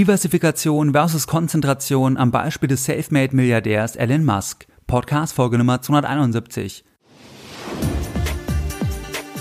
Diversifikation 0.00 0.92
versus 0.92 1.26
Konzentration 1.26 2.16
am 2.16 2.30
Beispiel 2.30 2.70
des 2.70 2.84
Selfmade-Milliardärs 2.84 3.96
Elon 3.96 4.24
Musk. 4.24 4.66
Podcast 4.86 5.34
Folge 5.34 5.58
Nummer 5.58 5.82
271. 5.82 6.84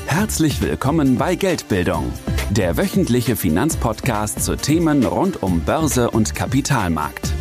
Herzlich 0.05 0.61
willkommen 0.61 1.17
bei 1.17 1.35
Geldbildung, 1.35 2.11
der 2.49 2.75
wöchentliche 2.75 3.37
Finanzpodcast 3.37 4.43
zu 4.43 4.57
Themen 4.57 5.05
rund 5.05 5.41
um 5.41 5.61
Börse 5.61 6.11
und 6.11 6.35
Kapitalmarkt. 6.35 7.31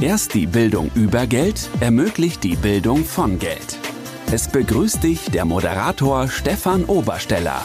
Erst 0.00 0.34
die 0.34 0.48
Bildung 0.48 0.90
über 0.96 1.28
Geld 1.28 1.70
ermöglicht 1.78 2.42
die 2.42 2.56
Bildung 2.56 3.04
von 3.04 3.38
Geld. 3.38 3.78
Es 4.32 4.48
begrüßt 4.48 5.04
dich 5.04 5.30
der 5.30 5.44
Moderator 5.44 6.26
Stefan 6.26 6.84
Obersteller. 6.86 7.62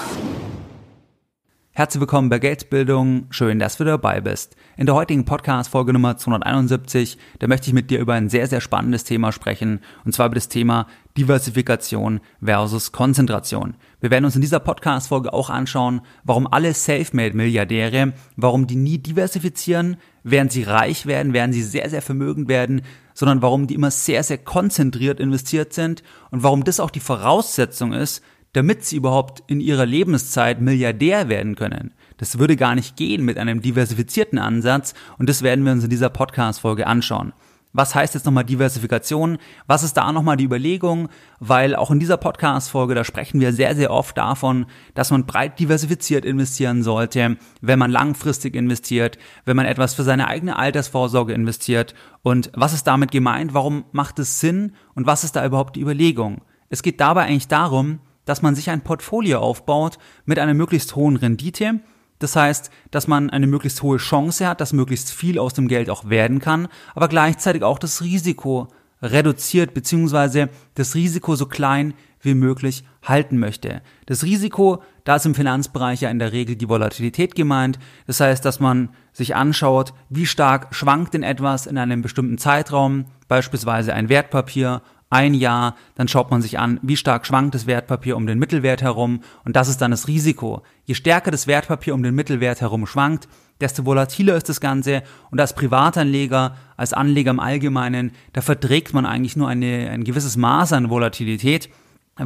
Herzlich 1.79 2.01
willkommen 2.01 2.27
bei 2.27 2.39
Geldbildung. 2.39 3.27
Schön, 3.29 3.57
dass 3.57 3.77
du 3.77 3.85
dabei 3.85 4.19
bist. 4.19 4.57
In 4.75 4.85
der 4.85 4.95
heutigen 4.95 5.23
Podcast-Folge 5.23 5.93
Nummer 5.93 6.17
271, 6.17 7.17
da 7.39 7.47
möchte 7.47 7.69
ich 7.69 7.73
mit 7.73 7.89
dir 7.89 7.99
über 7.99 8.15
ein 8.15 8.27
sehr, 8.27 8.47
sehr 8.47 8.59
spannendes 8.59 9.05
Thema 9.05 9.31
sprechen. 9.31 9.79
Und 10.03 10.11
zwar 10.11 10.25
über 10.25 10.35
das 10.35 10.49
Thema 10.49 10.87
Diversifikation 11.17 12.19
versus 12.43 12.91
Konzentration. 12.91 13.77
Wir 14.01 14.11
werden 14.11 14.25
uns 14.25 14.35
in 14.35 14.41
dieser 14.41 14.59
Podcast-Folge 14.59 15.31
auch 15.31 15.49
anschauen, 15.49 16.01
warum 16.25 16.47
alle 16.51 16.73
Selfmade-Milliardäre, 16.73 18.11
warum 18.35 18.67
die 18.67 18.75
nie 18.75 18.97
diversifizieren, 18.97 19.95
während 20.23 20.51
sie 20.51 20.63
reich 20.63 21.05
werden, 21.05 21.31
während 21.31 21.53
sie 21.53 21.63
sehr, 21.63 21.89
sehr 21.89 22.01
vermögend 22.01 22.49
werden, 22.49 22.81
sondern 23.13 23.41
warum 23.41 23.67
die 23.67 23.75
immer 23.75 23.91
sehr, 23.91 24.23
sehr 24.23 24.37
konzentriert 24.37 25.21
investiert 25.21 25.71
sind 25.71 26.03
und 26.29 26.43
warum 26.43 26.65
das 26.65 26.81
auch 26.81 26.89
die 26.89 26.99
Voraussetzung 26.99 27.93
ist, 27.93 28.21
damit 28.53 28.85
sie 28.85 28.97
überhaupt 28.97 29.43
in 29.47 29.61
ihrer 29.61 29.85
Lebenszeit 29.85 30.61
Milliardär 30.61 31.29
werden 31.29 31.55
können. 31.55 31.93
Das 32.17 32.39
würde 32.39 32.55
gar 32.55 32.75
nicht 32.75 32.95
gehen 32.95 33.23
mit 33.23 33.37
einem 33.37 33.61
diversifizierten 33.61 34.39
Ansatz 34.39 34.93
und 35.17 35.29
das 35.29 35.41
werden 35.41 35.65
wir 35.65 35.71
uns 35.71 35.83
in 35.83 35.89
dieser 35.89 36.09
Podcast-Folge 36.09 36.87
anschauen. 36.87 37.33
Was 37.71 37.93
heißt 37.93 38.15
jetzt 38.15 38.25
nochmal 38.25 38.45
Diversifikation? 38.45 39.37
Was 39.67 39.83
ist 39.83 39.93
da 39.93 40.11
nochmal 40.11 40.37
die 40.37 40.45
Überlegung? 40.45 41.07
Weil 41.39 41.75
auch 41.75 41.91
in 41.91 41.99
dieser 41.99 42.17
Podcast-Folge, 42.17 42.95
da 42.95 43.03
sprechen 43.03 43.39
wir 43.39 43.53
sehr, 43.53 43.75
sehr 43.75 43.91
oft 43.91 44.17
davon, 44.17 44.65
dass 44.95 45.11
man 45.11 45.27
breit 45.27 45.59
diversifiziert 45.59 46.25
investieren 46.25 46.81
sollte, 46.81 47.37
wenn 47.61 47.77
man 47.77 47.91
langfristig 47.91 48.55
investiert, 48.55 49.19
wenn 49.45 49.55
man 49.55 49.67
etwas 49.67 49.93
für 49.93 50.03
seine 50.03 50.27
eigene 50.27 50.57
Altersvorsorge 50.57 51.33
investiert. 51.33 51.93
Und 52.23 52.49
was 52.55 52.73
ist 52.73 52.87
damit 52.87 53.11
gemeint? 53.11 53.53
Warum 53.53 53.85
macht 53.91 54.17
es 54.17 54.39
Sinn? 54.39 54.73
Und 54.95 55.05
was 55.05 55.23
ist 55.23 55.35
da 55.35 55.45
überhaupt 55.45 55.75
die 55.75 55.81
Überlegung? 55.81 56.41
Es 56.69 56.81
geht 56.81 56.99
dabei 56.99 57.25
eigentlich 57.25 57.49
darum, 57.49 57.99
dass 58.29 58.43
man 58.43 58.53
sich 58.53 58.69
ein 58.69 58.81
Portfolio 58.81 59.39
aufbaut 59.39 59.97
mit 60.25 60.37
einer 60.37 60.53
möglichst 60.53 60.95
hohen 60.95 61.15
Rendite. 61.15 61.79
Das 62.19 62.35
heißt, 62.35 62.69
dass 62.91 63.07
man 63.07 63.29
eine 63.29 63.47
möglichst 63.47 63.81
hohe 63.81 63.97
Chance 63.97 64.47
hat, 64.47 64.61
dass 64.61 64.71
möglichst 64.71 65.11
viel 65.11 65.39
aus 65.39 65.53
dem 65.55 65.67
Geld 65.67 65.89
auch 65.89 66.09
werden 66.09 66.39
kann, 66.39 66.67
aber 66.93 67.07
gleichzeitig 67.07 67.63
auch 67.63 67.79
das 67.79 68.03
Risiko 68.03 68.67
reduziert 69.01 69.73
beziehungsweise 69.73 70.49
das 70.75 70.93
Risiko 70.93 71.35
so 71.35 71.47
klein 71.47 71.93
wie 72.21 72.35
möglich 72.35 72.83
halten 73.01 73.39
möchte. 73.39 73.81
Das 74.05 74.23
Risiko, 74.23 74.83
da 75.05 75.15
ist 75.15 75.25
im 75.25 75.33
Finanzbereich 75.35 76.01
ja 76.01 76.09
in 76.09 76.19
der 76.19 76.33
Regel 76.33 76.55
die 76.55 76.69
Volatilität 76.69 77.33
gemeint. 77.33 77.79
Das 78.07 78.19
heißt, 78.19 78.43
dass 78.43 78.59
man 78.59 78.89
sich 79.13 79.35
anschaut, 79.35 79.93
wie 80.09 80.25
stark 80.25 80.75
schwankt 80.75 81.13
denn 81.13 81.23
etwas 81.23 81.65
in 81.65 81.77
einem 81.77 82.01
bestimmten 82.01 82.37
Zeitraum, 82.37 83.05
beispielsweise 83.27 83.93
ein 83.93 84.09
Wertpapier 84.09 84.81
ein 85.09 85.33
Jahr, 85.33 85.75
dann 85.95 86.07
schaut 86.07 86.29
man 86.29 86.41
sich 86.41 86.59
an, 86.59 86.79
wie 86.83 86.95
stark 86.95 87.25
schwankt 87.25 87.55
das 87.55 87.65
Wertpapier 87.65 88.15
um 88.15 88.27
den 88.27 88.37
Mittelwert 88.37 88.81
herum. 88.81 89.21
Und 89.43 89.55
das 89.55 89.67
ist 89.67 89.81
dann 89.81 89.91
das 89.91 90.07
Risiko. 90.07 90.61
Je 90.85 90.93
stärker 90.93 91.31
das 91.31 91.47
Wertpapier 91.47 91.95
um 91.95 92.03
den 92.03 92.15
Mittelwert 92.15 92.61
herum 92.61 92.85
schwankt, 92.85 93.27
desto 93.59 93.85
volatiler 93.85 94.35
ist 94.35 94.49
das 94.49 94.61
Ganze. 94.61 95.03
Und 95.31 95.41
als 95.41 95.53
Privatanleger, 95.53 96.55
als 96.77 96.93
Anleger 96.93 97.31
im 97.31 97.39
Allgemeinen, 97.39 98.11
da 98.33 98.41
verträgt 98.41 98.93
man 98.93 99.05
eigentlich 99.05 99.35
nur 99.35 99.47
eine, 99.47 99.89
ein 99.89 100.03
gewisses 100.03 100.37
Maß 100.37 100.73
an 100.73 100.89
Volatilität 100.89 101.69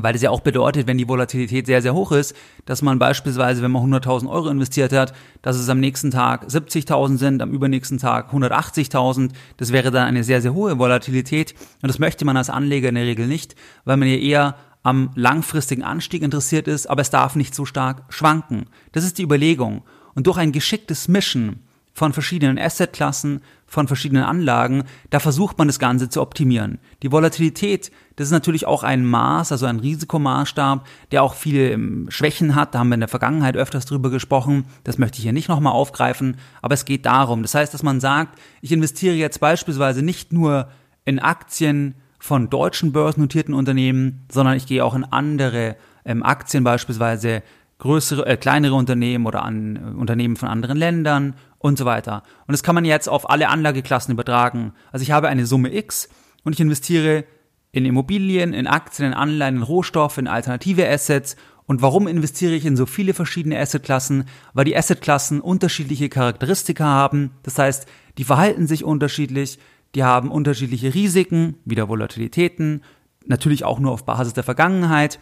weil 0.02 0.14
das 0.14 0.22
ja 0.22 0.30
auch 0.30 0.42
bedeutet, 0.42 0.88
wenn 0.88 0.98
die 0.98 1.08
Volatilität 1.08 1.66
sehr, 1.66 1.82
sehr 1.82 1.94
hoch 1.94 2.12
ist, 2.12 2.36
dass 2.66 2.82
man 2.82 3.00
beispielsweise, 3.00 3.62
wenn 3.62 3.72
man 3.72 3.92
100.000 3.94 4.30
Euro 4.30 4.50
investiert 4.50 4.92
hat, 4.94 5.14
dass 5.42 5.58
es 5.58 5.70
am 5.70 5.80
nächsten 5.80 6.12
Tag 6.12 6.48
70.000 6.48 7.18
sind, 7.18 7.42
am 7.42 7.52
übernächsten 7.52 8.00
Tag 8.00 8.34
180.000. 8.34 9.32
Das 9.58 9.72
wäre 9.72 9.92
dann 9.92 10.08
eine 10.08 10.24
sehr, 10.24 10.42
sehr 10.42 10.54
hohe 10.54 10.80
Volatilität. 10.80 11.54
Und 11.82 11.90
das 11.90 12.00
möchte 12.00 12.26
man 12.26 12.38
als 12.38 12.50
Anleger 12.50 12.90
in 12.90 12.96
der 12.96 13.06
Regel 13.06 13.28
nicht, 13.28 13.56
weil 13.86 13.98
man 13.98 14.08
ja 14.08 14.18
eher 14.18 14.56
am 14.84 15.12
langfristigen 15.16 15.84
Anstieg 15.84 16.24
interessiert 16.24 16.68
ist, 16.68 16.88
aber 16.88 17.02
es 17.02 17.10
darf 17.10 17.36
nicht 17.36 17.56
so 17.56 17.66
stark 17.66 18.04
schwanken. 18.10 18.66
Das 18.92 19.06
ist 19.06 19.18
die 19.18 19.24
Überlegung. 19.24 19.84
Und 20.14 20.28
durch 20.28 20.38
ein 20.38 20.52
geschicktes 20.52 21.08
Mischen 21.08 21.64
von 21.94 22.12
verschiedenen 22.12 22.60
Assetklassen, 22.60 23.42
von 23.74 23.88
verschiedenen 23.88 24.24
Anlagen, 24.24 24.84
da 25.10 25.20
versucht 25.20 25.58
man 25.58 25.68
das 25.68 25.80
Ganze 25.80 26.08
zu 26.08 26.22
optimieren. 26.22 26.78
Die 27.02 27.12
Volatilität, 27.12 27.92
das 28.18 28.28
ist 28.28 28.32
natürlich 28.32 28.68
auch 28.68 28.84
ein 28.84 29.04
Maß, 29.04 29.52
also 29.52 29.66
ein 29.66 29.80
Risikomaßstab, 29.80 30.86
der 31.12 31.24
auch 31.24 31.34
viele 31.34 31.72
ähm, 31.72 32.06
Schwächen 32.10 32.54
hat. 32.54 32.76
Da 32.76 32.80
haben 32.80 32.90
wir 32.90 32.94
in 32.94 33.00
der 33.00 33.10
Vergangenheit 33.10 33.58
öfters 33.58 33.88
drüber 33.88 34.12
gesprochen. 34.12 34.66
Das 34.84 35.00
möchte 35.00 35.18
ich 35.18 35.24
hier 35.24 35.34
nicht 35.34 35.50
nochmal 35.50 35.74
aufgreifen. 35.74 36.38
Aber 36.62 36.76
es 36.76 36.86
geht 36.86 37.08
darum. 37.08 37.42
Das 37.42 37.56
heißt, 37.56 37.74
dass 37.74 37.82
man 37.82 38.00
sagt, 38.00 38.40
ich 38.62 38.72
investiere 38.72 39.16
jetzt 39.16 39.40
beispielsweise 39.40 40.04
nicht 40.04 40.32
nur 40.32 40.68
in 41.04 41.18
Aktien 41.18 41.96
von 42.20 42.52
deutschen 42.52 42.92
börsennotierten 42.92 43.56
Unternehmen, 43.56 44.28
sondern 44.32 44.56
ich 44.56 44.68
gehe 44.68 44.86
auch 44.86 44.94
in 44.94 45.04
andere 45.04 45.78
ähm, 46.06 46.22
Aktien 46.22 46.64
beispielsweise 46.64 47.42
größere, 47.84 48.26
äh, 48.26 48.38
kleinere 48.38 48.76
Unternehmen 48.76 49.26
oder 49.26 49.44
an 49.44 49.76
äh, 49.76 50.00
Unternehmen 50.00 50.38
von 50.38 50.48
anderen 50.48 50.78
Ländern 50.78 51.36
und 51.60 51.78
so 51.78 51.84
weiter. 51.84 52.24
Und 52.48 52.54
das 52.54 52.64
kann 52.64 52.76
man 52.76 52.86
jetzt 52.86 53.10
auf 53.10 53.30
alle 53.30 53.50
Anlageklassen 53.50 54.14
übertragen. 54.14 54.72
Also 54.94 55.04
ich 55.04 55.12
habe 55.12 55.28
eine 55.28 55.46
Summe 55.46 55.76
X 55.76 56.08
und 56.46 56.54
ich 56.54 56.62
investiere 56.62 57.26
in 57.74 57.86
Immobilien, 57.86 58.54
in 58.54 58.68
Aktien, 58.68 59.10
in 59.10 59.14
Anleihen, 59.14 59.58
in 59.58 59.64
Rohstoffe, 59.64 60.18
in 60.18 60.28
alternative 60.28 60.88
Assets. 60.88 61.36
Und 61.66 61.82
warum 61.82 62.08
investiere 62.08 62.54
ich 62.54 62.66
in 62.66 62.78
so 62.78 62.86
viele 62.86 63.14
verschiedene 63.14 63.60
Assetklassen? 63.60 64.26
Weil 64.54 64.64
die 64.64 64.78
Assetklassen 64.78 65.42
unterschiedliche 65.42 66.08
Charakteristika 66.08 66.86
haben. 66.86 67.32
Das 67.44 67.60
heißt, 67.60 67.86
die 68.18 68.24
verhalten 68.24 68.66
sich 68.66 68.86
unterschiedlich, 68.86 69.60
die 69.94 70.06
haben 70.06 70.32
unterschiedliche 70.32 70.94
Risiken, 70.94 71.58
wieder 71.66 71.90
Volatilitäten, 71.90 72.82
natürlich 73.26 73.66
auch 73.66 73.80
nur 73.80 73.92
auf 73.92 74.06
Basis 74.06 74.34
der 74.34 74.44
Vergangenheit. 74.44 75.20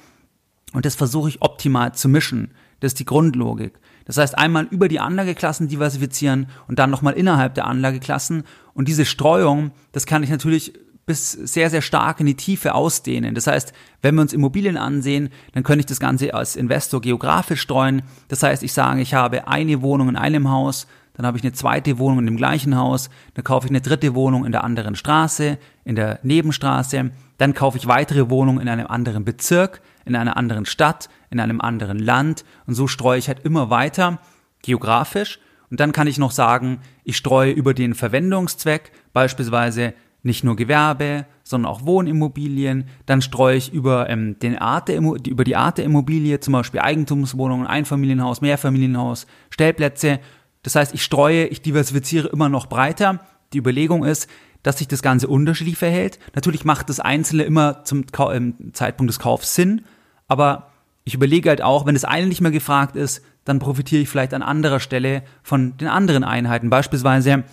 Und 0.74 0.86
das 0.86 0.96
versuche 0.96 1.30
ich 1.30 1.42
optimal 1.42 1.94
zu 1.94 2.10
mischen. 2.10 2.52
Das 2.80 2.92
ist 2.92 3.00
die 3.00 3.06
Grundlogik. 3.06 3.80
Das 4.06 4.18
heißt, 4.18 4.38
einmal 4.38 4.66
über 4.66 4.88
die 4.88 5.00
Anlageklassen 5.00 5.68
diversifizieren 5.68 6.48
und 6.68 6.80
dann 6.80 6.90
nochmal 6.90 7.14
innerhalb 7.14 7.54
der 7.54 7.68
Anlageklassen. 7.68 8.44
Und 8.74 8.88
diese 8.88 9.06
Streuung, 9.06 9.72
das 9.92 10.06
kann 10.06 10.24
ich 10.24 10.30
natürlich 10.30 10.74
bis 11.06 11.32
sehr, 11.32 11.70
sehr 11.70 11.82
stark 11.82 12.20
in 12.20 12.26
die 12.26 12.36
Tiefe 12.36 12.74
ausdehnen. 12.74 13.36
Das 13.36 13.48
heißt, 13.48 13.74
wenn 14.02 14.16
wir 14.16 14.22
uns 14.22 14.34
Immobilien 14.34 14.78
ansehen, 14.78 15.30
dann 15.54 15.64
könnte 15.64 15.82
ich 15.82 15.86
das 15.86 16.00
Ganze 16.00 16.34
als 16.34 16.56
Investor 16.56 17.02
geografisch 17.02 17.62
streuen. 17.62 18.04
Das 18.28 18.44
heißt, 18.44 18.64
ich 18.64 18.74
sage, 18.74 19.02
ich 19.02 19.14
habe 19.14 19.48
eine 19.48 19.82
Wohnung 19.82 20.10
in 20.10 20.16
einem 20.16 20.50
Haus, 20.50 20.88
dann 21.14 21.26
habe 21.26 21.38
ich 21.38 21.44
eine 21.44 21.54
zweite 21.54 21.98
Wohnung 22.00 22.20
in 22.20 22.26
dem 22.26 22.38
gleichen 22.38 22.78
Haus, 22.78 23.10
dann 23.34 23.44
kaufe 23.44 23.68
ich 23.68 23.72
eine 23.72 23.82
dritte 23.82 24.16
Wohnung 24.16 24.46
in 24.46 24.52
der 24.52 24.64
anderen 24.64 24.96
Straße, 24.96 25.58
in 25.84 25.96
der 25.96 26.20
Nebenstraße, 26.24 27.12
dann 27.38 27.54
kaufe 27.54 27.78
ich 27.78 27.88
weitere 27.88 28.30
Wohnungen 28.30 28.62
in 28.62 28.70
einem 28.70 28.88
anderen 28.88 29.26
Bezirk, 29.26 29.82
in 30.06 30.16
einer 30.16 30.38
anderen 30.38 30.66
Stadt, 30.66 31.10
in 31.30 31.40
einem 31.40 31.62
anderen 31.62 32.00
Land 32.00 32.46
und 32.68 32.74
so 32.74 32.88
streue 32.88 33.20
ich 33.20 33.28
halt 33.28 33.46
immer 33.46 33.70
weiter 33.70 34.20
geografisch 34.62 35.40
und 35.72 35.80
dann 35.80 35.94
kann 35.94 36.06
ich 36.06 36.18
noch 36.18 36.32
sagen, 36.32 36.80
ich 37.06 37.16
streue 37.16 37.52
über 37.52 37.74
den 37.74 37.96
Verwendungszweck, 37.96 38.92
beispielsweise 39.14 39.94
nicht 40.22 40.44
nur 40.44 40.56
Gewerbe, 40.56 41.26
sondern 41.44 41.72
auch 41.72 41.86
Wohnimmobilien. 41.86 42.86
Dann 43.06 43.22
streue 43.22 43.56
ich 43.56 43.74
über, 43.74 44.10
ähm, 44.10 44.38
den 44.40 44.58
Art 44.58 44.90
der, 44.90 44.98
über 45.00 45.44
die 45.44 45.56
Art 45.56 45.78
der 45.78 45.86
Immobilie, 45.86 46.40
zum 46.42 46.52
Beispiel 46.52 46.82
Eigentumswohnungen, 46.82 47.66
Einfamilienhaus, 47.66 48.42
Mehrfamilienhaus, 48.42 49.26
Stellplätze. 49.50 50.20
Das 50.62 50.76
heißt, 50.76 50.94
ich 50.94 51.04
streue, 51.04 51.46
ich 51.46 51.62
diversifiziere 51.62 52.28
immer 52.28 52.50
noch 52.50 52.68
breiter. 52.68 53.22
Die 53.54 53.58
Überlegung 53.58 54.04
ist, 54.04 54.30
dass 54.64 54.78
sich 54.78 54.88
das 54.88 55.02
Ganze 55.02 55.28
unterschiedlich 55.28 55.78
verhält. 55.78 56.20
Natürlich 56.36 56.66
macht 56.66 56.90
das 56.90 57.00
Einzelne 57.00 57.44
immer 57.44 57.84
zum 57.86 58.06
Zeitpunkt 58.74 59.10
des 59.10 59.20
Kaufs 59.20 59.56
Sinn, 59.56 59.86
aber 60.32 60.72
ich 61.04 61.14
überlege 61.14 61.50
halt 61.50 61.62
auch, 61.62 61.86
wenn 61.86 61.94
das 61.94 62.06
eine 62.06 62.26
nicht 62.26 62.40
mehr 62.40 62.52
gefragt 62.52 62.96
ist, 62.96 63.22
dann 63.44 63.60
profitiere 63.60 64.02
ich 64.02 64.08
vielleicht 64.08 64.34
an 64.34 64.42
anderer 64.42 64.80
Stelle 64.80 65.24
von 65.44 65.76
den 65.76 65.90
anderen 65.90 66.24
Einheiten. 66.24 66.70
Beispielsweise, 66.70 67.44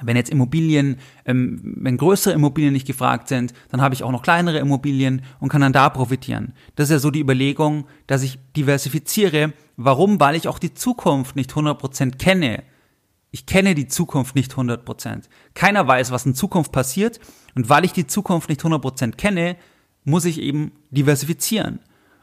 wenn 0.00 0.16
jetzt 0.16 0.30
Immobilien, 0.30 0.96
ähm, 1.26 1.60
wenn 1.76 1.98
größere 1.98 2.32
Immobilien 2.32 2.72
nicht 2.72 2.86
gefragt 2.86 3.28
sind, 3.28 3.52
dann 3.70 3.82
habe 3.82 3.94
ich 3.94 4.02
auch 4.02 4.12
noch 4.12 4.22
kleinere 4.22 4.60
Immobilien 4.60 5.20
und 5.40 5.50
kann 5.50 5.60
dann 5.60 5.74
da 5.74 5.90
profitieren. 5.90 6.54
Das 6.74 6.88
ist 6.88 6.92
ja 6.92 6.98
so 7.00 7.10
die 7.10 7.20
Überlegung, 7.20 7.86
dass 8.06 8.22
ich 8.22 8.38
diversifiziere. 8.56 9.52
Warum? 9.76 10.18
Weil 10.18 10.36
ich 10.36 10.48
auch 10.48 10.58
die 10.58 10.72
Zukunft 10.72 11.36
nicht 11.36 11.52
100% 11.52 12.16
kenne. 12.16 12.62
Ich 13.30 13.44
kenne 13.44 13.74
die 13.74 13.88
Zukunft 13.88 14.34
nicht 14.34 14.54
100%. 14.54 15.24
Keiner 15.52 15.86
weiß, 15.86 16.12
was 16.12 16.24
in 16.24 16.34
Zukunft 16.34 16.72
passiert. 16.72 17.20
Und 17.54 17.68
weil 17.68 17.84
ich 17.84 17.92
die 17.92 18.06
Zukunft 18.06 18.48
nicht 18.48 18.62
100% 18.62 19.16
kenne, 19.16 19.56
muss 20.04 20.24
ich 20.24 20.40
eben 20.40 20.72
diversifizieren. 20.90 21.80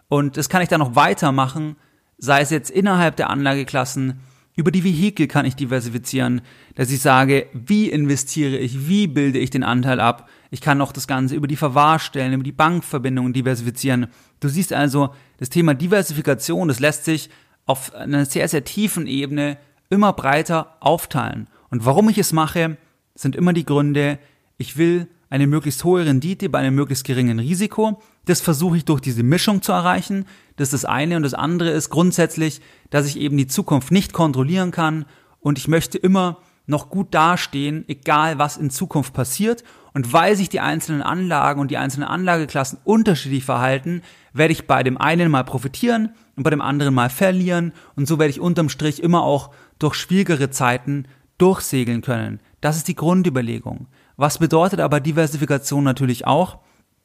Und 0.08 0.38
das 0.38 0.50
kann 0.50 0.62
ich 0.62 0.70
dann 0.70 0.80
noch 0.80 0.96
weitermachen, 0.96 1.76
sei 2.18 2.42
es 2.42 2.50
jetzt 2.50 2.70
innerhalb 2.70 3.16
der 3.16 3.30
Anlageklassen, 3.30 4.20
Über 4.56 4.70
die 4.70 4.84
Vehikel 4.84 5.28
kann 5.28 5.46
ich 5.46 5.56
diversifizieren, 5.56 6.42
dass 6.76 6.92
ich 6.92 7.02
sage, 7.02 7.48
wie 7.54 7.90
investiere 7.90 8.58
ich, 8.58 8.88
wie 8.88 9.08
bilde 9.08 9.40
ich 9.40 9.50
den 9.50 9.64
Anteil 9.64 10.00
ab. 10.00 10.30
Ich 10.52 10.62
kann 10.62 10.80
auch 10.80 10.92
das 10.92 11.08
Ganze 11.08 11.36
über 11.36 11.48
die 11.48 11.56
Verwahrstellen, 11.56 12.34
über 12.34 12.44
die 12.44 12.52
Bankverbindungen 12.52 13.34
diversifizieren. 13.34 14.08
Du 14.40 14.50
siehst 14.50 14.72
also, 14.72 15.16
das 15.38 15.50
Thema 15.50 15.74
Diversifikation, 15.74 16.68
das 16.68 16.80
lässt 16.80 17.06
sich 17.06 17.32
auf 17.66 17.96
einer 17.96 18.26
sehr, 18.26 18.48
sehr 18.48 18.64
tiefen 18.64 19.08
Ebene 19.08 19.58
immer 19.90 20.14
breiter 20.14 20.78
aufteilen. 20.82 21.48
Und 21.72 21.86
warum 21.86 22.10
ich 22.10 22.20
es 22.20 22.32
mache, 22.32 22.78
sind 23.16 23.36
immer 23.36 23.54
die 23.54 23.66
Gründe, 23.66 24.20
ich 24.58 24.78
will 24.78 25.08
eine 25.34 25.48
möglichst 25.48 25.84
hohe 25.84 26.06
Rendite 26.06 26.48
bei 26.48 26.60
einem 26.60 26.76
möglichst 26.76 27.06
geringen 27.06 27.40
Risiko. 27.40 28.00
Das 28.26 28.40
versuche 28.40 28.78
ich 28.78 28.86
durch 28.86 29.02
diese 29.02 29.24
Mischung 29.24 29.64
zu 29.64 29.72
erreichen. 29.72 30.26
Das 30.58 30.68
ist 30.68 30.84
das 30.84 30.86
eine. 30.86 31.18
Und 31.18 31.24
das 31.24 31.34
andere 31.34 31.72
ist 31.72 31.90
grundsätzlich, 31.90 32.62
dass 32.92 33.08
ich 33.08 33.20
eben 33.20 33.36
die 33.36 33.48
Zukunft 33.48 33.90
nicht 33.90 34.14
kontrollieren 34.14 34.70
kann 34.70 35.06
und 35.40 35.58
ich 35.58 35.68
möchte 35.68 35.98
immer 35.98 36.38
noch 36.68 36.92
gut 36.92 37.16
dastehen, 37.16 37.84
egal 37.88 38.38
was 38.38 38.58
in 38.58 38.70
Zukunft 38.70 39.16
passiert. 39.16 39.64
Und 39.96 40.14
weil 40.14 40.36
sich 40.36 40.50
die 40.50 40.60
einzelnen 40.60 41.02
Anlagen 41.02 41.60
und 41.60 41.72
die 41.72 41.78
einzelnen 41.78 42.08
Anlageklassen 42.08 42.78
unterschiedlich 42.84 43.44
verhalten, 43.44 44.04
werde 44.34 44.54
ich 44.54 44.68
bei 44.68 44.84
dem 44.84 45.00
einen 45.00 45.32
mal 45.32 45.44
profitieren 45.44 46.14
und 46.36 46.44
bei 46.44 46.52
dem 46.52 46.62
anderen 46.62 46.94
mal 46.94 47.10
verlieren. 47.10 47.74
Und 47.96 48.08
so 48.08 48.20
werde 48.20 48.30
ich 48.30 48.40
unterm 48.40 48.70
Strich 48.70 49.02
immer 49.02 49.24
auch 49.24 49.50
durch 49.80 49.96
schwierigere 49.96 50.52
Zeiten 50.52 51.08
durchsegeln 51.40 52.02
können. 52.04 52.40
Das 52.62 52.78
ist 52.78 52.88
die 52.88 52.96
Grundüberlegung. 52.96 53.88
Was 54.18 54.38
bedeutet 54.38 54.80
aber 54.80 55.00
Diversifikation 55.00 55.84
natürlich 55.84 56.28
auch? 56.28 56.60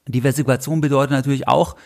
Diversifikation 0.06 0.81
bedeutet 0.81 1.12
natürlich 1.12 1.49
auch, 1.49 1.76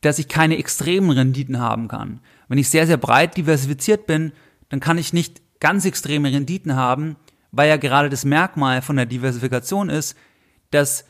dass 0.00 0.18
ich 0.18 0.28
keine 0.28 0.58
extremen 0.58 1.10
Renditen 1.10 1.58
haben 1.58 1.88
kann. 1.88 2.20
Wenn 2.48 2.58
ich 2.58 2.70
sehr, 2.70 2.86
sehr 2.86 2.96
breit 2.96 3.36
diversifiziert 3.36 4.06
bin, 4.06 4.32
dann 4.68 4.80
kann 4.80 4.98
ich 4.98 5.12
nicht 5.12 5.42
ganz 5.60 5.84
extreme 5.84 6.32
Renditen 6.32 6.76
haben, 6.76 7.16
weil 7.50 7.68
ja 7.68 7.76
gerade 7.76 8.08
das 8.08 8.24
Merkmal 8.24 8.82
von 8.82 8.96
der 8.96 9.06
Diversifikation 9.06 9.88
ist, 9.88 10.16
dass 10.70 11.04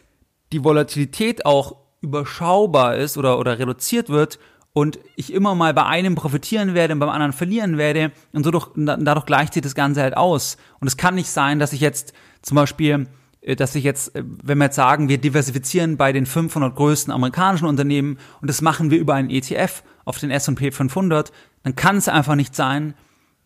die 0.53 0.65
Volatilität 0.65 1.45
auch 1.45 1.77
überschaubar 2.01 2.97
ist 2.97 3.19
oder, 3.19 3.39
oder 3.39 3.59
reduziert 3.59 4.09
wird 4.09 4.39
und 4.73 4.99
ich 5.17 5.33
immer 5.33 5.55
mal 5.55 5.75
bei 5.75 5.85
einem 5.85 6.15
profitieren 6.15 6.75
werde 6.75 6.95
und 6.95 7.01
beim 7.01 7.09
anderen 7.09 7.33
verlieren 7.33 7.77
werde 7.77 8.13
und 8.33 8.45
so 8.45 8.51
durch, 8.51 8.69
dadurch 8.77 9.27
gleicht 9.27 9.55
sich 9.55 9.63
das 9.63 9.75
Ganze 9.75 10.03
halt 10.03 10.17
aus. 10.17 10.57
Und 10.81 10.87
es 10.87 10.97
kann 10.97 11.17
nicht 11.17 11.29
sein, 11.29 11.59
dass 11.59 11.73
ich 11.73 11.81
jetzt 11.81 12.13
zum 12.43 12.55
Beispiel 12.55 13.09
dass 13.57 13.75
ich 13.75 13.85
jetzt, 13.85 14.15
äh, 14.15 14.25
wenn 14.25 14.59
wir 14.59 14.67
jetzt 14.67 14.77
sagen, 14.77 15.09
wir 15.09 15.19
diversifizieren 15.19 15.97
bei 15.97 16.13
den 16.13 16.27
500 16.27 16.75
größten 16.75 17.13
amerikanischen 17.13 17.67
Unternehmen 17.67 18.19
und 18.41 18.49
das 18.49 18.63
machen 18.63 18.91
wir 18.91 18.99
über 18.99 19.15
einen 19.15 19.31
ETF 19.31 19.83
auf 20.05 20.19
den 20.19 20.31
S&P 20.31 20.71
500, 20.71 21.33
dann 21.63 21.77
kann 21.77 21.97
es 21.97 22.09
einfach 22.09 22.35
nicht 22.35 22.55
sein, 22.55 22.95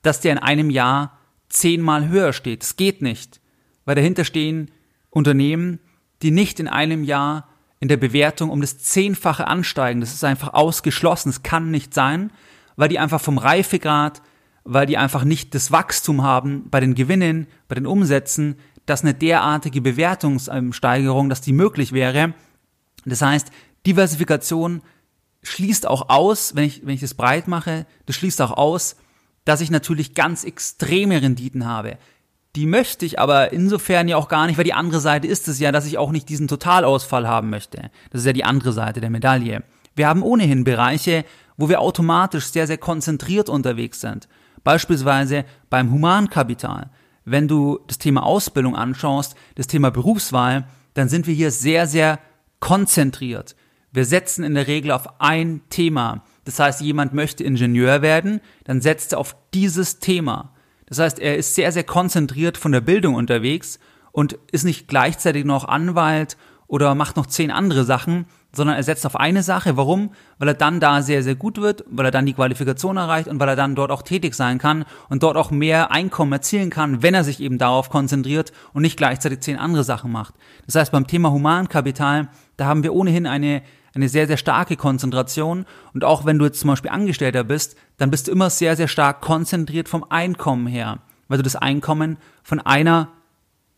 dass 0.03 0.21
der 0.21 0.33
in 0.33 0.39
einem 0.39 0.71
Jahr 0.71 1.19
zehnmal 1.49 2.09
höher 2.09 2.33
steht. 2.33 2.63
Das 2.63 2.77
geht 2.77 3.03
nicht, 3.03 3.41
weil 3.85 3.95
dahinter 3.95 4.25
stehen 4.25 4.71
Unternehmen, 5.11 5.79
die 6.23 6.31
nicht 6.31 6.61
in 6.61 6.69
einem 6.69 7.05
Jahr 7.05 7.49
in 7.81 7.89
der 7.89 7.97
Bewertung 7.97 8.51
um 8.51 8.61
das 8.61 8.79
Zehnfache 8.79 9.49
ansteigen. 9.49 10.01
Das 10.01 10.15
ist 10.15 10.25
einfach 10.25 10.55
ausgeschlossen. 10.55 11.31
Das 11.31 11.43
kann 11.43 11.71
nicht 11.71 11.93
sein, 11.93 12.31
weil 12.77 12.89
die 12.89 13.01
einfach 13.01 13.21
vom 13.21 13.39
Reifegrad, 13.39 14.23
weil 14.65 14.87
die 14.87 14.97
einfach 14.97 15.25
nicht 15.25 15.55
das 15.55 15.73
Wachstum 15.73 16.23
haben 16.23 16.71
bei 16.71 16.79
den 16.79 16.95
Gewinnen, 16.95 17.49
bei 17.67 17.75
den 17.75 17.87
Umsätzen, 17.87 18.57
dass 18.87 19.03
eine 19.03 19.15
derartige 19.15 19.81
Bewertungssteigerung, 19.81 21.29
dass 21.29 21.41
die 21.41 21.53
möglich 21.53 21.93
wäre. 21.93 22.35
Das 23.05 23.23
heißt, 23.23 23.51
Diversifikation 23.87 24.83
schließt 25.43 25.87
auch 25.87 26.09
aus, 26.09 26.55
wenn 26.55 26.65
ich, 26.65 26.87
wenn 26.87 26.95
ich 26.95 27.01
das 27.01 27.15
breit 27.15 27.49
mache, 27.49 27.87
das 28.07 28.17
schließt 28.17 28.41
auch 28.43 28.53
aus, 28.53 28.97
dass 29.45 29.61
ich 29.61 29.71
natürlich 29.71 30.15
ganz 30.15 30.45
extreme 30.45 31.21
Renditen 31.21 31.67
habe. 31.67 31.99
Die 32.55 32.67
möchte 32.67 33.07
ich 33.07 33.19
aber 33.19 33.53
insofern 33.53 34.09
ja 34.09 34.17
auch 34.17 34.29
gar 34.29 34.47
nicht, 34.47 34.59
weil 34.59 34.65
die 34.65 34.75
andere 34.75 35.01
Seite 35.01 35.27
ist 35.27 35.49
es 35.49 35.59
ja, 35.59 35.73
dass 35.73 35.87
ich 35.87 35.99
auch 35.99 36.13
nicht 36.13 36.29
diesen 36.29 36.49
Totalausfall 36.49 37.27
haben 37.27 37.51
möchte. 37.51 37.91
Das 38.11 38.21
ist 38.21 38.27
ja 38.27 38.33
die 38.33 38.45
andere 38.45 38.73
Seite 38.73 39.01
der 39.01 39.11
Medaille. 39.11 39.65
Wir 39.95 40.07
haben 40.07 40.23
ohnehin 40.23 40.65
Bereiche, 40.65 41.25
wo 41.57 41.69
wir 41.69 41.81
automatisch 41.81 42.47
sehr, 42.47 42.67
sehr 42.67 42.79
konzentriert 42.79 43.49
unterwegs 43.49 44.01
sind. 44.01 44.29
Beispielsweise 44.65 45.45
beim 45.71 45.91
Humankapital 45.91 46.91
wenn 47.25 47.49
du 47.49 47.81
das 47.87 47.99
Thema 47.99 48.23
Ausbildung 48.25 48.77
anschaust, 48.77 49.35
das 49.55 49.67
Thema 49.67 49.91
Berufswahl, 49.91 50.67
dann 50.95 51.09
sind 51.09 51.27
wir 51.27 51.35
hier 51.35 51.51
sehr, 51.51 51.87
sehr 51.87 52.19
konzentriert. 52.61 53.57
Wir 53.93 54.05
setzen 54.05 54.45
in 54.45 54.55
der 54.55 54.67
Regel 54.67 54.91
auf 54.91 55.21
ein 55.21 55.61
Thema. 55.69 56.25
Das 56.45 56.59
heißt, 56.59 56.81
jemand 56.81 57.13
möchte 57.13 57.45
Ingenieur 57.45 58.03
werden, 58.03 58.41
dann 58.65 58.81
setzt 58.81 59.13
er 59.13 59.19
auf 59.19 59.37
dieses 59.55 59.99
Thema. 59.99 60.53
Das 60.87 60.99
heißt, 60.99 61.19
er 61.19 61.37
ist 61.37 61.55
sehr, 61.55 61.73
sehr 61.73 61.85
konzentriert 61.85 62.57
von 62.57 62.73
der 62.73 62.81
Bildung 62.81 63.15
unterwegs 63.15 63.79
und 64.13 64.39
ist 64.51 64.65
nicht 64.65 64.89
gleichzeitig 64.89 65.45
noch 65.45 65.67
Anwalt 65.67 66.37
oder 66.67 66.95
macht 66.95 67.17
noch 67.17 67.27
zehn 67.27 67.51
andere 67.51 67.85
Sachen, 67.85 68.27
sondern 68.55 68.77
er 68.77 68.83
setzt 68.83 69.07
auf 69.07 69.17
eine 69.17 69.43
Sache. 69.43 69.77
Warum? 69.77 70.11
Weil 70.39 70.49
er 70.49 70.55
dann 70.55 70.79
da 70.79 71.03
sehr, 71.03 71.23
sehr 71.23 71.35
gut 71.35 71.59
wird, 71.59 71.85
weil 71.89 72.05
er 72.05 72.11
dann 72.11 72.27
die 72.27 72.35
Qualifikation 72.35 72.97
erreicht 72.97 73.29
und 73.29 73.41
weil 73.41 73.49
er 73.49 73.57
dann 73.57 73.75
dort 73.75 73.91
auch 73.91 74.03
tätig 74.03 74.35
sein 74.35 74.59
kann 74.59 74.85
und 75.09 75.23
dort 75.23 75.37
auch 75.37 75.51
mehr 75.51 75.91
Einkommen 75.91 76.33
erzielen 76.33 76.71
kann, 76.71 77.03
wenn 77.03 77.15
er 77.15 77.25
sich 77.25 77.41
eben 77.41 77.59
darauf 77.59 77.89
konzentriert 77.89 78.53
und 78.73 78.83
nicht 78.83 78.97
gleichzeitig 78.97 79.41
zehn 79.41 79.57
andere 79.57 79.85
Sachen 79.85 80.13
macht. 80.13 80.35
Das 80.67 80.75
heißt, 80.75 80.93
beim 80.93 81.07
Thema 81.07 81.33
Humankapital, 81.33 82.29
da 82.57 82.67
haben 82.67 82.83
wir 82.83 82.95
ohnehin 82.95 83.27
eine, 83.27 83.63
eine 83.95 84.09
sehr, 84.09 84.27
sehr 84.27 84.37
starke 84.37 84.77
Konzentration. 84.77 85.65
Und 85.95 86.05
auch 86.05 86.25
wenn 86.27 86.39
du 86.39 86.45
jetzt 86.45 86.61
zum 86.61 86.69
Beispiel 86.69 86.91
Angestellter 86.91 87.45
bist, 87.45 87.77
dann 87.97 88.11
bist 88.11 88.29
du 88.29 88.33
immer 88.33 88.51
sehr, 88.51 88.77
sehr 88.77 88.89
stark 88.89 89.23
konzentriert 89.23 89.89
vom 89.89 90.05
Einkommen 90.09 90.67
her, 90.67 90.99
weil 91.29 91.39
du 91.39 91.45
das 91.45 91.57
Einkommen 91.57 92.19
von 92.43 92.61
einer 92.61 93.09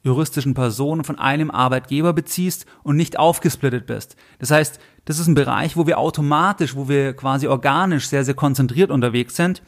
juristischen 0.05 0.55
Person 0.55 1.03
von 1.03 1.19
einem 1.19 1.51
Arbeitgeber 1.51 2.13
beziehst 2.13 2.67
und 2.83 2.97
nicht 2.97 3.19
aufgesplittet 3.19 3.87
bist. 3.87 4.17
Das 4.39 4.51
heißt, 4.51 4.79
das 5.07 5.19
ist 5.19 5.27
ein 5.27 5.35
Bereich, 5.35 5.77
wo 5.77 5.87
wir 5.87 5.99
automatisch, 5.99 6.77
wo 6.77 6.89
wir 6.89 7.15
quasi 7.15 7.49
organisch 7.49 8.09
sehr, 8.09 8.25
sehr 8.25 8.35
konzentriert 8.35 8.91
unterwegs 8.91 9.35
sind. 9.35 9.63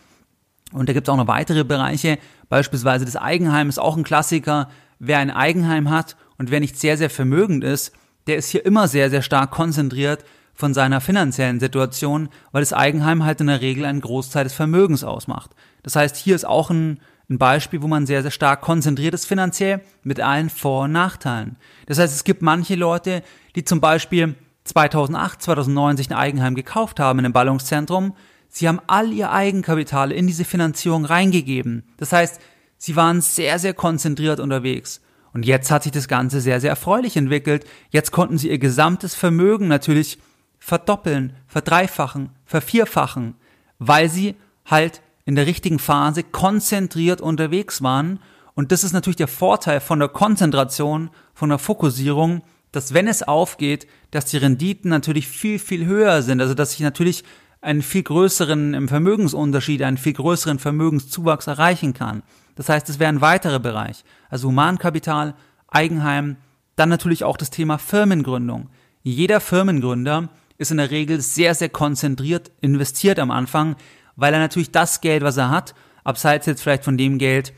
Und 0.73 0.89
da 0.89 0.93
gibt 0.93 1.09
es 1.09 1.13
auch 1.13 1.17
noch 1.17 1.27
weitere 1.27 1.65
Bereiche, 1.65 2.19
beispielsweise 2.49 3.05
das 3.05 3.17
Eigenheim 3.17 3.69
ist 3.69 3.79
auch 3.79 3.97
ein 3.97 4.05
Klassiker. 4.05 4.69
Wer 4.99 5.19
ein 5.19 5.31
Eigenheim 5.31 5.91
hat 5.91 6.17
und 6.39 6.51
wer 6.51 6.61
nicht 6.61 6.79
sehr, 6.79 6.97
sehr 6.97 7.11
vermögend 7.11 7.65
ist, 7.65 7.93
der 8.27 8.37
ist 8.37 8.49
hier 8.49 8.65
immer 8.65 8.89
sehr, 8.89 9.11
sehr 9.11 9.23
stark 9.23 9.51
konzentriert 9.51 10.25
von 10.53 10.75
seiner 10.75 11.01
finanziellen 11.01 11.61
Situation, 11.61 12.31
weil 12.51 12.63
das 12.63 12.73
Eigenheim 12.73 13.25
halt 13.25 13.41
in 13.41 13.47
der 13.47 13.61
Regel 13.61 13.85
einen 13.85 14.01
Großteil 14.01 14.45
des 14.45 14.55
Vermögens 14.55 15.05
ausmacht. 15.05 15.51
Das 15.83 15.97
heißt, 15.97 16.17
hier 16.17 16.35
ist 16.35 16.47
auch 16.47 16.71
ein 16.71 17.01
ein 17.29 17.39
Beispiel, 17.39 17.83
wo 17.83 17.89
man 17.89 18.07
sehr, 18.07 18.23
sehr 18.23 18.31
stark 18.31 18.61
konzentriert 18.61 19.15
ist 19.15 19.27
finanziell 19.27 19.81
mit 20.03 20.21
allen 20.21 20.49
Vor- 20.49 20.85
und 20.85 20.93
Nachteilen. 20.93 21.57
Das 21.87 21.99
heißt, 21.99 22.15
es 22.15 22.25
gibt 22.25 22.43
manche 22.43 22.77
Leute, 22.77 23.23
die 23.57 23.65
zum 23.65 23.81
Beispiel 23.81 24.37
2008, 24.65 25.43
2009 25.43 25.97
sich 25.97 26.11
ein 26.11 26.17
Eigenheim 26.17 26.55
gekauft 26.55 27.01
haben 27.01 27.19
in 27.19 27.25
einem 27.25 27.33
Ballungszentrum. 27.33 28.15
Sie 28.49 28.69
haben 28.69 28.81
all 28.87 29.13
ihr 29.13 29.33
Eigenkapital 29.33 30.13
in 30.13 30.27
diese 30.27 30.45
Finanzierung 30.45 31.05
reingegeben. 31.05 31.85
Das 31.97 32.13
heißt, 32.13 32.41
sie 32.79 32.97
waren 32.97 33.21
sehr, 33.21 33.59
sehr 33.59 33.75
konzentriert 33.75 34.41
unterwegs. 34.41 35.01
Und 35.33 35.45
jetzt 35.45 35.71
hat 35.71 35.83
sich 35.83 35.93
das 35.93 36.09
Ganze 36.09 36.41
sehr, 36.41 36.61
sehr 36.61 36.71
erfreulich 36.71 37.17
entwickelt. 37.17 37.67
Jetzt 37.91 38.13
konnten 38.13 38.39
sie 38.39 38.49
ihr 38.51 38.59
gesamtes 38.59 39.15
Vermögen 39.15 39.69
natürlich 39.69 40.19
verdoppeln, 40.59 41.35
verdreifachen, 41.47 42.31
vervierfachen, 42.45 43.35
weil 43.79 44.09
sie 44.09 44.37
halt 44.65 45.03
in 45.27 45.35
der 45.35 45.47
richtigen 45.47 45.79
Phase 45.79 46.23
konzentriert 46.23 47.21
unterwegs 47.21 47.83
waren. 47.83 48.21
Und 48.55 48.73
das 48.73 48.85
ist 48.85 48.93
natürlich 48.93 49.17
der 49.17 49.29
Vorteil 49.29 49.81
von 49.81 49.99
der 49.99 50.09
Konzentration, 50.09 51.11
von 51.35 51.51
der 51.51 51.59
Fokussierung, 51.59 52.43
dass 52.73 52.95
wenn 52.95 53.09
es 53.09 53.23
aufgeht, 53.23 53.87
dass 54.13 54.27
die 54.27 54.39
Renditen 54.39 54.89
natürlich 54.89 55.29
viel, 55.29 55.59
viel 55.59 55.85
höher 55.85 56.23
sind. 56.23 56.41
Also 56.41 56.55
dass 56.55 56.73
ich 56.73 56.81
natürlich 56.81 57.25
einen 57.61 57.83
viel 57.83 58.05
größeren 58.05 58.89
Vermögensunterschied, 58.89 59.83
einen 59.83 59.99
viel 59.99 60.13
größeren 60.13 60.59
Vermögenszuwachs 60.59 61.49
erreichen 61.49 61.93
kann. 61.93 62.23
Das 62.55 62.69
heißt, 62.69 62.89
es 62.89 62.99
wäre 62.99 63.09
ein 63.09 63.21
weiterer 63.21 63.59
Bereich. 63.59 64.05
Also 64.31 64.49
Humankapital, 64.49 65.35
Eigenheim, 65.69 66.37
dann 66.77 66.89
natürlich 66.89 67.25
auch 67.25 67.37
das 67.37 67.51
Thema 67.51 67.79
Firmengründung. 67.79 68.71
Jeder 69.03 69.41
Firmengründer 69.41 70.29
ist 70.59 70.71
in 70.71 70.77
der 70.77 70.91
Regel 70.91 71.21
sehr, 71.21 71.55
sehr 71.55 71.69
konzentriert 71.69 72.53
investiert 72.61 73.19
am 73.19 73.31
Anfang, 73.31 73.77
weil 74.17 74.35
er 74.35 74.41
natürlich 74.41 74.73
das 74.73 75.01
Geld, 75.01 75.23
was 75.23 75.37
er 75.37 75.51
hat, 75.51 75.75
abseits 76.05 76.47
jetzt 76.47 76.63
vielleicht 76.63 76.85
von 76.85 76.99
dem 76.99 77.19
Geld, 77.19 77.53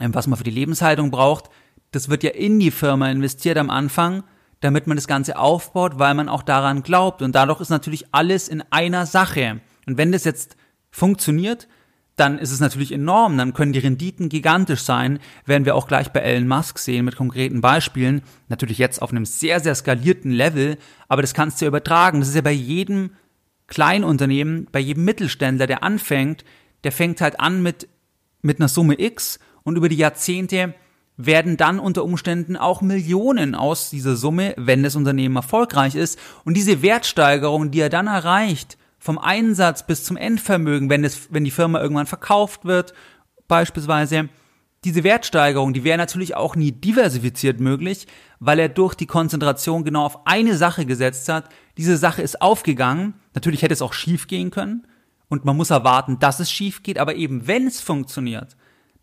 ähm, 0.00 0.14
was 0.14 0.26
man 0.26 0.36
für 0.36 0.44
die 0.44 0.50
Lebenshaltung 0.50 1.10
braucht, 1.10 1.50
das 1.92 2.08
wird 2.08 2.22
ja 2.22 2.30
in 2.30 2.58
die 2.58 2.70
Firma 2.70 3.10
investiert 3.10 3.56
am 3.56 3.70
Anfang, 3.70 4.24
damit 4.60 4.86
man 4.86 4.96
das 4.96 5.06
Ganze 5.06 5.38
aufbaut, 5.38 5.98
weil 5.98 6.14
man 6.14 6.28
auch 6.28 6.42
daran 6.42 6.82
glaubt. 6.82 7.22
Und 7.22 7.34
dadurch 7.34 7.60
ist 7.60 7.70
natürlich 7.70 8.06
alles 8.12 8.48
in 8.48 8.62
einer 8.70 9.06
Sache. 9.06 9.60
Und 9.86 9.96
wenn 9.96 10.12
das 10.12 10.24
jetzt 10.24 10.56
funktioniert, 10.90 11.68
dann 12.16 12.38
ist 12.38 12.50
es 12.50 12.60
natürlich 12.60 12.92
enorm, 12.92 13.36
dann 13.36 13.52
können 13.52 13.74
die 13.74 13.78
Renditen 13.78 14.30
gigantisch 14.30 14.80
sein, 14.80 15.18
werden 15.44 15.66
wir 15.66 15.74
auch 15.74 15.86
gleich 15.86 16.12
bei 16.12 16.20
Elon 16.20 16.48
Musk 16.48 16.78
sehen 16.78 17.04
mit 17.04 17.14
konkreten 17.14 17.60
Beispielen, 17.60 18.22
natürlich 18.48 18.78
jetzt 18.78 19.02
auf 19.02 19.10
einem 19.10 19.26
sehr, 19.26 19.60
sehr 19.60 19.74
skalierten 19.74 20.30
Level, 20.30 20.78
aber 21.08 21.20
das 21.20 21.34
kannst 21.34 21.60
du 21.60 21.66
ja 21.66 21.68
übertragen, 21.68 22.20
das 22.20 22.30
ist 22.30 22.34
ja 22.34 22.40
bei 22.40 22.52
jedem 22.52 23.10
Kleinunternehmen, 23.66 24.68
bei 24.70 24.80
jedem 24.80 25.04
Mittelständler, 25.04 25.66
der 25.66 25.82
anfängt, 25.82 26.44
der 26.84 26.92
fängt 26.92 27.20
halt 27.20 27.40
an 27.40 27.62
mit 27.62 27.88
mit 28.46 28.60
einer 28.60 28.68
Summe 28.68 28.98
X 28.98 29.38
und 29.64 29.76
über 29.76 29.88
die 29.88 29.96
Jahrzehnte 29.96 30.74
werden 31.18 31.56
dann 31.56 31.78
unter 31.78 32.04
Umständen 32.04 32.56
auch 32.56 32.82
Millionen 32.82 33.54
aus 33.54 33.90
dieser 33.90 34.16
Summe, 34.16 34.54
wenn 34.56 34.82
das 34.82 34.96
Unternehmen 34.96 35.36
erfolgreich 35.36 35.94
ist. 35.94 36.18
Und 36.44 36.56
diese 36.56 36.82
Wertsteigerung, 36.82 37.70
die 37.70 37.80
er 37.80 37.88
dann 37.88 38.06
erreicht, 38.06 38.76
vom 38.98 39.18
Einsatz 39.18 39.86
bis 39.86 40.04
zum 40.04 40.16
Endvermögen, 40.16 40.90
wenn, 40.90 41.04
es, 41.04 41.32
wenn 41.32 41.44
die 41.44 41.50
Firma 41.50 41.80
irgendwann 41.80 42.06
verkauft 42.06 42.64
wird, 42.64 42.92
beispielsweise, 43.48 44.28
diese 44.84 45.04
Wertsteigerung, 45.04 45.72
die 45.72 45.84
wäre 45.84 45.98
natürlich 45.98 46.36
auch 46.36 46.54
nie 46.54 46.70
diversifiziert 46.70 47.60
möglich, 47.60 48.06
weil 48.40 48.58
er 48.58 48.68
durch 48.68 48.94
die 48.94 49.06
Konzentration 49.06 49.84
genau 49.84 50.04
auf 50.04 50.26
eine 50.26 50.56
Sache 50.56 50.86
gesetzt 50.86 51.28
hat. 51.28 51.48
Diese 51.76 51.96
Sache 51.96 52.22
ist 52.22 52.42
aufgegangen. 52.42 53.14
Natürlich 53.34 53.62
hätte 53.62 53.74
es 53.74 53.82
auch 53.82 53.92
schief 53.92 54.26
gehen 54.28 54.50
können. 54.50 54.86
Und 55.28 55.44
man 55.44 55.56
muss 55.56 55.70
erwarten, 55.70 56.18
dass 56.18 56.40
es 56.40 56.50
schief 56.50 56.82
geht. 56.82 56.98
Aber 56.98 57.14
eben 57.14 57.46
wenn 57.46 57.66
es 57.66 57.80
funktioniert, 57.80 58.56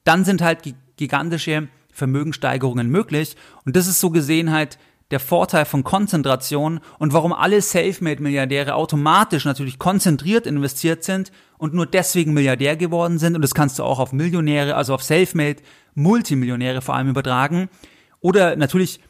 dann 0.03 0.25
sind 0.25 0.41
halt 0.41 0.59
gigantische 0.97 1.67
Vermögensteigerungen 1.91 2.89
möglich. 2.89 3.35
Und 3.65 3.75
das 3.75 3.87
ist 3.87 3.99
so 3.99 4.09
gesehen 4.09 4.51
halt 4.51 4.77
der 5.11 5.19
Vorteil 5.19 5.65
von 5.65 5.83
Konzentration 5.83 6.79
und 6.97 7.13
warum 7.13 7.33
alle 7.33 7.61
Selfmade-Milliardäre 7.61 8.73
automatisch 8.73 9.45
natürlich 9.45 9.77
konzentriert 9.77 10.47
investiert 10.47 11.03
sind 11.03 11.31
und 11.59 11.75
nur 11.75 11.85
deswegen 11.85 12.33
Milliardär 12.33 12.75
geworden 12.77 13.19
sind. 13.19 13.35
Und 13.35 13.43
das 13.43 13.53
kannst 13.53 13.77
du 13.77 13.83
auch 13.83 13.99
auf 13.99 14.11
Millionäre, 14.11 14.75
also 14.75 14.95
auf 14.95 15.03
Selfmade, 15.03 15.61
Multimillionäre 15.93 16.81
vor 16.81 16.95
allem 16.95 17.09
übertragen. 17.09 17.69
Oder 18.21 18.55
natürlich 18.55 19.01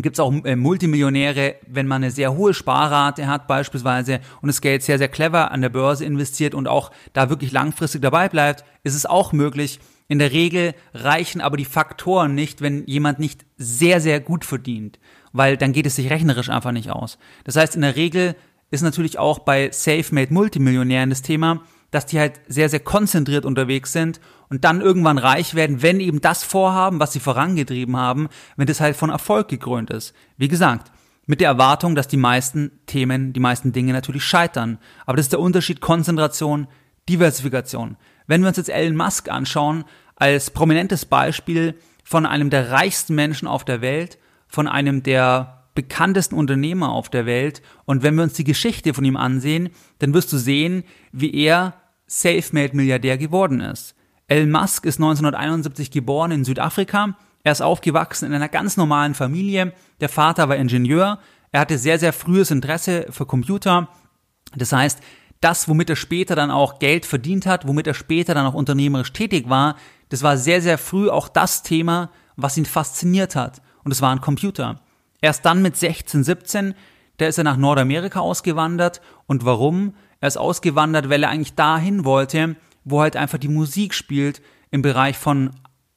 gibt 0.00 0.16
es 0.16 0.20
auch 0.20 0.32
äh, 0.44 0.56
Multimillionäre, 0.56 1.56
wenn 1.66 1.86
man 1.86 2.02
eine 2.02 2.10
sehr 2.10 2.34
hohe 2.34 2.54
Sparrate 2.54 3.26
hat 3.26 3.46
beispielsweise 3.46 4.20
und 4.40 4.46
das 4.46 4.62
Geld 4.62 4.82
sehr, 4.82 4.96
sehr 4.96 5.08
clever 5.08 5.50
an 5.50 5.60
der 5.60 5.68
Börse 5.68 6.06
investiert 6.06 6.54
und 6.54 6.68
auch 6.68 6.90
da 7.12 7.28
wirklich 7.28 7.52
langfristig 7.52 8.00
dabei 8.00 8.30
bleibt, 8.30 8.64
ist 8.84 8.94
es 8.94 9.04
auch 9.04 9.32
möglich, 9.32 9.80
in 10.08 10.18
der 10.18 10.32
Regel 10.32 10.74
reichen 10.94 11.40
aber 11.40 11.56
die 11.56 11.64
Faktoren 11.64 12.34
nicht, 12.34 12.60
wenn 12.60 12.86
jemand 12.86 13.18
nicht 13.18 13.44
sehr, 13.56 14.00
sehr 14.00 14.20
gut 14.20 14.44
verdient, 14.44 14.98
weil 15.32 15.56
dann 15.56 15.72
geht 15.72 15.86
es 15.86 15.96
sich 15.96 16.10
rechnerisch 16.10 16.48
einfach 16.48 16.72
nicht 16.72 16.90
aus. 16.90 17.18
Das 17.44 17.56
heißt, 17.56 17.76
in 17.76 17.82
der 17.82 17.96
Regel 17.96 18.34
ist 18.70 18.82
natürlich 18.82 19.18
auch 19.18 19.40
bei 19.40 19.70
Self-Made 19.70 20.32
Multimillionären 20.32 21.10
das 21.10 21.22
Thema, 21.22 21.62
dass 21.92 22.06
die 22.06 22.18
halt 22.18 22.40
sehr, 22.48 22.68
sehr 22.68 22.80
konzentriert 22.80 23.44
unterwegs 23.44 23.92
sind 23.92 24.20
und 24.48 24.64
dann 24.64 24.80
irgendwann 24.80 25.18
reich 25.18 25.54
werden, 25.54 25.82
wenn 25.82 26.00
eben 26.00 26.20
das 26.20 26.42
Vorhaben, 26.42 26.98
was 26.98 27.12
sie 27.12 27.20
vorangetrieben 27.20 27.96
haben, 27.96 28.28
wenn 28.56 28.66
das 28.66 28.80
halt 28.80 28.96
von 28.96 29.10
Erfolg 29.10 29.46
gekrönt 29.46 29.90
ist. 29.90 30.12
Wie 30.36 30.48
gesagt, 30.48 30.90
mit 31.26 31.40
der 31.40 31.48
Erwartung, 31.48 31.94
dass 31.94 32.08
die 32.08 32.16
meisten 32.16 32.72
Themen, 32.86 33.32
die 33.32 33.40
meisten 33.40 33.72
Dinge 33.72 33.92
natürlich 33.92 34.24
scheitern. 34.24 34.78
Aber 35.06 35.16
das 35.16 35.26
ist 35.26 35.32
der 35.32 35.40
Unterschied 35.40 35.80
Konzentration, 35.80 36.66
Diversifikation. 37.08 37.96
Wenn 38.26 38.40
wir 38.40 38.48
uns 38.48 38.56
jetzt 38.56 38.70
Elon 38.70 38.96
Musk 38.96 39.30
anschauen, 39.30 39.84
als 40.16 40.50
prominentes 40.50 41.04
Beispiel 41.04 41.74
von 42.04 42.26
einem 42.26 42.50
der 42.50 42.70
reichsten 42.70 43.14
Menschen 43.14 43.46
auf 43.46 43.64
der 43.64 43.80
Welt, 43.80 44.18
von 44.48 44.66
einem 44.66 45.02
der 45.02 45.62
bekanntesten 45.74 46.34
Unternehmer 46.34 46.92
auf 46.92 47.08
der 47.08 47.26
Welt. 47.26 47.62
Und 47.84 48.02
wenn 48.02 48.14
wir 48.14 48.22
uns 48.22 48.34
die 48.34 48.44
Geschichte 48.44 48.94
von 48.94 49.04
ihm 49.04 49.16
ansehen, 49.16 49.70
dann 49.98 50.14
wirst 50.14 50.32
du 50.32 50.38
sehen, 50.38 50.84
wie 51.12 51.34
er 51.34 51.74
Selfmade-Milliardär 52.12 53.16
geworden 53.16 53.60
ist. 53.60 53.94
Elon 54.28 54.50
Musk 54.50 54.84
ist 54.84 54.98
1971 54.98 55.90
geboren 55.90 56.30
in 56.30 56.44
Südafrika. 56.44 57.16
Er 57.42 57.52
ist 57.52 57.62
aufgewachsen 57.62 58.26
in 58.26 58.34
einer 58.34 58.48
ganz 58.50 58.76
normalen 58.76 59.14
Familie. 59.14 59.72
Der 60.00 60.10
Vater 60.10 60.48
war 60.48 60.56
Ingenieur. 60.56 61.18
Er 61.52 61.60
hatte 61.60 61.78
sehr, 61.78 61.98
sehr 61.98 62.12
frühes 62.12 62.50
Interesse 62.50 63.06
für 63.10 63.24
Computer. 63.24 63.88
Das 64.54 64.72
heißt, 64.72 65.00
das, 65.40 65.68
womit 65.68 65.88
er 65.88 65.96
später 65.96 66.36
dann 66.36 66.50
auch 66.50 66.78
Geld 66.78 67.06
verdient 67.06 67.46
hat, 67.46 67.66
womit 67.66 67.86
er 67.86 67.94
später 67.94 68.34
dann 68.34 68.46
auch 68.46 68.54
unternehmerisch 68.54 69.12
tätig 69.12 69.48
war, 69.48 69.76
das 70.10 70.22
war 70.22 70.36
sehr, 70.36 70.60
sehr 70.60 70.76
früh 70.76 71.08
auch 71.08 71.28
das 71.28 71.62
Thema, 71.62 72.10
was 72.36 72.58
ihn 72.58 72.66
fasziniert 72.66 73.34
hat. 73.36 73.62
Und 73.84 73.90
es 73.90 74.02
war 74.02 74.12
ein 74.12 74.20
Computer. 74.20 74.80
Erst 75.22 75.46
dann 75.46 75.62
mit 75.62 75.76
16, 75.76 76.24
17, 76.24 76.74
da 77.16 77.26
ist 77.26 77.38
er 77.38 77.44
nach 77.44 77.56
Nordamerika 77.56 78.20
ausgewandert. 78.20 79.00
Und 79.26 79.44
warum? 79.44 79.94
Er 80.22 80.28
ist 80.28 80.36
ausgewandert, 80.36 81.10
weil 81.10 81.24
er 81.24 81.30
eigentlich 81.30 81.56
dahin 81.56 82.04
wollte, 82.04 82.54
wo 82.84 83.00
halt 83.00 83.16
einfach 83.16 83.38
die 83.38 83.48
Musik 83.48 83.92
spielt 83.92 84.40
im 84.70 84.80
Bereich 84.80 85.18
von 85.18 85.50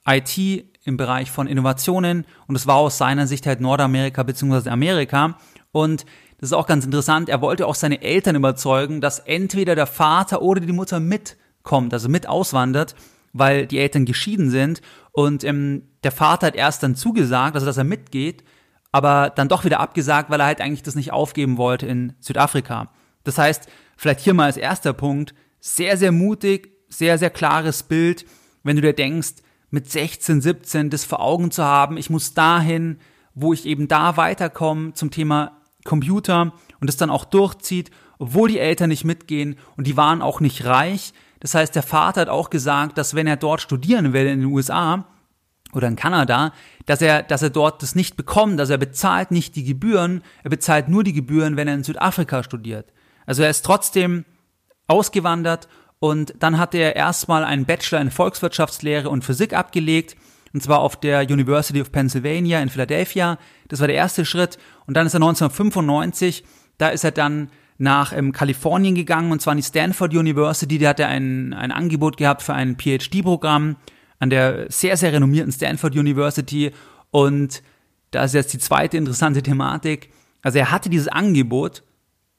IT, 0.08 0.36
im 0.84 0.98
Bereich 0.98 1.30
von 1.30 1.46
Innovationen. 1.46 2.26
Und 2.48 2.56
es 2.56 2.66
war 2.66 2.78
aus 2.78 2.98
seiner 2.98 3.28
Sicht 3.28 3.46
halt 3.46 3.62
Nordamerika 3.62 4.24
bzw. 4.24 4.72
Amerika. 4.72 5.38
Und 5.72 6.08
das 6.40 6.50
ist 6.50 6.54
auch 6.54 6.66
ganz 6.66 6.86
interessant, 6.86 7.30
er 7.30 7.42
wollte 7.42 7.68
auch 7.68 7.76
seine 7.76 8.02
Eltern 8.02 8.36
überzeugen, 8.36 9.00
dass 9.00 9.20
entweder 9.20 9.76
der 9.76 9.86
Vater 9.86 10.42
oder 10.42 10.60
die 10.60 10.74
Mutter 10.74 11.00
mitkommt, 11.00 11.94
also 11.94 12.10
mit 12.10 12.28
auswandert, 12.28 12.96
weil 13.32 13.68
die 13.68 13.78
Eltern 13.78 14.06
geschieden 14.06 14.50
sind. 14.50 14.82
Und 15.12 15.44
ähm, 15.44 15.84
der 16.04 16.12
Vater 16.12 16.48
hat 16.48 16.56
erst 16.56 16.82
dann 16.82 16.96
zugesagt, 16.96 17.54
also 17.54 17.68
dass 17.68 17.78
er 17.78 17.84
mitgeht, 17.84 18.44
aber 18.92 19.30
dann 19.30 19.50
doch 19.50 19.66
wieder 19.66 19.80
abgesagt, 19.80 20.32
weil 20.32 20.40
er 20.40 20.48
halt 20.48 20.62
eigentlich 20.62 20.82
das 20.82 20.96
nicht 20.96 21.14
aufgeben 21.14 21.58
wollte 21.58 21.86
in 21.86 22.14
Südafrika. 22.20 22.90
Das 23.24 23.38
heißt, 23.38 23.68
vielleicht 23.96 24.22
hier 24.22 24.34
mal 24.34 24.46
als 24.46 24.58
erster 24.58 24.94
Punkt, 24.94 25.34
sehr, 25.60 25.98
sehr 25.98 26.12
mutig, 26.12 26.72
sehr, 26.90 27.18
sehr 27.18 27.30
klares 27.30 27.84
Bild, 27.84 28.26
wenn 28.64 28.76
du 28.76 28.82
dir 28.82 28.94
denkst, 28.94 29.36
mit 29.70 29.92
16, 29.92 30.42
17 30.42 30.90
das 30.90 31.06
vor 31.06 31.20
Augen 31.20 31.52
zu 31.52 31.64
haben, 31.64 31.98
ich 31.98 32.10
muss 32.10 32.34
dahin, 32.34 32.98
wo 33.34 33.52
ich 33.52 33.66
eben 33.66 33.88
da 33.88 34.18
weiterkomme 34.18 34.94
zum 34.94 35.12
Thema 35.12 35.62
Computer 35.84 36.54
und 36.80 36.90
es 36.90 36.98
dann 36.98 37.10
auch 37.10 37.26
durchzieht, 37.26 37.92
obwohl 38.18 38.50
die 38.50 38.60
Eltern 38.60 38.90
nicht 38.90 39.04
mitgehen 39.04 39.58
und 39.76 39.88
die 39.88 39.98
waren 39.98 40.22
auch 40.22 40.40
nicht 40.40 40.66
reich. 40.66 41.14
Das 41.40 41.54
heißt, 41.54 41.76
der 41.76 41.84
Vater 41.84 42.22
hat 42.22 42.30
auch 42.30 42.50
gesagt, 42.50 42.98
dass 42.98 43.14
wenn 43.14 43.28
er 43.28 43.38
dort 43.38 43.62
studieren 43.62 44.14
will 44.14 44.26
in 44.26 44.40
den 44.40 44.52
USA 44.52 45.06
oder 45.74 45.88
in 45.88 45.96
Kanada, 45.96 46.54
dass 46.86 47.02
er, 47.02 47.24
dass 47.24 47.42
er 47.42 47.50
dort 47.50 47.84
das 47.84 47.96
nicht 47.96 48.16
bekommt, 48.16 48.60
also 48.60 48.74
er 48.74 48.80
bezahlt 48.80 49.32
nicht 49.32 49.56
die 49.56 49.64
Gebühren, 49.64 50.24
er 50.44 50.50
bezahlt 50.50 50.88
nur 50.88 51.04
die 51.04 51.14
Gebühren, 51.14 51.58
wenn 51.58 51.68
er 51.68 51.76
in 51.76 51.84
Südafrika 51.84 52.44
studiert. 52.44 52.92
Also 53.26 53.44
er 53.44 53.50
ist 53.50 53.66
trotzdem 53.66 54.26
ausgewandert 54.88 55.68
und 56.00 56.34
dann 56.40 56.58
hat 56.58 56.76
er 56.76 56.96
erstmal 56.96 57.44
einen 57.44 57.66
Bachelor 57.66 58.02
in 58.02 58.12
Volkswirtschaftslehre 58.12 59.10
und 59.10 59.24
Physik 59.24 59.54
abgelegt 59.54 60.16
und 60.56 60.62
zwar 60.62 60.80
auf 60.80 60.96
der 60.96 61.24
University 61.24 61.82
of 61.82 61.92
Pennsylvania 61.92 62.62
in 62.62 62.70
Philadelphia. 62.70 63.38
Das 63.68 63.82
war 63.82 63.88
der 63.88 63.98
erste 63.98 64.24
Schritt. 64.24 64.58
Und 64.88 64.96
dann 64.96 65.06
ist 65.06 65.14
er 65.14 65.18
1995, 65.18 66.46
da 66.78 66.88
ist 66.88 67.04
er 67.04 67.12
dann 67.12 67.50
nach 67.78 68.14
ähm, 68.14 68.32
Kalifornien 68.32 68.96
gegangen, 68.96 69.34
und 69.34 69.42
zwar 69.42 69.52
an 69.52 69.58
die 69.58 69.64
Stanford 69.64 70.14
University. 70.14 70.78
Da 70.78 70.90
hat 70.90 71.02
er 71.02 71.10
ein, 71.10 71.54
ein 71.54 71.74
Angebot 71.74 72.16
gehabt 72.16 72.42
für 72.42 72.54
ein 72.54 72.78
PhD-Programm 72.78 73.76
an 74.20 74.30
der 74.30 74.72
sehr, 74.72 74.96
sehr 74.96 75.12
renommierten 75.12 75.52
Stanford 75.52 75.94
University. 75.94 76.72
Und 77.12 77.62
da 78.12 78.24
ist 78.24 78.34
jetzt 78.34 78.54
die 78.54 78.60
zweite 78.60 78.96
interessante 78.96 79.44
Thematik. 79.44 80.10
Also 80.42 80.58
er 80.58 80.72
hatte 80.72 80.90
dieses 80.90 81.10
Angebot, 81.10 81.84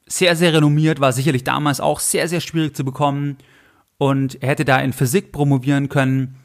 sehr, 0.07 0.35
sehr 0.35 0.53
renommiert, 0.53 0.99
war 0.99 1.11
sicherlich 1.11 1.43
damals 1.43 1.79
auch 1.79 1.99
sehr, 1.99 2.27
sehr 2.27 2.41
schwierig 2.41 2.75
zu 2.75 2.83
bekommen. 2.83 3.37
Und 3.97 4.41
er 4.41 4.49
hätte 4.49 4.65
da 4.65 4.79
in 4.79 4.93
Physik 4.93 5.31
promovieren 5.31 5.89
können 5.89 6.35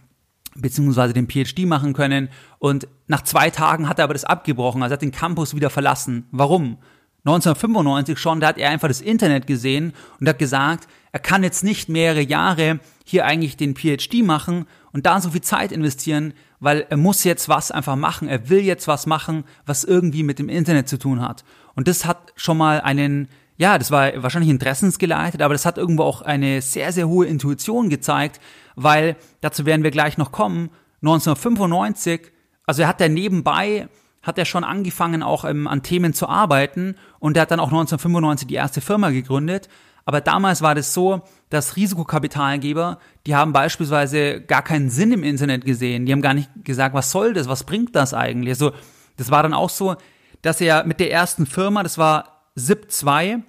beziehungsweise 0.55 1.13
den 1.13 1.29
PhD 1.29 1.61
machen 1.61 1.93
können. 1.93 2.29
Und 2.59 2.89
nach 3.07 3.23
zwei 3.23 3.51
Tagen 3.51 3.89
hat 3.89 3.99
er 3.99 4.05
aber 4.05 4.15
das 4.15 4.25
abgebrochen, 4.25 4.83
also 4.83 4.93
hat 4.93 5.03
den 5.03 5.13
Campus 5.13 5.55
wieder 5.55 5.71
verlassen. 5.71 6.27
Warum? 6.31 6.79
1995 7.25 8.19
schon, 8.19 8.41
da 8.41 8.49
hat 8.49 8.59
er 8.59 8.71
einfach 8.71 8.89
das 8.89 9.01
Internet 9.01 9.47
gesehen 9.47 9.93
und 10.19 10.29
hat 10.29 10.41
gesagt, 10.41 10.89
er 11.13 11.21
kann 11.21 11.45
jetzt 11.45 11.63
nicht 11.63 11.89
mehrere 11.89 12.23
Jahre 12.23 12.81
hier 13.05 13.25
eigentlich 13.25 13.57
den 13.57 13.77
PhD 13.77 14.25
machen 14.25 14.67
und 14.93 15.07
da 15.07 15.21
so 15.21 15.31
viel 15.31 15.41
Zeit 15.41 15.71
investieren, 15.71 16.35
weil 16.59 16.85
er 16.91 16.97
muss 16.97 17.23
jetzt 17.23 17.49
was 17.49 17.71
einfach 17.71 17.95
machen, 17.95 18.27
er 18.27 18.49
will 18.49 18.61
jetzt 18.61 18.89
was 18.89 19.07
machen, 19.07 19.45
was 19.67 19.85
irgendwie 19.85 20.25
mit 20.25 20.41
dem 20.41 20.49
Internet 20.49 20.89
zu 20.89 20.99
tun 20.99 21.21
hat. 21.21 21.45
Und 21.75 21.87
das 21.87 22.05
hat 22.05 22.33
schon 22.35 22.59
mal 22.59 22.81
einen, 22.81 23.29
ja, 23.57 23.79
das 23.79 23.91
war 23.91 24.23
wahrscheinlich 24.23 24.51
interessensgeleitet, 24.51 25.43
aber 25.43 25.55
das 25.55 25.67
hat 25.67 25.79
irgendwo 25.79 26.03
auch 26.05 26.23
eine 26.23 26.63
sehr, 26.63 26.93
sehr 26.93 27.09
hohe 27.09 27.27
Intuition 27.27 27.91
gezeigt, 27.91 28.41
weil, 28.75 29.17
dazu 29.41 29.67
werden 29.67 29.83
wir 29.83 29.91
gleich 29.91 30.19
noch 30.19 30.33
kommen, 30.33 30.71
1995, 31.03 32.33
also 32.67 32.83
er 32.83 32.89
hat 32.89 33.01
da 33.01 33.09
nebenbei, 33.09 33.89
hat 34.23 34.39
er 34.39 34.45
schon 34.45 34.65
angefangen 34.65 35.23
auch 35.23 35.45
ähm, 35.45 35.67
an 35.67 35.83
Themen 35.83 36.15
zu 36.15 36.29
arbeiten 36.29 36.95
und 37.19 37.37
er 37.37 37.43
hat 37.43 37.51
dann 37.51 37.61
auch 37.61 37.73
1995 37.73 38.47
die 38.47 38.55
erste 38.55 38.81
Firma 38.81 39.11
gegründet. 39.11 39.69
Aber 40.05 40.21
damals 40.21 40.63
war 40.63 40.75
das 40.75 40.95
so, 40.95 41.23
dass 41.49 41.77
Risikokapitalgeber, 41.77 42.99
die 43.27 43.37
haben 43.37 43.53
beispielsweise 43.53 44.41
gar 44.41 44.63
keinen 44.63 44.91
Sinn 44.91 45.13
im 45.13 45.23
Internet 45.23 45.65
gesehen. 45.65 46.07
Die 46.07 46.13
haben 46.13 46.23
gar 46.23 46.35
nicht 46.35 46.51
gesagt, 46.65 46.95
was 46.95 47.11
soll 47.11 47.35
das, 47.35 47.49
was 47.49 47.65
bringt 47.65 47.95
das 47.95 48.15
eigentlich? 48.15 48.51
Also, 48.51 48.73
das 49.17 49.31
war 49.31 49.43
dann 49.43 49.55
auch 49.55 49.71
so, 49.71 49.97
dass 50.41 50.61
er 50.61 50.85
mit 50.85 50.99
der 50.99 51.13
ersten 51.13 51.47
Firma, 51.47 51.83
das 51.83 51.99
war 51.99 52.32
SIP2, 52.59 53.43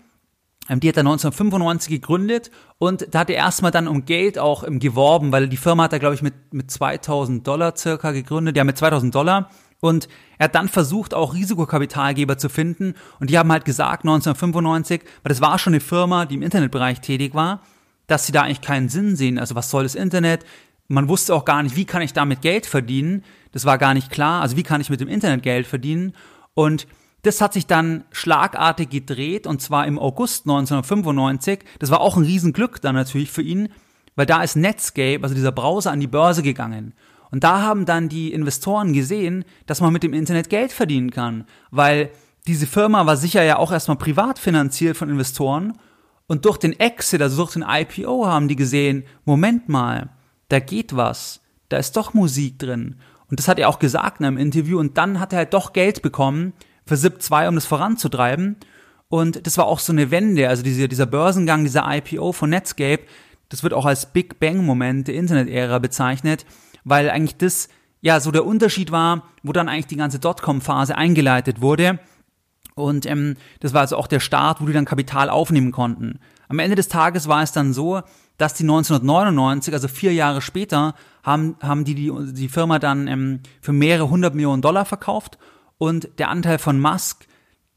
ähm, 0.70 0.80
die 0.80 0.90
hat 0.90 0.98
er 0.98 1.02
1995 1.02 1.90
gegründet 1.90 2.52
und 2.78 3.08
da 3.14 3.20
hat 3.20 3.30
er 3.30 3.36
erstmal 3.36 3.72
dann 3.72 3.88
um 3.88 4.06
Geld 4.06 4.40
auch 4.40 4.64
ähm, 4.64 4.80
geworben, 4.80 5.32
weil 5.32 5.50
die 5.50 5.58
Firma 5.58 5.84
hat 5.84 5.94
er, 5.94 6.00
glaube 6.00 6.16
ich, 6.16 6.22
mit, 6.22 6.34
mit 6.54 6.72
2000 6.72 7.46
Dollar 7.46 7.76
circa 7.76 8.12
gegründet, 8.12 8.56
ja, 8.56 8.64
mit 8.64 8.78
2000 8.78 9.14
Dollar. 9.14 9.50
Und 9.80 10.08
er 10.38 10.46
hat 10.46 10.56
dann 10.56 10.70
versucht, 10.70 11.14
auch 11.14 11.34
Risikokapitalgeber 11.34 12.38
zu 12.38 12.48
finden. 12.48 12.94
Und 13.20 13.30
die 13.30 13.38
haben 13.38 13.52
halt 13.52 13.66
gesagt, 13.66 14.06
1995, 14.06 15.02
weil 15.02 15.30
das 15.30 15.42
war 15.42 15.60
schon 15.60 15.74
eine 15.74 15.82
Firma, 15.82 16.26
die 16.26 16.36
im 16.36 16.42
Internetbereich 16.42 17.02
tätig 17.02 17.34
war, 17.34 17.62
dass 18.08 18.26
sie 18.26 18.32
da 18.32 18.44
eigentlich 18.44 18.62
keinen 18.62 18.88
Sinn 18.88 19.18
sehen. 19.18 19.38
Also 19.38 19.56
was 19.56 19.70
soll 19.70 19.84
das 19.84 19.96
Internet? 19.96 20.46
man 20.88 21.08
wusste 21.08 21.34
auch 21.34 21.46
gar 21.46 21.64
nicht, 21.64 21.76
wie 21.76 21.86
kann 21.86 22.02
ich 22.02 22.14
damit 22.14 22.42
Geld 22.42 22.66
verdienen. 22.66 23.24
Das 23.52 23.66
war 23.66 23.78
gar 23.78 23.94
nicht 23.94 24.12
klar. 24.12 24.42
Also 24.42 24.58
wie 24.58 24.64
kann 24.64 24.82
ich 24.82 24.90
mit 24.90 25.00
dem 25.00 25.08
Internet 25.08 25.44
Geld 25.44 25.68
verdienen? 25.68 26.14
Und 26.54 26.88
das 27.24 27.42
hat 27.42 27.53
sich 27.53 27.65
dann 27.68 28.03
schlagartig 28.12 28.89
gedreht 28.89 29.48
und 29.48 29.62
zwar 29.62 29.88
im 29.88 29.98
August 29.98 30.46
1995. 30.46 31.60
Das 31.80 31.89
war 31.89 32.01
auch 32.01 32.18
ein 32.18 32.25
Riesenglück 32.25 32.82
dann 32.82 32.96
natürlich 32.96 33.32
für 33.32 33.42
ihn, 33.42 33.70
weil 34.15 34.25
da 34.25 34.44
ist 34.44 34.56
Netscape, 34.56 35.20
also 35.24 35.34
dieser 35.34 35.53
Browser, 35.53 35.92
an 35.92 36.01
die 36.01 36.08
Börse 36.08 36.44
gegangen. 36.44 36.94
Und 37.32 37.44
da 37.44 37.62
haben 37.62 37.86
dann 37.86 38.10
die 38.10 38.32
Investoren 38.32 38.94
gesehen, 38.94 39.46
dass 39.65 39.82
man 39.82 39.94
mit 39.94 40.03
dem 40.03 40.13
Internet 40.13 40.50
Geld 40.50 40.72
verdienen 40.72 41.12
kann, 41.12 41.46
weil 41.72 42.12
diese 42.46 42.68
Firma 42.68 43.06
war 43.06 43.15
sicher 43.15 43.42
ja 43.42 43.58
auch 43.58 43.72
erstmal 43.72 43.98
privat 43.98 44.38
finanziert 44.38 44.98
von 44.98 45.10
Investoren 45.10 45.74
und 46.27 46.44
durch 46.46 46.58
den 46.58 46.77
Exit, 46.77 47.22
also 47.22 47.38
durch 47.38 47.53
den 47.53 47.65
IPO 47.68 48.27
haben 48.27 48.50
die 48.50 48.58
gesehen, 48.58 49.06
Moment 49.24 49.70
mal, 49.70 50.10
da 50.50 50.60
geht 50.60 50.96
was, 50.96 51.42
da 51.70 51.77
ist 51.77 51.96
doch 51.96 52.13
Musik 52.13 52.60
drin. 52.60 52.98
Und 53.30 53.39
das 53.39 53.48
hat 53.48 53.60
er 53.60 53.70
auch 53.70 53.80
gesagt 53.80 54.20
in 54.20 54.25
einem 54.25 54.38
Interview 54.38 54.77
und 54.77 54.98
dann 54.98 55.20
hat 55.22 55.32
er 55.32 55.39
halt 55.39 55.53
doch 55.53 55.72
Geld 55.72 56.01
bekommen 56.01 56.53
für 56.86 56.98
SIP 56.98 57.22
2, 57.22 57.50
um 57.50 57.56
das 57.56 57.66
voranzutreiben. 57.66 58.58
Und 59.10 59.46
das 59.46 59.58
war 59.58 59.66
auch 59.66 59.80
so 59.80 59.94
eine 59.94 60.12
Wende, 60.12 60.50
also 60.50 60.63
dieser, 60.63 60.88
dieser 60.88 61.06
Börsengang, 61.06 61.63
dieser 61.63 61.86
IPO 61.88 62.32
von 62.32 62.50
Netscape, 62.50 63.04
das 63.50 63.62
wird 63.62 63.74
auch 63.74 63.86
als 63.86 64.08
Big 64.12 64.40
Bang 64.40 64.66
Moment 64.66 65.08
der 65.08 65.13
Internet-Ära 65.13 65.78
bezeichnet, 65.78 66.46
weil 66.84 67.10
eigentlich 67.12 67.38
das 67.38 67.70
ja 68.02 68.20
so 68.20 68.32
der 68.32 68.46
Unterschied 68.46 68.92
war, 68.92 69.30
wo 69.44 69.52
dann 69.52 69.70
eigentlich 69.70 69.86
die 69.86 69.98
ganze 69.98 70.18
Dotcom-Phase 70.18 70.98
eingeleitet 70.98 71.62
wurde. 71.62 72.00
Und 72.74 73.06
ähm, 73.06 73.36
das 73.60 73.74
war 73.74 73.82
also 73.82 73.98
auch 73.98 74.08
der 74.08 74.20
Start, 74.20 74.60
wo 74.60 74.66
die 74.66 74.74
dann 74.74 74.86
Kapital 74.86 75.30
aufnehmen 75.30 75.72
konnten. 75.72 76.20
Am 76.48 76.58
Ende 76.58 76.75
des 76.75 76.88
Tages 76.88 77.28
war 77.28 77.44
es 77.44 77.52
dann 77.52 77.74
so, 77.74 78.02
dass 78.38 78.56
die 78.56 78.63
1999, 78.63 79.74
also 79.74 79.88
vier 79.88 80.13
Jahre 80.13 80.42
später, 80.42 80.96
haben, 81.22 81.56
haben 81.62 81.86
die, 81.86 81.94
die 81.94 82.12
die 82.34 82.50
Firma 82.50 82.80
dann 82.80 83.08
ähm, 83.08 83.40
für 83.62 83.74
mehrere 83.74 84.10
hundert 84.10 84.34
Millionen 84.34 84.63
Dollar 84.63 84.86
verkauft 84.86 85.38
und 85.84 86.18
der 86.18 86.30
Anteil 86.30 86.60
von 86.60 86.80
Musk, 86.80 87.28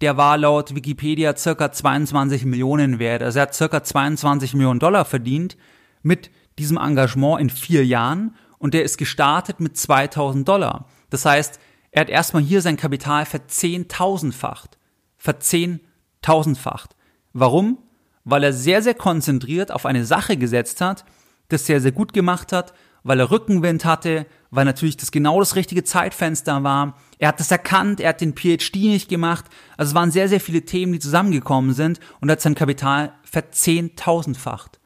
der 0.01 0.17
war 0.17 0.39
laut 0.39 0.77
Wikipedia 0.77 1.37
circa 1.37 1.73
22 1.73 2.45
Millionen 2.45 3.01
wert. 3.01 3.21
Also 3.21 3.41
er 3.41 3.43
hat 3.43 3.55
circa 3.57 3.83
22 3.83 4.55
Millionen 4.55 4.79
Dollar 4.79 5.05
verdient 5.05 5.57
mit 6.05 6.31
diesem 6.57 6.77
Engagement 6.77 7.41
in 7.41 7.51
vier 7.51 7.85
Jahren 7.85 8.37
und 8.59 8.75
der 8.75 8.85
ist 8.85 8.97
gestartet 8.97 9.59
mit 9.59 9.77
2000 9.77 10.47
Dollar. 10.47 10.87
Das 11.11 11.25
heißt, 11.25 11.59
er 11.91 12.03
hat 12.03 12.09
erstmal 12.09 12.45
hier 12.45 12.63
sein 12.63 12.77
Kapital 12.77 13.27
verzehntausendfacht 13.27 14.79
verzehntausendfacht. 15.17 16.95
Warum? 17.33 17.79
Weil 18.23 18.45
er 18.45 18.53
sehr, 18.53 18.83
sehr 18.83 18.95
konzentriert 18.95 19.73
auf 19.73 19.85
eine 19.85 20.05
Sache 20.05 20.37
gesetzt 20.37 20.81
hat, 20.81 21.05
das 21.49 21.67
sehr, 21.67 21.81
sehr 21.81 21.91
gut 21.91 22.13
gemacht 22.13 22.53
hat, 22.53 22.73
weil 23.03 23.19
er 23.19 23.33
Rückenwind 23.33 23.85
hatte, 23.85 24.27
weil 24.53 24.65
natürlich 24.65 24.97
das 24.97 25.11
genau 25.11 25.41
das 25.41 25.57
richtige 25.57 25.83
Zeitfenster 25.83 26.63
war. 26.63 26.97
Er 27.19 27.29
hat 27.29 27.41
das 27.41 27.51
erkannt, 27.51 28.01
er 28.01 28.11
hat 28.11 28.21
den 28.21 28.35
PhD 28.35 28.77
nicht 28.77 29.09
gemacht. 29.09 29.47
Also 29.77 29.91
es 29.91 29.95
waren 29.95 30.11
sehr, 30.11 30.29
sehr 30.29 30.41
viele 30.41 30.63
Themen, 30.63 30.93
die 30.93 30.99
zusammengekommen 30.99 31.73
sind 31.73 32.01
und 32.21 32.31
hat 32.31 32.41
sein 32.41 32.55
Kapital 32.55 33.13
verzehntausendfacht. 33.25 34.79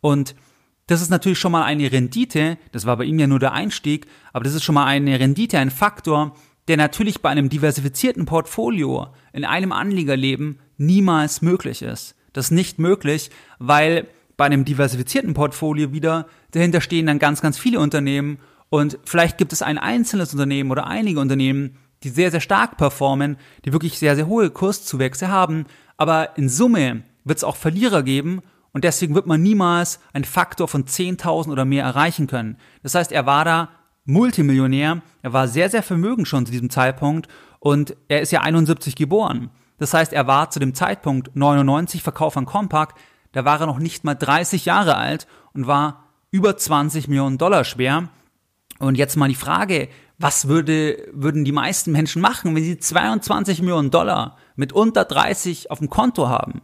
Und 0.00 0.34
das 0.86 1.02
ist 1.02 1.10
natürlich 1.10 1.38
schon 1.38 1.52
mal 1.52 1.64
eine 1.64 1.92
Rendite, 1.92 2.56
das 2.72 2.86
war 2.86 2.96
bei 2.96 3.04
ihm 3.04 3.18
ja 3.18 3.26
nur 3.26 3.38
der 3.38 3.52
Einstieg, 3.52 4.06
aber 4.32 4.44
das 4.44 4.54
ist 4.54 4.64
schon 4.64 4.74
mal 4.74 4.86
eine 4.86 5.20
Rendite, 5.20 5.58
ein 5.58 5.70
Faktor, 5.70 6.34
der 6.66 6.76
natürlich 6.76 7.20
bei 7.20 7.28
einem 7.28 7.48
diversifizierten 7.48 8.24
Portfolio 8.24 9.08
in 9.32 9.44
einem 9.44 9.72
Anlegerleben 9.72 10.60
niemals 10.78 11.42
möglich 11.42 11.82
ist. 11.82 12.14
Das 12.32 12.46
ist 12.46 12.50
nicht 12.52 12.78
möglich, 12.78 13.30
weil 13.58 14.06
bei 14.38 14.46
einem 14.46 14.64
diversifizierten 14.64 15.34
Portfolio 15.34 15.92
wieder 15.92 16.26
dahinter 16.52 16.80
stehen 16.80 17.06
dann 17.06 17.18
ganz, 17.18 17.42
ganz 17.42 17.58
viele 17.58 17.80
Unternehmen 17.80 18.38
und 18.70 18.98
vielleicht 19.04 19.38
gibt 19.38 19.52
es 19.52 19.62
ein 19.62 19.78
einzelnes 19.78 20.32
Unternehmen 20.32 20.70
oder 20.70 20.86
einige 20.86 21.20
Unternehmen, 21.20 21.76
die 22.02 22.10
sehr, 22.10 22.30
sehr 22.30 22.40
stark 22.40 22.76
performen, 22.76 23.36
die 23.64 23.72
wirklich 23.72 23.98
sehr, 23.98 24.14
sehr 24.14 24.26
hohe 24.26 24.50
Kurszuwächse 24.50 25.28
haben, 25.28 25.66
aber 25.96 26.36
in 26.36 26.48
Summe 26.48 27.02
wird 27.24 27.38
es 27.38 27.44
auch 27.44 27.56
Verlierer 27.56 28.02
geben 28.02 28.42
und 28.72 28.84
deswegen 28.84 29.14
wird 29.14 29.26
man 29.26 29.42
niemals 29.42 30.00
einen 30.12 30.24
Faktor 30.24 30.68
von 30.68 30.84
10.000 30.84 31.50
oder 31.50 31.64
mehr 31.64 31.84
erreichen 31.84 32.26
können. 32.26 32.56
Das 32.82 32.94
heißt, 32.94 33.12
er 33.12 33.26
war 33.26 33.44
da 33.44 33.70
Multimillionär. 34.04 35.02
Er 35.22 35.32
war 35.32 35.48
sehr, 35.48 35.68
sehr 35.68 35.82
vermögend 35.82 36.28
schon 36.28 36.46
zu 36.46 36.52
diesem 36.52 36.70
Zeitpunkt 36.70 37.28
und 37.60 37.96
er 38.08 38.22
ist 38.22 38.32
ja 38.32 38.40
71 38.40 38.96
geboren. 38.96 39.50
Das 39.78 39.92
heißt, 39.94 40.12
er 40.12 40.26
war 40.26 40.50
zu 40.50 40.60
dem 40.60 40.74
Zeitpunkt 40.74 41.36
99 41.36 42.02
Verkauf 42.02 42.36
an 42.36 42.46
Compaq, 42.46 42.94
da 43.32 43.44
war 43.44 43.60
er 43.60 43.66
noch 43.66 43.78
nicht 43.78 44.04
mal 44.04 44.14
30 44.14 44.64
Jahre 44.64 44.96
alt 44.96 45.26
und 45.52 45.66
war 45.66 46.04
über 46.30 46.56
20 46.56 47.08
Millionen 47.08 47.38
Dollar 47.38 47.64
schwer. 47.64 48.08
Und 48.78 48.96
jetzt 48.96 49.16
mal 49.16 49.28
die 49.28 49.34
Frage, 49.34 49.88
was 50.18 50.48
würde, 50.48 51.08
würden 51.12 51.44
die 51.44 51.52
meisten 51.52 51.92
Menschen 51.92 52.22
machen, 52.22 52.54
wenn 52.54 52.64
sie 52.64 52.78
22 52.78 53.60
Millionen 53.60 53.90
Dollar 53.90 54.36
mit 54.56 54.72
unter 54.72 55.04
30 55.04 55.70
auf 55.70 55.78
dem 55.78 55.90
Konto 55.90 56.28
haben? 56.28 56.60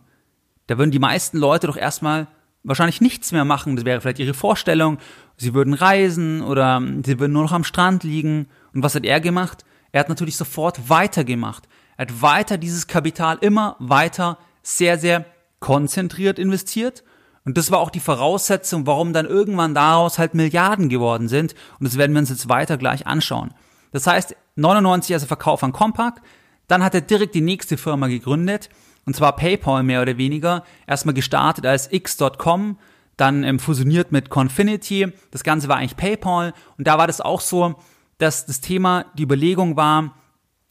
Da 0.66 0.78
würden 0.78 0.90
die 0.90 0.98
meisten 0.98 1.38
Leute 1.38 1.66
doch 1.66 1.76
erstmal 1.76 2.26
wahrscheinlich 2.62 3.00
nichts 3.00 3.32
mehr 3.32 3.44
machen. 3.44 3.76
Das 3.76 3.84
wäre 3.84 4.00
vielleicht 4.00 4.18
ihre 4.18 4.34
Vorstellung. 4.34 4.98
Sie 5.36 5.54
würden 5.54 5.74
reisen 5.74 6.42
oder 6.42 6.82
sie 7.04 7.18
würden 7.20 7.32
nur 7.32 7.42
noch 7.42 7.52
am 7.52 7.64
Strand 7.64 8.02
liegen. 8.02 8.48
Und 8.72 8.82
was 8.82 8.94
hat 8.94 9.04
er 9.04 9.20
gemacht? 9.20 9.64
Er 9.92 10.00
hat 10.00 10.08
natürlich 10.08 10.36
sofort 10.36 10.88
weitergemacht. 10.88 11.68
Er 11.96 12.06
hat 12.06 12.22
weiter 12.22 12.58
dieses 12.58 12.86
Kapital 12.86 13.38
immer 13.40 13.76
weiter 13.78 14.38
sehr, 14.62 14.98
sehr 14.98 15.26
konzentriert 15.60 16.38
investiert. 16.38 17.04
Und 17.44 17.58
das 17.58 17.70
war 17.70 17.78
auch 17.78 17.90
die 17.90 18.00
Voraussetzung, 18.00 18.86
warum 18.86 19.12
dann 19.12 19.26
irgendwann 19.26 19.74
daraus 19.74 20.18
halt 20.18 20.34
Milliarden 20.34 20.88
geworden 20.88 21.28
sind. 21.28 21.54
Und 21.78 21.86
das 21.86 21.98
werden 21.98 22.12
wir 22.12 22.20
uns 22.20 22.30
jetzt 22.30 22.48
weiter 22.48 22.78
gleich 22.78 23.06
anschauen. 23.06 23.52
Das 23.92 24.06
heißt, 24.06 24.34
99 24.56 25.14
also 25.14 25.26
Verkauf 25.26 25.62
an 25.62 25.72
Compaq. 25.72 26.22
Dann 26.68 26.82
hat 26.82 26.94
er 26.94 27.02
direkt 27.02 27.34
die 27.34 27.42
nächste 27.42 27.76
Firma 27.76 28.06
gegründet 28.06 28.70
und 29.06 29.14
zwar 29.14 29.36
PayPal 29.36 29.82
mehr 29.82 30.02
oder 30.02 30.16
weniger. 30.16 30.64
Erstmal 30.86 31.14
gestartet 31.14 31.66
als 31.66 31.92
X.com, 31.92 32.78
dann 33.16 33.44
ähm, 33.44 33.58
fusioniert 33.58 34.12
mit 34.12 34.30
Confinity. 34.30 35.12
Das 35.30 35.44
Ganze 35.44 35.68
war 35.68 35.76
eigentlich 35.76 35.96
PayPal. 35.96 36.54
Und 36.78 36.86
da 36.86 36.98
war 36.98 37.06
das 37.06 37.20
auch 37.20 37.40
so, 37.40 37.76
dass 38.18 38.46
das 38.46 38.60
Thema, 38.60 39.06
die 39.18 39.24
Überlegung 39.24 39.76
war, 39.76 40.14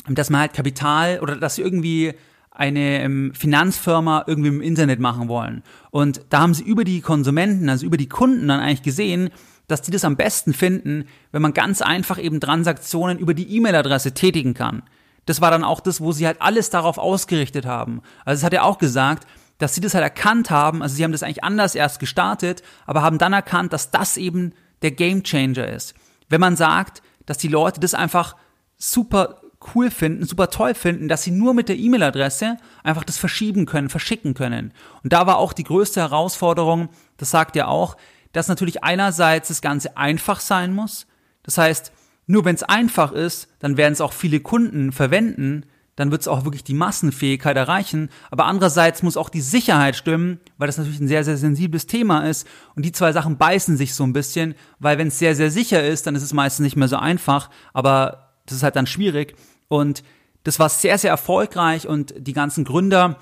dass 0.07 0.29
man 0.29 0.41
halt 0.41 0.53
Kapital 0.53 1.19
oder 1.21 1.35
dass 1.37 1.57
irgendwie 1.57 2.13
eine 2.53 3.01
ähm, 3.01 3.33
Finanzfirma 3.33 4.25
irgendwie 4.27 4.49
im 4.49 4.61
Internet 4.61 4.99
machen 4.99 5.27
wollen. 5.27 5.63
Und 5.91 6.21
da 6.29 6.41
haben 6.41 6.53
sie 6.53 6.63
über 6.63 6.83
die 6.83 7.01
Konsumenten, 7.01 7.69
also 7.69 7.85
über 7.85 7.97
die 7.97 8.09
Kunden 8.09 8.47
dann 8.47 8.59
eigentlich 8.59 8.83
gesehen, 8.83 9.29
dass 9.67 9.81
die 9.81 9.91
das 9.91 10.05
am 10.05 10.17
besten 10.17 10.53
finden, 10.53 11.05
wenn 11.31 11.41
man 11.41 11.53
ganz 11.53 11.81
einfach 11.81 12.21
eben 12.21 12.39
Transaktionen 12.39 13.17
über 13.17 13.33
die 13.33 13.55
E-Mail-Adresse 13.55 14.13
tätigen 14.13 14.53
kann 14.53 14.83
das 15.25 15.41
war 15.41 15.51
dann 15.51 15.63
auch 15.63 15.79
das, 15.79 16.01
wo 16.01 16.11
sie 16.11 16.25
halt 16.27 16.41
alles 16.41 16.69
darauf 16.69 16.97
ausgerichtet 16.97 17.65
haben. 17.65 18.01
Also 18.25 18.39
es 18.39 18.43
hat 18.43 18.53
er 18.53 18.65
auch 18.65 18.77
gesagt, 18.77 19.27
dass 19.57 19.75
sie 19.75 19.81
das 19.81 19.93
halt 19.93 20.03
erkannt 20.03 20.49
haben, 20.49 20.81
also 20.81 20.95
sie 20.95 21.03
haben 21.03 21.11
das 21.11 21.23
eigentlich 21.23 21.43
anders 21.43 21.75
erst 21.75 21.99
gestartet, 21.99 22.63
aber 22.85 23.01
haben 23.01 23.17
dann 23.17 23.33
erkannt, 23.33 23.71
dass 23.71 23.91
das 23.91 24.17
eben 24.17 24.53
der 24.81 24.91
Game 24.91 25.23
Changer 25.23 25.67
ist. 25.67 25.93
Wenn 26.27 26.41
man 26.41 26.55
sagt, 26.55 27.01
dass 27.25 27.37
die 27.37 27.47
Leute 27.47 27.79
das 27.79 27.93
einfach 27.93 28.35
super 28.77 29.41
cool 29.75 29.91
finden, 29.91 30.25
super 30.25 30.49
toll 30.49 30.73
finden, 30.73 31.07
dass 31.07 31.23
sie 31.23 31.31
nur 31.31 31.53
mit 31.53 31.69
der 31.69 31.77
E-Mail-Adresse 31.77 32.57
einfach 32.83 33.03
das 33.03 33.17
verschieben 33.17 33.65
können, 33.65 33.89
verschicken 33.89 34.33
können. 34.33 34.73
Und 35.03 35.13
da 35.13 35.27
war 35.27 35.37
auch 35.37 35.53
die 35.53 35.63
größte 35.63 36.01
Herausforderung, 36.01 36.89
das 37.17 37.31
sagt 37.31 37.55
er 37.55 37.67
auch, 37.67 37.97
dass 38.31 38.47
natürlich 38.47 38.83
einerseits 38.83 39.47
das 39.47 39.61
Ganze 39.61 39.97
einfach 39.97 40.39
sein 40.39 40.73
muss. 40.73 41.07
Das 41.43 41.57
heißt, 41.57 41.91
nur 42.25 42.45
wenn 42.45 42.55
es 42.55 42.63
einfach 42.63 43.11
ist, 43.11 43.47
dann 43.59 43.77
werden 43.77 43.93
es 43.93 44.01
auch 44.01 44.13
viele 44.13 44.39
Kunden 44.39 44.91
verwenden, 44.91 45.65
dann 45.95 46.09
wird 46.09 46.21
es 46.21 46.27
auch 46.27 46.43
wirklich 46.43 46.63
die 46.63 46.73
Massenfähigkeit 46.73 47.55
erreichen. 47.55 48.09
Aber 48.31 48.45
andererseits 48.45 49.03
muss 49.03 49.17
auch 49.17 49.29
die 49.29 49.41
Sicherheit 49.41 49.95
stimmen, 49.95 50.39
weil 50.57 50.67
das 50.67 50.77
natürlich 50.77 50.99
ein 50.99 51.07
sehr, 51.07 51.23
sehr 51.23 51.37
sensibles 51.37 51.85
Thema 51.85 52.21
ist. 52.21 52.47
Und 52.75 52.83
die 52.83 52.91
zwei 52.91 53.11
Sachen 53.11 53.37
beißen 53.37 53.77
sich 53.77 53.93
so 53.93 54.03
ein 54.03 54.13
bisschen, 54.13 54.55
weil 54.79 54.97
wenn 54.97 55.09
es 55.09 55.19
sehr, 55.19 55.35
sehr 55.35 55.51
sicher 55.51 55.85
ist, 55.85 56.07
dann 56.07 56.15
ist 56.15 56.23
es 56.23 56.33
meistens 56.33 56.63
nicht 56.63 56.75
mehr 56.75 56.87
so 56.87 56.97
einfach. 56.97 57.51
Aber 57.73 58.31
das 58.47 58.57
ist 58.57 58.63
halt 58.63 58.75
dann 58.75 58.87
schwierig. 58.87 59.35
Und 59.73 60.03
das 60.43 60.59
war 60.59 60.69
sehr, 60.69 60.99
sehr 60.99 61.09
erfolgreich 61.09 61.87
und 61.87 62.13
die 62.15 62.33
ganzen 62.33 62.63
Gründer, 62.63 63.17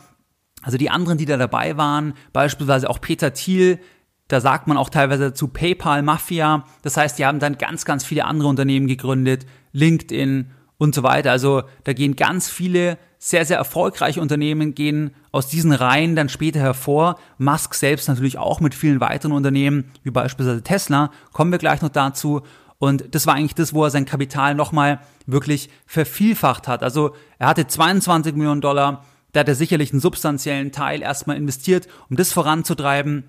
also 0.61 0.77
die 0.77 0.89
anderen, 0.89 1.17
die 1.17 1.25
da 1.25 1.37
dabei 1.37 1.77
waren, 1.77 2.13
beispielsweise 2.33 2.89
auch 2.89 2.99
Peter 2.99 3.33
Thiel, 3.33 3.79
da 4.27 4.41
sagt 4.41 4.67
man 4.67 4.75
auch 4.75 4.89
teilweise 4.89 5.33
zu 5.33 5.47
PayPal 5.47 6.03
Mafia. 6.03 6.65
Das 6.81 6.97
heißt, 6.97 7.17
die 7.17 7.25
haben 7.25 7.39
dann 7.39 7.57
ganz, 7.57 7.85
ganz 7.85 8.03
viele 8.03 8.25
andere 8.25 8.49
Unternehmen 8.49 8.87
gegründet, 8.87 9.45
LinkedIn 9.71 10.51
und 10.77 10.93
so 10.93 11.03
weiter. 11.03 11.31
Also 11.31 11.63
da 11.83 11.93
gehen 11.93 12.15
ganz 12.17 12.49
viele 12.49 12.97
sehr, 13.17 13.45
sehr 13.45 13.57
erfolgreiche 13.57 14.19
Unternehmen 14.19 14.73
gehen 14.73 15.13
aus 15.31 15.47
diesen 15.47 15.71
Reihen 15.71 16.15
dann 16.15 16.27
später 16.27 16.59
hervor. 16.59 17.19
Musk 17.37 17.75
selbst 17.75 18.07
natürlich 18.07 18.37
auch 18.37 18.59
mit 18.59 18.73
vielen 18.73 18.99
weiteren 18.99 19.31
Unternehmen, 19.31 19.91
wie 20.03 20.11
beispielsweise 20.11 20.63
Tesla. 20.63 21.11
Kommen 21.31 21.51
wir 21.51 21.59
gleich 21.59 21.81
noch 21.81 21.89
dazu. 21.89 22.41
Und 22.81 23.13
das 23.13 23.27
war 23.27 23.35
eigentlich 23.35 23.53
das, 23.53 23.75
wo 23.75 23.83
er 23.83 23.91
sein 23.91 24.05
Kapital 24.05 24.55
nochmal 24.55 25.01
wirklich 25.27 25.69
vervielfacht 25.85 26.67
hat. 26.67 26.81
Also 26.81 27.13
er 27.37 27.47
hatte 27.47 27.67
22 27.67 28.33
Millionen 28.33 28.59
Dollar. 28.59 29.05
Da 29.33 29.41
hat 29.41 29.47
er 29.47 29.53
sicherlich 29.53 29.91
einen 29.91 30.01
substanziellen 30.01 30.71
Teil 30.71 31.03
erstmal 31.03 31.37
investiert, 31.37 31.87
um 32.09 32.15
das 32.15 32.33
voranzutreiben. 32.33 33.25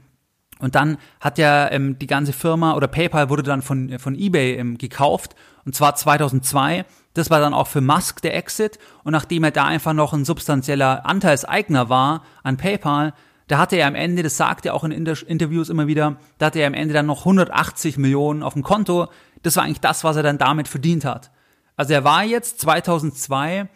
Und 0.58 0.74
dann 0.74 0.96
hat 1.20 1.36
ja 1.36 1.70
ähm, 1.70 1.98
die 1.98 2.06
ganze 2.06 2.32
Firma 2.32 2.72
oder 2.76 2.86
PayPal 2.86 3.28
wurde 3.28 3.42
dann 3.42 3.60
von, 3.60 3.98
von 3.98 4.14
eBay 4.14 4.54
ähm, 4.54 4.78
gekauft 4.78 5.34
und 5.66 5.74
zwar 5.74 5.96
2002. 5.96 6.86
Das 7.12 7.28
war 7.28 7.40
dann 7.40 7.52
auch 7.52 7.66
für 7.66 7.82
Musk 7.82 8.22
der 8.22 8.34
Exit 8.34 8.78
und 9.04 9.12
nachdem 9.12 9.44
er 9.44 9.50
da 9.50 9.66
einfach 9.66 9.92
noch 9.92 10.14
ein 10.14 10.24
substanzieller 10.24 11.04
Anteilseigner 11.04 11.90
war 11.90 12.24
an 12.42 12.56
PayPal, 12.56 13.12
da 13.52 13.58
hatte 13.58 13.76
er 13.76 13.86
am 13.86 13.94
Ende, 13.94 14.22
das 14.22 14.38
sagt 14.38 14.64
er 14.64 14.72
auch 14.72 14.82
in 14.82 14.92
Inter 14.92 15.14
Interviews 15.26 15.68
immer 15.68 15.86
wieder, 15.86 16.16
da 16.38 16.46
hatte 16.46 16.60
er 16.60 16.68
am 16.68 16.72
Ende 16.72 16.94
dann 16.94 17.04
noch 17.04 17.20
180 17.20 17.98
Millionen 17.98 18.42
auf 18.42 18.54
dem 18.54 18.62
Konto. 18.62 19.08
Das 19.42 19.56
war 19.56 19.64
eigentlich 19.64 19.80
das, 19.80 20.04
was 20.04 20.16
er 20.16 20.22
dann 20.22 20.38
damit 20.38 20.68
verdient 20.68 21.04
hat. 21.04 21.30
Also 21.76 21.92
er 21.92 22.04
war 22.04 22.24
jetzt 22.24 22.60
2002, 22.60 23.68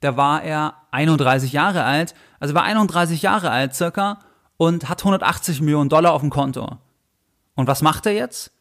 da 0.00 0.16
war 0.16 0.42
er 0.42 0.74
31 0.90 1.52
Jahre 1.52 1.84
alt, 1.84 2.14
also 2.40 2.52
er 2.52 2.56
war 2.56 2.64
31 2.64 3.22
Jahre 3.22 3.50
alt 3.50 3.74
circa 3.74 4.18
und 4.56 4.88
hat 4.88 5.00
180 5.00 5.60
Millionen 5.60 5.88
Dollar 5.88 6.12
auf 6.12 6.20
dem 6.20 6.30
Konto. 6.30 6.78
Und 7.54 7.66
was 7.66 7.82
macht 7.82 8.06
er 8.06 8.12
jetzt? 8.12 8.52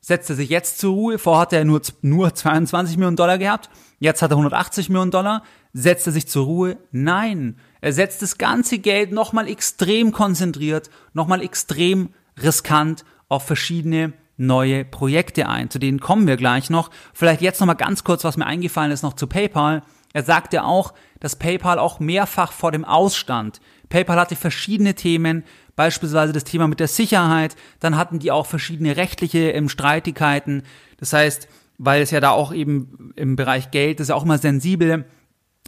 Setzt 0.00 0.30
er 0.30 0.36
sich 0.36 0.50
jetzt 0.50 0.78
zur 0.78 0.94
Ruhe? 0.94 1.18
Vorher 1.18 1.42
hat 1.42 1.52
er 1.52 1.64
nur, 1.64 1.82
nur 2.00 2.34
22 2.34 2.96
Millionen 2.96 3.16
Dollar 3.16 3.38
gehabt. 3.38 3.68
Jetzt 3.98 4.22
hat 4.22 4.30
er 4.30 4.36
180 4.36 4.88
Millionen 4.88 5.10
Dollar. 5.10 5.42
Setzt 5.72 6.06
er 6.06 6.12
sich 6.12 6.28
zur 6.28 6.44
Ruhe? 6.46 6.78
Nein. 6.92 7.58
Er 7.80 7.92
setzt 7.92 8.22
das 8.22 8.38
ganze 8.38 8.78
Geld 8.78 9.10
nochmal 9.12 9.48
extrem 9.48 10.12
konzentriert, 10.12 10.90
nochmal 11.12 11.42
extrem 11.42 12.10
riskant 12.40 13.04
auf 13.28 13.46
verschiedene 13.46 14.12
neue 14.36 14.84
Projekte 14.84 15.48
ein. 15.48 15.70
Zu 15.70 15.78
denen 15.78 16.00
kommen 16.00 16.26
wir 16.26 16.36
gleich 16.36 16.70
noch. 16.70 16.90
Vielleicht 17.12 17.40
jetzt 17.40 17.60
nochmal 17.60 17.76
ganz 17.76 18.04
kurz, 18.04 18.24
was 18.24 18.36
mir 18.36 18.46
eingefallen 18.46 18.92
ist, 18.92 19.02
noch 19.02 19.14
zu 19.14 19.26
PayPal. 19.26 19.82
Er 20.12 20.22
sagte 20.22 20.64
auch, 20.64 20.94
dass 21.20 21.36
PayPal 21.36 21.78
auch 21.78 22.00
mehrfach 22.00 22.52
vor 22.52 22.72
dem 22.72 22.84
Ausstand. 22.84 23.60
PayPal 23.88 24.18
hatte 24.18 24.36
verschiedene 24.36 24.94
Themen, 24.94 25.44
beispielsweise 25.76 26.32
das 26.32 26.44
Thema 26.44 26.68
mit 26.68 26.80
der 26.80 26.88
Sicherheit, 26.88 27.56
dann 27.80 27.96
hatten 27.96 28.18
die 28.18 28.32
auch 28.32 28.46
verschiedene 28.46 28.96
rechtliche 28.96 29.50
ähm, 29.50 29.68
Streitigkeiten. 29.68 30.62
Das 30.98 31.12
heißt, 31.12 31.48
weil 31.78 32.02
es 32.02 32.10
ja 32.10 32.20
da 32.20 32.30
auch 32.30 32.52
eben 32.52 33.12
im 33.16 33.36
Bereich 33.36 33.70
Geld, 33.70 34.00
ist 34.00 34.08
ja 34.08 34.14
auch 34.14 34.24
immer 34.24 34.38
sensibel. 34.38 35.04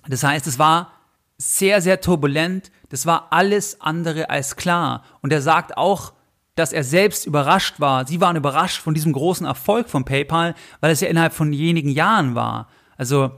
Das 0.08 0.22
heißt, 0.22 0.46
es 0.46 0.58
war 0.58 0.92
sehr, 1.36 1.80
sehr 1.80 2.00
turbulent. 2.00 2.72
Das 2.88 3.06
war 3.06 3.28
alles 3.30 3.80
andere 3.80 4.30
als 4.30 4.56
klar. 4.56 5.04
Und 5.20 5.32
er 5.32 5.42
sagt 5.42 5.76
auch, 5.76 6.12
dass 6.58 6.72
er 6.72 6.84
selbst 6.84 7.26
überrascht 7.26 7.80
war. 7.80 8.06
Sie 8.06 8.20
waren 8.20 8.36
überrascht 8.36 8.80
von 8.80 8.94
diesem 8.94 9.12
großen 9.12 9.46
Erfolg 9.46 9.88
von 9.88 10.04
PayPal, 10.04 10.54
weil 10.80 10.90
es 10.90 11.00
ja 11.00 11.08
innerhalb 11.08 11.32
von 11.32 11.50
wenigen 11.50 11.90
Jahren 11.90 12.34
war. 12.34 12.68
Also 12.96 13.30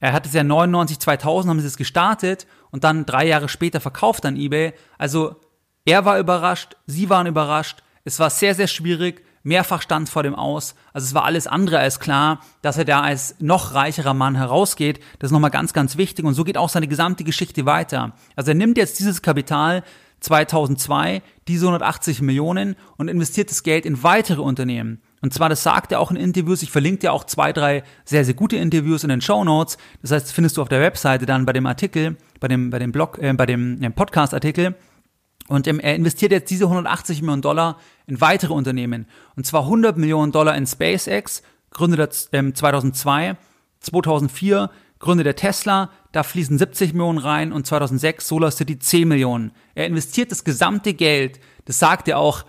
er 0.00 0.12
hat 0.12 0.26
es 0.26 0.32
ja 0.32 0.42
99, 0.42 0.98
2000 0.98 1.50
haben 1.50 1.60
sie 1.60 1.66
es 1.66 1.76
gestartet 1.76 2.46
und 2.70 2.82
dann 2.84 3.06
drei 3.06 3.26
Jahre 3.26 3.48
später 3.48 3.80
verkauft 3.80 4.24
an 4.26 4.36
eBay. 4.36 4.72
Also 4.98 5.36
er 5.84 6.04
war 6.04 6.18
überrascht, 6.18 6.76
sie 6.86 7.10
waren 7.10 7.26
überrascht. 7.26 7.82
Es 8.04 8.18
war 8.18 8.30
sehr, 8.30 8.54
sehr 8.54 8.66
schwierig. 8.66 9.24
Mehrfach 9.44 9.82
stand 9.82 10.08
vor 10.08 10.22
dem 10.22 10.34
aus. 10.34 10.74
Also 10.92 11.06
es 11.06 11.14
war 11.14 11.24
alles 11.24 11.46
andere 11.46 11.78
als 11.78 12.00
klar, 12.00 12.40
dass 12.62 12.78
er 12.78 12.84
da 12.84 13.00
als 13.00 13.36
noch 13.40 13.74
reicherer 13.74 14.14
Mann 14.14 14.36
herausgeht. 14.36 15.00
Das 15.18 15.28
ist 15.28 15.32
nochmal 15.32 15.50
ganz, 15.50 15.72
ganz 15.72 15.96
wichtig. 15.96 16.24
Und 16.24 16.34
so 16.34 16.44
geht 16.44 16.56
auch 16.56 16.68
seine 16.68 16.88
gesamte 16.88 17.24
Geschichte 17.24 17.66
weiter. 17.66 18.12
Also 18.36 18.52
er 18.52 18.54
nimmt 18.54 18.76
jetzt 18.76 18.98
dieses 18.98 19.20
Kapital 19.20 19.82
2002, 20.22 21.22
diese 21.48 21.66
180 21.66 22.22
Millionen 22.22 22.76
und 22.96 23.08
investiert 23.08 23.50
das 23.50 23.62
Geld 23.62 23.84
in 23.84 24.02
weitere 24.02 24.40
Unternehmen. 24.40 25.02
Und 25.20 25.32
zwar, 25.32 25.48
das 25.48 25.62
sagt 25.62 25.92
er 25.92 26.00
auch 26.00 26.10
in 26.10 26.16
Interviews, 26.16 26.62
ich 26.62 26.70
verlinke 26.70 27.00
dir 27.00 27.12
auch 27.12 27.24
zwei, 27.24 27.52
drei 27.52 27.82
sehr, 28.04 28.24
sehr 28.24 28.34
gute 28.34 28.56
Interviews 28.56 29.04
in 29.04 29.08
den 29.08 29.20
Show 29.20 29.44
Notes. 29.44 29.78
Das 30.00 30.10
heißt, 30.10 30.32
findest 30.32 30.56
du 30.56 30.62
auf 30.62 30.68
der 30.68 30.80
Webseite 30.80 31.26
dann 31.26 31.46
bei 31.46 31.52
dem 31.52 31.66
Artikel, 31.66 32.16
bei 32.40 32.48
dem, 32.48 32.70
bei 32.70 32.78
dem 32.78 32.92
Blog, 32.92 33.18
äh, 33.18 33.32
bei 33.32 33.46
dem 33.46 33.82
äh, 33.82 33.90
Podcast-Artikel. 33.90 34.74
Und 35.48 35.66
ähm, 35.66 35.80
er 35.80 35.94
investiert 35.94 36.32
jetzt 36.32 36.50
diese 36.50 36.64
180 36.64 37.20
Millionen 37.20 37.42
Dollar 37.42 37.78
in 38.06 38.20
weitere 38.20 38.52
Unternehmen. 38.52 39.06
Und 39.36 39.46
zwar 39.46 39.62
100 39.62 39.96
Millionen 39.96 40.32
Dollar 40.32 40.56
in 40.56 40.66
SpaceX, 40.66 41.42
gründet 41.70 42.28
er 42.32 42.38
ähm, 42.38 42.54
2002, 42.54 43.36
2004 43.80 44.70
gründet 45.02 45.26
er 45.26 45.36
Tesla, 45.36 45.90
da 46.12 46.22
fließen 46.22 46.58
70 46.58 46.92
Millionen 46.92 47.18
rein 47.18 47.52
und 47.52 47.66
2006 47.66 48.28
SolarCity 48.28 48.78
10 48.78 49.08
Millionen. 49.08 49.52
Er 49.74 49.86
investiert 49.86 50.30
das 50.30 50.44
gesamte 50.44 50.94
Geld, 50.94 51.40
das 51.64 51.78
sagt 51.78 52.06
er 52.08 52.18
auch, 52.18 52.44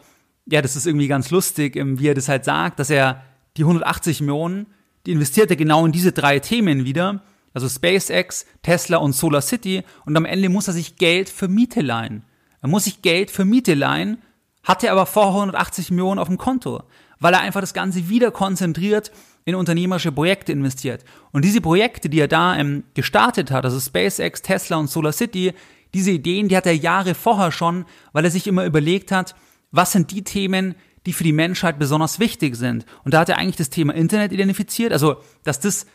ja, 0.45 0.62
das 0.62 0.76
ist 0.76 0.86
irgendwie 0.86 1.08
ganz 1.08 1.32
lustig, 1.32 1.76
ähm, 1.76 1.99
wie 1.99 2.10
er 2.10 2.13
das 2.13 2.28
halt 2.28 2.43
sagt, 2.43 2.80
dass 2.80 2.89
er 2.89 3.23
die 3.56 3.63
180 3.63 4.21
Millionen, 4.21 4.67
die 5.06 5.12
investiert 5.12 5.49
er 5.49 5.56
genau 5.56 5.86
in 5.86 5.91
diese 5.91 6.12
drei 6.12 6.39
Themen 6.39 6.86
wieder, 6.86 7.23
also 7.54 7.69
SpaceX, 7.69 8.45
Tesla 8.62 8.97
und 8.97 9.13
Solar 9.13 9.41
City, 9.41 9.84
und 10.06 10.17
am 10.17 10.26
Ende 10.26 10.49
muss 10.49 10.67
er 10.67 10.73
sich 10.73 10.97
Geld 10.97 11.30
für 11.30 11.47
Miete 11.47 11.82
leihen. 11.82 12.23
Er 12.62 12.69
muss 12.69 12.86
sich 12.86 13.02
Geld 13.02 13.32
für 13.32 13.45
Miete 13.45 13.73
leihen, 13.73 14.17
hatte 14.63 14.91
aber 14.91 15.06
vor 15.06 15.28
180 15.28 15.91
Millionen 15.91 16.19
auf 16.19 16.28
dem 16.28 16.38
Konto, 16.38 16.84
weil 17.19 17.34
er 17.34 17.41
einfach 17.41 17.62
das 17.62 17.73
Ganze 17.73 18.10
wieder 18.10 18.32
konzentriert 18.32 19.12
in 19.45 19.56
unternehmerische 19.56 20.12
Projekte 20.12 20.51
investiert. 20.51 21.03
Und 21.32 21.43
diese 21.43 21.62
Projekte, 21.62 22.10
die 22.10 22.19
er 22.19 22.27
da 22.27 22.56
ähm, 22.56 22.84
gestartet 22.93 23.51
hat, 23.51 23.65
also 23.65 23.79
SpaceX, 23.79 24.41
Tesla 24.41 24.77
und 24.77 24.89
Solar 24.89 25.12
City, 25.12 25.53
diese 25.93 26.12
Ideen, 26.12 26.47
die 26.47 26.58
hat 26.58 26.65
er 26.65 26.75
Jahre 26.75 27.13
vorher 27.13 27.51
schon, 27.51 27.86
weil 28.13 28.25
er 28.25 28.32
sich 28.32 28.47
immer 28.47 28.65
überlegt 28.65 29.12
hat, 29.12 29.36
was 29.71 29.91
sind 29.91 30.12
die 30.12 30.23
Themen, 30.23 30.75
die 31.06 31.13
für 31.13 31.23
die 31.23 31.34
Menschheit 31.34 31.79
besonders 31.79 32.19
wichtig 32.19 32.56
sind. 32.56 32.86
Und 33.03 33.13
da 33.13 33.19
hat 33.19 33.29
er 33.29 33.38
eigentlich 33.38 33.58
das 33.58 33.69
Thema 33.69 33.93
Internet 33.93 34.32
identifiziert, 34.32 34.93
also 34.93 35.17
dass 35.43 35.60
das 35.60 35.86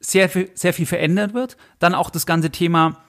sehr 0.00 0.30
sehr 0.54 0.72
viel 0.72 0.86
verändert 0.86 1.34
wird. 1.34 1.56
Dann 1.78 1.94
auch 1.94 2.10
das 2.10 2.26
ganze 2.26 2.50
Thema 2.50 3.02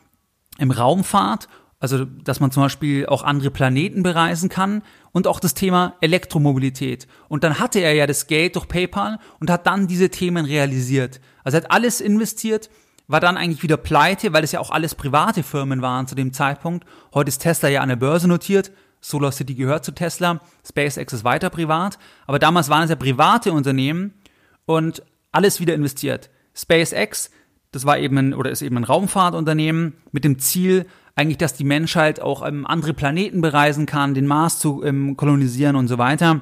im 0.58 0.72
Raumfahrt, 0.72 1.48
also 1.80 2.06
dass 2.06 2.40
man 2.40 2.52
zum 2.52 2.64
Beispiel 2.64 3.06
auch 3.06 3.24
andere 3.24 3.52
Planeten 3.52 4.04
bereisen 4.04 4.50
kann 4.50 4.82
und 5.16 5.28
auch 5.28 5.40
das 5.40 5.54
Thema 5.54 5.96
Elektromobilität. 6.02 7.08
Und 7.30 7.46
dann 7.46 7.58
hatte 7.58 7.80
er 7.80 7.94
ja 7.94 8.06
das 8.06 8.28
Geld 8.28 8.58
durch 8.58 8.68
PayPal 8.68 9.18
und 9.40 9.50
hat 9.50 9.66
dann 9.66 9.88
diese 9.88 10.10
Themen 10.10 10.46
realisiert. 10.46 11.22
Also 11.46 11.58
er 11.58 11.64
hat 11.64 11.72
alles 11.72 12.02
investiert, 12.02 12.70
war 13.08 13.22
dann 13.22 13.38
eigentlich 13.38 13.64
wieder 13.64 13.78
pleite, 13.78 14.34
weil 14.34 14.44
es 14.44 14.52
ja 14.52 14.60
auch 14.60 14.72
alles 14.72 14.94
private 14.94 15.42
Firmen 15.42 15.82
waren 15.82 16.06
zu 16.06 16.16
dem 16.16 16.34
Zeitpunkt. 16.34 16.86
Heute 17.14 17.30
ist 17.30 17.42
Tesla 17.42 17.70
ja 17.70 17.80
an 17.80 17.88
der 17.88 17.96
Börse 17.96 18.28
notiert, 18.28 18.74
SolarCity 19.00 19.56
gehört 19.56 19.86
zu 19.86 19.94
Tesla, 19.94 20.42
SpaceX 20.68 21.14
ist 21.14 21.24
weiter 21.24 21.50
privat, 21.50 21.98
aber 22.28 22.38
damals 22.38 22.68
waren 22.68 22.84
es 22.84 22.90
ja 22.90 22.98
private 22.98 23.54
Unternehmen 23.54 24.16
und 24.66 25.02
alles 25.32 25.62
wieder 25.62 25.76
investiert. 25.76 26.30
SpaceX, 26.54 27.32
das 27.72 27.86
war 27.86 27.98
eben 28.00 28.18
ein, 28.18 28.34
oder 28.34 28.50
ist 28.50 28.62
eben 28.62 28.76
ein 28.76 28.84
Raumfahrtunternehmen 28.84 29.94
mit 30.12 30.26
dem 30.26 30.40
Ziel, 30.40 30.88
eigentlich, 31.16 31.38
dass 31.38 31.54
die 31.54 31.64
Menschheit 31.64 32.22
auch 32.22 32.46
ähm, 32.46 32.68
andere 32.68 32.94
Planeten 32.94 33.42
bereisen 33.42 33.86
kann, 33.86 34.14
den 34.14 34.28
Mars 34.28 34.60
zu 34.60 34.84
ähm, 34.84 35.16
kolonisieren 35.16 35.76
und 35.76 35.88
so 35.88 35.98
weiter. 35.98 36.42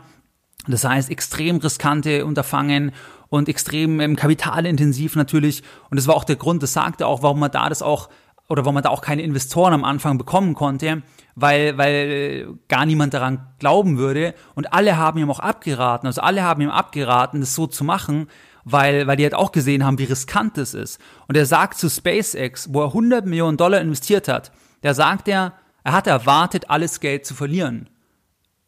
Das 0.67 0.83
heißt, 0.83 1.11
extrem 1.11 1.57
riskante 1.57 2.25
Unterfangen 2.25 2.91
und 3.29 3.49
extrem 3.49 3.99
ähm, 3.99 4.15
kapitalintensiv 4.15 5.15
natürlich. 5.15 5.63
Und 5.89 5.97
das 5.97 6.07
war 6.07 6.15
auch 6.15 6.23
der 6.23 6.37
Grund, 6.37 6.63
das 6.63 6.73
sagte 6.73 7.05
auch, 7.05 7.21
warum 7.21 7.39
man 7.39 7.51
da 7.51 7.69
das 7.69 7.81
auch 7.81 8.09
oder 8.49 8.65
warum 8.65 8.75
man 8.75 8.83
da 8.83 8.89
auch 8.89 9.01
keine 9.01 9.21
Investoren 9.21 9.73
am 9.73 9.83
Anfang 9.83 10.17
bekommen 10.17 10.53
konnte, 10.53 11.01
weil, 11.35 11.77
weil 11.77 12.55
gar 12.67 12.85
niemand 12.85 13.13
daran 13.13 13.47
glauben 13.59 13.97
würde. 13.97 14.35
Und 14.53 14.73
alle 14.73 14.97
haben 14.97 15.17
ihm 15.19 15.31
auch 15.31 15.39
abgeraten, 15.39 16.07
also 16.07 16.21
alle 16.21 16.43
haben 16.43 16.61
ihm 16.61 16.69
abgeraten, 16.69 17.39
das 17.39 17.55
so 17.55 17.67
zu 17.67 17.83
machen, 17.83 18.27
weil, 18.65 19.07
weil 19.07 19.17
die 19.17 19.23
halt 19.23 19.33
auch 19.33 19.51
gesehen 19.51 19.85
haben, 19.85 19.97
wie 19.97 20.03
riskant 20.03 20.57
das 20.57 20.73
ist. 20.73 20.99
Und 21.27 21.35
er 21.35 21.45
sagt 21.45 21.77
zu 21.77 21.89
SpaceX, 21.89 22.73
wo 22.73 22.81
er 22.81 22.87
100 22.87 23.25
Millionen 23.25 23.57
Dollar 23.57 23.81
investiert 23.81 24.27
hat, 24.27 24.51
da 24.83 24.93
sagt 24.93 25.27
er, 25.27 25.53
er 25.83 25.93
hat 25.93 26.07
erwartet, 26.07 26.69
alles 26.69 26.99
Geld 26.99 27.25
zu 27.25 27.33
verlieren. 27.33 27.89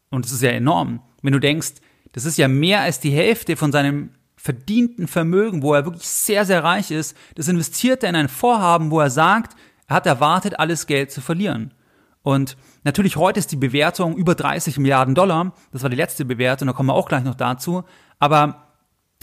Und 0.09 0.25
das 0.25 0.31
ist 0.31 0.41
ja 0.41 0.51
enorm. 0.51 1.01
Wenn 1.21 1.33
du 1.33 1.39
denkst, 1.39 1.73
das 2.13 2.25
ist 2.25 2.37
ja 2.37 2.47
mehr 2.47 2.81
als 2.81 2.99
die 2.99 3.11
Hälfte 3.11 3.55
von 3.55 3.71
seinem 3.71 4.11
verdienten 4.37 5.07
Vermögen, 5.07 5.61
wo 5.61 5.73
er 5.73 5.85
wirklich 5.85 6.07
sehr, 6.07 6.45
sehr 6.45 6.63
reich 6.63 6.91
ist, 6.91 7.17
das 7.35 7.47
investiert 7.47 8.03
er 8.03 8.09
in 8.09 8.15
ein 8.15 8.29
Vorhaben, 8.29 8.91
wo 8.91 8.99
er 8.99 9.09
sagt, 9.09 9.57
er 9.87 9.97
hat 9.97 10.05
erwartet, 10.05 10.59
alles 10.59 10.87
Geld 10.87 11.11
zu 11.11 11.19
verlieren. 11.19 11.73
Und 12.21 12.55
natürlich 12.83 13.17
heute 13.17 13.39
ist 13.39 13.51
die 13.51 13.57
Bewertung 13.57 14.15
über 14.15 14.35
30 14.35 14.77
Milliarden 14.77 15.15
Dollar. 15.15 15.53
Das 15.71 15.83
war 15.83 15.89
die 15.89 15.95
letzte 15.95 16.25
Bewertung, 16.25 16.67
da 16.67 16.73
kommen 16.73 16.89
wir 16.89 16.93
auch 16.93 17.07
gleich 17.09 17.23
noch 17.23 17.35
dazu. 17.35 17.83
Aber, 18.19 18.67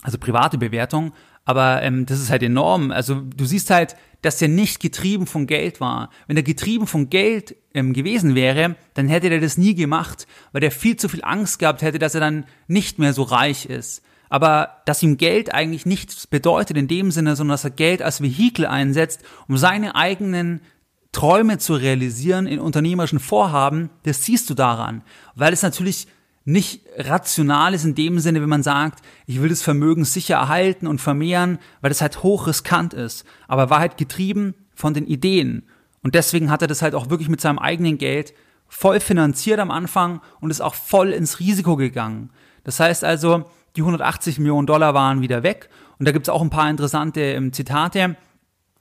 also 0.03 0.19
private 0.19 0.59
Bewertung. 0.59 1.13
Aber 1.45 1.83
ähm, 1.83 2.07
das 2.07 2.21
ist 2.21 2.31
halt 2.31 2.43
enorm. 2.43 2.91
Also 2.91 3.21
du 3.21 3.45
siehst 3.45 3.71
halt, 3.71 3.97
dass 4.23 4.41
er 4.41 4.49
nicht 4.49 4.81
getrieben 4.81 5.27
von 5.27 5.47
Geld 5.47 5.81
war. 5.81 6.11
Wenn 6.29 6.37
er 6.37 6.45
getrieben 6.45 6.87
von 6.87 7.11
Geld 7.11 7.57
ähm, 7.75 7.93
gewesen 7.93 8.35
wäre, 8.35 8.77
dann 8.95 9.09
hätte 9.09 9.29
er 9.29 9.41
das 9.41 9.59
nie 9.59 9.75
gemacht, 9.75 10.27
weil 10.53 10.63
er 10.63 10.71
viel 10.71 10.97
zu 10.97 11.09
viel 11.09 11.25
Angst 11.25 11.59
gehabt 11.59 11.83
hätte, 11.83 11.99
dass 11.99 12.15
er 12.15 12.21
dann 12.21 12.45
nicht 12.69 12.99
mehr 12.99 13.13
so 13.13 13.23
reich 13.23 13.67
ist. 13.67 14.03
Aber 14.29 14.81
dass 14.87 15.03
ihm 15.03 15.19
Geld 15.19 15.53
eigentlich 15.53 15.85
nichts 15.85 16.27
bedeutet 16.27 16.77
in 16.77 16.89
dem 16.89 17.11
Sinne, 17.11 17.37
sondern 17.37 17.55
dass 17.55 17.65
er 17.65 17.71
Geld 17.71 18.01
als 18.01 18.23
Vehikel 18.23 18.65
einsetzt, 18.65 19.23
um 19.49 19.59
seine 19.59 19.95
eigenen 19.95 20.63
Träume 21.11 21.59
zu 21.59 21.75
realisieren 21.75 22.47
in 22.47 22.59
unternehmerischen 22.59 23.21
Vorhaben, 23.21 23.91
das 24.05 24.25
siehst 24.25 24.49
du 24.49 24.55
daran. 24.55 25.03
Weil 25.35 25.53
es 25.53 25.61
natürlich 25.61 26.07
nicht 26.45 26.83
rational 26.97 27.75
ist 27.75 27.85
in 27.85 27.95
dem 27.95 28.19
Sinne, 28.19 28.43
wenn 28.43 28.49
man 28.49 28.63
sagt, 28.63 29.05
ich 29.27 29.41
will 29.41 29.49
das 29.49 29.63
Vermögen 29.63 30.05
sicher 30.05 30.37
erhalten 30.37 30.87
und 30.87 31.01
vermehren, 31.01 31.59
weil 31.81 31.91
das 31.91 32.01
halt 32.01 32.23
hochriskant 32.23 32.95
ist. 32.95 33.25
Aber 33.49 33.63
er 33.63 33.71
war 33.71 33.79
halt 33.79 33.97
getrieben 33.97 34.55
von 34.75 34.95
den 34.95 35.07
Ideen. 35.07 35.69
Und 36.03 36.15
deswegen 36.15 36.51
hat 36.51 36.63
er 36.63 36.69
das 36.69 36.83
halt 36.83 36.95
auch 36.95 37.11
wirklich 37.11 37.29
mit 37.29 37.41
seinem 37.41 37.59
eigenen 37.59 37.99
Geld 37.99 38.35
voll 38.69 39.01
finanziert 39.01 39.61
am 39.61 39.71
Anfang 39.71 40.21
und 40.41 40.51
ist 40.51 40.63
auch 40.63 40.75
voll 40.75 41.11
ins 41.11 41.39
Risiko 41.39 41.77
gegangen. 41.77 42.31
Das 42.65 42.81
heißt 42.81 43.05
also, 43.05 43.45
die 43.77 43.83
180 43.83 44.39
Millionen 44.39 44.67
Dollar 44.67 44.95
waren 44.95 45.21
wieder 45.21 45.43
weg 45.43 45.69
und 45.99 46.09
da 46.09 46.13
gibt 46.13 46.27
es 46.27 46.31
auch 46.31 46.43
ein 46.43 46.51
paar 46.51 46.69
interessante 46.69 47.21
ähm, 47.21 47.53
Zitate 47.53 48.17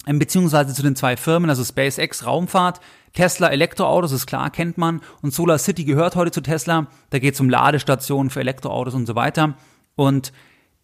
beziehungsweise 0.05 0.73
zu 0.73 0.81
den 0.81 0.95
zwei 0.95 1.17
Firmen, 1.17 1.49
also 1.49 1.63
SpaceX 1.63 2.25
Raumfahrt, 2.25 2.79
Tesla 3.13 3.49
Elektroautos, 3.49 4.11
ist 4.11 4.25
klar, 4.25 4.49
kennt 4.49 4.77
man, 4.77 5.01
und 5.21 5.33
Solar 5.33 5.57
City 5.57 5.83
gehört 5.83 6.15
heute 6.15 6.31
zu 6.31 6.41
Tesla. 6.41 6.87
Da 7.09 7.19
geht 7.19 7.33
es 7.35 7.39
um 7.39 7.49
Ladestationen 7.49 8.29
für 8.29 8.39
Elektroautos 8.39 8.93
und 8.93 9.05
so 9.05 9.15
weiter. 9.15 9.55
Und 9.95 10.31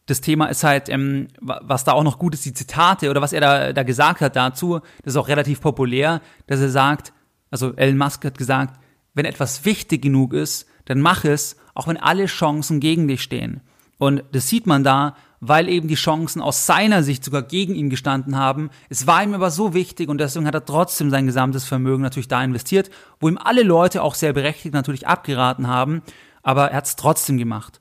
das 0.07 0.21
Thema 0.21 0.45
ist 0.47 0.63
halt, 0.63 0.89
ähm, 0.89 1.27
was 1.41 1.83
da 1.83 1.93
auch 1.93 2.03
noch 2.03 2.19
gut 2.19 2.33
ist, 2.33 2.45
die 2.45 2.53
Zitate 2.53 3.09
oder 3.09 3.21
was 3.21 3.33
er 3.33 3.41
da, 3.41 3.73
da 3.73 3.83
gesagt 3.83 4.21
hat 4.21 4.35
dazu, 4.35 4.79
das 5.03 5.13
ist 5.13 5.17
auch 5.17 5.27
relativ 5.27 5.61
populär, 5.61 6.21
dass 6.47 6.59
er 6.59 6.69
sagt, 6.69 7.13
also 7.51 7.73
Elon 7.75 7.97
Musk 7.97 8.23
hat 8.25 8.37
gesagt, 8.37 8.79
wenn 9.13 9.25
etwas 9.25 9.65
wichtig 9.65 10.01
genug 10.01 10.33
ist, 10.33 10.67
dann 10.85 11.01
mach 11.01 11.25
es, 11.25 11.57
auch 11.73 11.87
wenn 11.87 11.97
alle 11.97 12.27
Chancen 12.27 12.79
gegen 12.79 13.07
dich 13.07 13.21
stehen. 13.21 13.61
Und 13.97 14.23
das 14.31 14.47
sieht 14.47 14.67
man 14.67 14.83
da, 14.83 15.15
weil 15.39 15.69
eben 15.69 15.87
die 15.87 15.95
Chancen 15.95 16.41
aus 16.41 16.65
seiner 16.65 17.03
Sicht 17.03 17.23
sogar 17.23 17.43
gegen 17.43 17.75
ihn 17.75 17.89
gestanden 17.89 18.37
haben. 18.37 18.69
Es 18.89 19.07
war 19.07 19.23
ihm 19.23 19.33
aber 19.33 19.51
so 19.51 19.73
wichtig 19.73 20.09
und 20.09 20.19
deswegen 20.19 20.47
hat 20.47 20.55
er 20.55 20.65
trotzdem 20.65 21.09
sein 21.09 21.25
gesamtes 21.25 21.65
Vermögen 21.65 22.03
natürlich 22.03 22.27
da 22.27 22.43
investiert, 22.43 22.89
wo 23.19 23.29
ihm 23.29 23.37
alle 23.37 23.63
Leute 23.63 24.01
auch 24.01 24.15
sehr 24.15 24.33
berechtigt 24.33 24.73
natürlich 24.73 25.07
abgeraten 25.07 25.67
haben, 25.67 26.01
aber 26.43 26.71
er 26.71 26.77
hat 26.77 26.85
es 26.85 26.95
trotzdem 26.95 27.37
gemacht. 27.37 27.79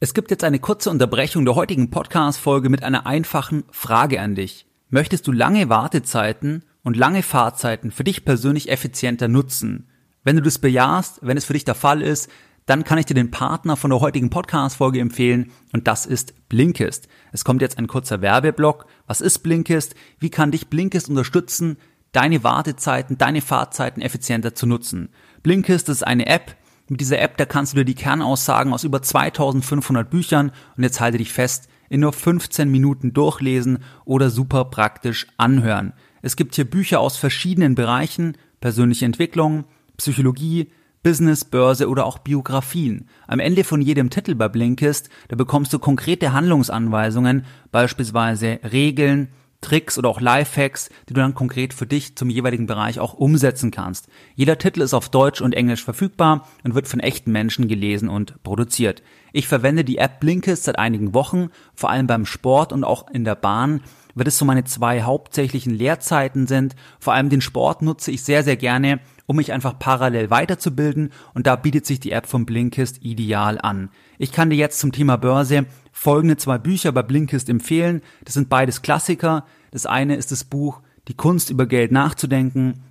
Es 0.00 0.12
gibt 0.12 0.30
jetzt 0.30 0.44
eine 0.44 0.58
kurze 0.58 0.90
Unterbrechung 0.90 1.46
der 1.46 1.54
heutigen 1.54 1.88
Podcast-Folge 1.88 2.68
mit 2.68 2.82
einer 2.82 3.06
einfachen 3.06 3.64
Frage 3.70 4.20
an 4.20 4.34
dich. 4.34 4.66
Möchtest 4.90 5.26
du 5.26 5.32
lange 5.32 5.70
Wartezeiten 5.70 6.62
und 6.82 6.96
lange 6.96 7.22
Fahrzeiten 7.22 7.90
für 7.90 8.04
dich 8.04 8.26
persönlich 8.26 8.68
effizienter 8.70 9.28
nutzen? 9.28 9.88
Wenn 10.24 10.36
du 10.36 10.42
das 10.42 10.58
bejahst, 10.58 11.18
wenn 11.20 11.36
es 11.36 11.44
für 11.44 11.52
dich 11.52 11.66
der 11.66 11.74
Fall 11.74 12.00
ist, 12.00 12.30
dann 12.64 12.82
kann 12.82 12.96
ich 12.96 13.04
dir 13.04 13.14
den 13.14 13.30
Partner 13.30 13.76
von 13.76 13.90
der 13.90 14.00
heutigen 14.00 14.30
Podcast-Folge 14.30 14.98
empfehlen 14.98 15.52
und 15.74 15.86
das 15.86 16.06
ist 16.06 16.48
Blinkist. 16.48 17.08
Es 17.30 17.44
kommt 17.44 17.60
jetzt 17.60 17.76
ein 17.76 17.88
kurzer 17.88 18.22
Werbeblock. 18.22 18.86
Was 19.06 19.20
ist 19.20 19.40
Blinkist? 19.40 19.94
Wie 20.18 20.30
kann 20.30 20.50
dich 20.50 20.68
Blinkist 20.68 21.10
unterstützen, 21.10 21.76
deine 22.12 22.42
Wartezeiten, 22.42 23.18
deine 23.18 23.42
Fahrzeiten 23.42 24.00
effizienter 24.00 24.54
zu 24.54 24.66
nutzen? 24.66 25.10
Blinkist 25.42 25.90
ist 25.90 26.06
eine 26.06 26.26
App. 26.26 26.56
Mit 26.88 27.02
dieser 27.02 27.18
App, 27.18 27.36
da 27.36 27.44
kannst 27.44 27.74
du 27.74 27.76
dir 27.76 27.84
die 27.84 27.94
Kernaussagen 27.94 28.72
aus 28.72 28.84
über 28.84 29.02
2500 29.02 30.08
Büchern 30.08 30.52
und 30.76 30.82
jetzt 30.82 31.00
halte 31.00 31.18
dich 31.18 31.32
fest, 31.32 31.68
in 31.90 32.00
nur 32.00 32.14
15 32.14 32.70
Minuten 32.70 33.12
durchlesen 33.12 33.80
oder 34.06 34.30
super 34.30 34.64
praktisch 34.66 35.26
anhören. 35.36 35.92
Es 36.22 36.36
gibt 36.36 36.54
hier 36.54 36.64
Bücher 36.64 37.00
aus 37.00 37.18
verschiedenen 37.18 37.74
Bereichen, 37.74 38.38
persönliche 38.60 39.04
Entwicklung, 39.04 39.64
Psychologie, 39.96 40.70
Business, 41.02 41.44
Börse 41.44 41.88
oder 41.88 42.06
auch 42.06 42.18
Biografien. 42.18 43.08
Am 43.26 43.38
Ende 43.38 43.62
von 43.62 43.82
jedem 43.82 44.08
Titel 44.08 44.34
bei 44.34 44.48
Blinkist, 44.48 45.10
da 45.28 45.36
bekommst 45.36 45.72
du 45.72 45.78
konkrete 45.78 46.32
Handlungsanweisungen, 46.32 47.44
beispielsweise 47.70 48.58
Regeln, 48.72 49.28
Tricks 49.64 49.98
oder 49.98 50.10
auch 50.10 50.20
Lifehacks, 50.20 50.90
die 51.08 51.14
du 51.14 51.20
dann 51.20 51.34
konkret 51.34 51.72
für 51.72 51.86
dich 51.86 52.16
zum 52.16 52.28
jeweiligen 52.28 52.66
Bereich 52.66 53.00
auch 53.00 53.14
umsetzen 53.14 53.70
kannst. 53.70 54.08
Jeder 54.34 54.58
Titel 54.58 54.82
ist 54.82 54.92
auf 54.92 55.08
Deutsch 55.08 55.40
und 55.40 55.54
Englisch 55.54 55.82
verfügbar 55.82 56.46
und 56.64 56.74
wird 56.74 56.86
von 56.86 57.00
echten 57.00 57.32
Menschen 57.32 57.66
gelesen 57.66 58.08
und 58.08 58.42
produziert. 58.42 59.02
Ich 59.32 59.48
verwende 59.48 59.84
die 59.84 59.98
App 59.98 60.20
Blinkist 60.20 60.64
seit 60.64 60.78
einigen 60.78 61.14
Wochen, 61.14 61.48
vor 61.74 61.90
allem 61.90 62.06
beim 62.06 62.26
Sport 62.26 62.72
und 62.72 62.84
auch 62.84 63.10
in 63.10 63.24
der 63.24 63.36
Bahn, 63.36 63.80
weil 64.14 64.26
es 64.28 64.38
so 64.38 64.44
meine 64.44 64.64
zwei 64.64 65.02
hauptsächlichen 65.02 65.74
Lehrzeiten 65.74 66.46
sind. 66.46 66.74
Vor 66.98 67.14
allem 67.14 67.28
den 67.28 67.40
Sport 67.40 67.82
nutze 67.82 68.10
ich 68.10 68.22
sehr, 68.22 68.42
sehr 68.44 68.56
gerne, 68.56 69.00
um 69.26 69.36
mich 69.36 69.52
einfach 69.52 69.78
parallel 69.78 70.30
weiterzubilden 70.30 71.10
und 71.34 71.46
da 71.46 71.56
bietet 71.56 71.86
sich 71.86 72.00
die 72.00 72.12
App 72.12 72.26
von 72.26 72.46
Blinkist 72.46 73.02
ideal 73.02 73.58
an. 73.60 73.90
Ich 74.18 74.32
kann 74.32 74.50
dir 74.50 74.56
jetzt 74.56 74.78
zum 74.78 74.92
Thema 74.92 75.16
Börse 75.16 75.66
folgende 75.92 76.36
zwei 76.36 76.58
Bücher 76.58 76.92
bei 76.92 77.02
Blinkist 77.02 77.48
empfehlen. 77.48 78.02
Das 78.24 78.34
sind 78.34 78.48
beides 78.48 78.82
Klassiker. 78.82 79.46
Das 79.70 79.86
eine 79.86 80.16
ist 80.16 80.32
das 80.32 80.44
Buch 80.44 80.80
Die 81.08 81.14
Kunst 81.14 81.50
über 81.50 81.66
Geld 81.66 81.92
nachzudenken 81.92 82.82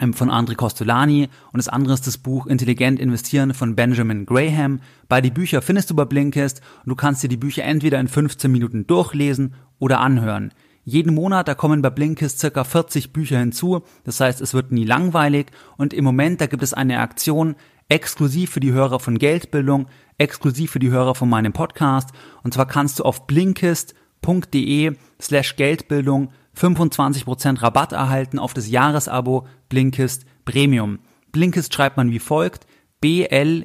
ähm, 0.00 0.12
von 0.12 0.30
André 0.30 0.54
Costolani 0.56 1.28
und 1.52 1.58
das 1.58 1.68
andere 1.68 1.94
ist 1.94 2.06
das 2.06 2.18
Buch 2.18 2.46
Intelligent 2.46 2.98
investieren 2.98 3.54
von 3.54 3.76
Benjamin 3.76 4.26
Graham. 4.26 4.80
Beide 5.08 5.30
Bücher 5.30 5.62
findest 5.62 5.90
du 5.90 5.94
bei 5.94 6.04
Blinkist 6.04 6.60
und 6.84 6.90
du 6.90 6.96
kannst 6.96 7.22
dir 7.22 7.28
die 7.28 7.36
Bücher 7.36 7.64
entweder 7.64 8.00
in 8.00 8.08
15 8.08 8.50
Minuten 8.50 8.86
durchlesen 8.86 9.54
oder 9.78 10.00
anhören. 10.00 10.52
Jeden 10.84 11.14
Monat, 11.14 11.48
da 11.48 11.54
kommen 11.54 11.80
bei 11.80 11.88
Blinkist 11.88 12.38
circa 12.38 12.62
40 12.62 13.12
Bücher 13.12 13.38
hinzu. 13.38 13.82
Das 14.04 14.20
heißt, 14.20 14.42
es 14.42 14.52
wird 14.52 14.70
nie 14.70 14.84
langweilig. 14.84 15.46
Und 15.78 15.94
im 15.94 16.04
Moment, 16.04 16.42
da 16.42 16.46
gibt 16.46 16.62
es 16.62 16.74
eine 16.74 17.00
Aktion 17.00 17.56
exklusiv 17.88 18.50
für 18.50 18.60
die 18.60 18.72
Hörer 18.72 19.00
von 19.00 19.18
Geldbildung, 19.18 19.86
exklusiv 20.18 20.70
für 20.72 20.78
die 20.78 20.90
Hörer 20.90 21.14
von 21.14 21.30
meinem 21.30 21.54
Podcast. 21.54 22.10
Und 22.42 22.52
zwar 22.52 22.66
kannst 22.66 22.98
du 22.98 23.04
auf 23.04 23.26
blinkist.de 23.26 24.92
slash 25.20 25.56
Geldbildung 25.56 26.30
25% 26.56 27.62
Rabatt 27.62 27.92
erhalten 27.92 28.38
auf 28.38 28.52
das 28.54 28.68
Jahresabo 28.68 29.46
Blinkist 29.68 30.26
Premium. 30.44 30.98
Blinkist 31.32 31.72
schreibt 31.74 31.96
man 31.96 32.10
wie 32.10 32.18
folgt. 32.18 32.66
B-L-I-N-K-I-S-T. 33.00 33.64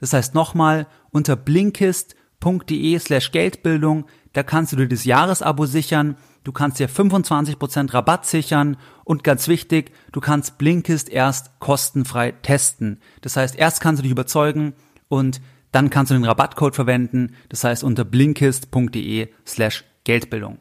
Das 0.00 0.12
heißt 0.12 0.34
nochmal 0.34 0.86
unter 1.10 1.36
blinkist.de 1.36 2.98
slash 2.98 3.32
Geldbildung 3.32 4.04
da 4.34 4.42
kannst 4.42 4.72
du 4.72 4.76
dir 4.76 4.88
das 4.88 5.04
Jahresabo 5.04 5.64
sichern, 5.64 6.16
du 6.42 6.52
kannst 6.52 6.78
dir 6.78 6.88
25% 6.88 7.94
Rabatt 7.94 8.26
sichern 8.26 8.76
und 9.04 9.24
ganz 9.24 9.48
wichtig, 9.48 9.92
du 10.12 10.20
kannst 10.20 10.58
Blinkist 10.58 11.08
erst 11.08 11.58
kostenfrei 11.60 12.32
testen. 12.32 13.00
Das 13.22 13.36
heißt, 13.36 13.56
erst 13.56 13.80
kannst 13.80 14.00
du 14.00 14.02
dich 14.02 14.12
überzeugen 14.12 14.74
und 15.08 15.40
dann 15.72 15.88
kannst 15.88 16.10
du 16.10 16.14
den 16.14 16.24
Rabattcode 16.24 16.74
verwenden, 16.74 17.34
das 17.48 17.64
heißt 17.64 17.82
unter 17.82 18.04
blinkist.de 18.04 19.28
slash 19.46 19.84
Geldbildung. 20.04 20.58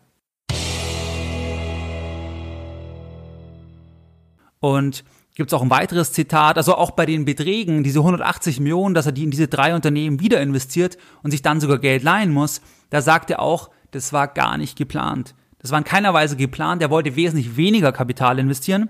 Und 4.63 5.03
gibt 5.35 5.49
es 5.49 5.53
auch 5.53 5.61
ein 5.61 5.69
weiteres 5.69 6.13
Zitat, 6.13 6.55
also 6.55 6.75
auch 6.75 6.91
bei 6.91 7.05
den 7.05 7.25
Beträgen, 7.25 7.83
diese 7.83 7.99
180 7.99 8.61
Millionen, 8.61 8.95
dass 8.95 9.05
er 9.05 9.11
die 9.11 9.25
in 9.25 9.29
diese 9.31 9.49
drei 9.49 9.75
Unternehmen 9.75 10.21
wieder 10.21 10.39
investiert 10.39 10.97
und 11.21 11.31
sich 11.31 11.41
dann 11.41 11.59
sogar 11.59 11.79
Geld 11.79 12.01
leihen 12.01 12.31
muss, 12.31 12.61
da 12.89 13.01
sagt 13.01 13.29
er 13.29 13.41
auch, 13.41 13.71
das 13.91 14.13
war 14.13 14.29
gar 14.29 14.57
nicht 14.57 14.77
geplant. 14.77 15.35
Das 15.59 15.71
war 15.71 15.79
in 15.79 15.83
keiner 15.83 16.13
Weise 16.13 16.37
geplant, 16.37 16.81
er 16.81 16.89
wollte 16.89 17.17
wesentlich 17.17 17.57
weniger 17.57 17.91
Kapital 17.91 18.39
investieren, 18.39 18.87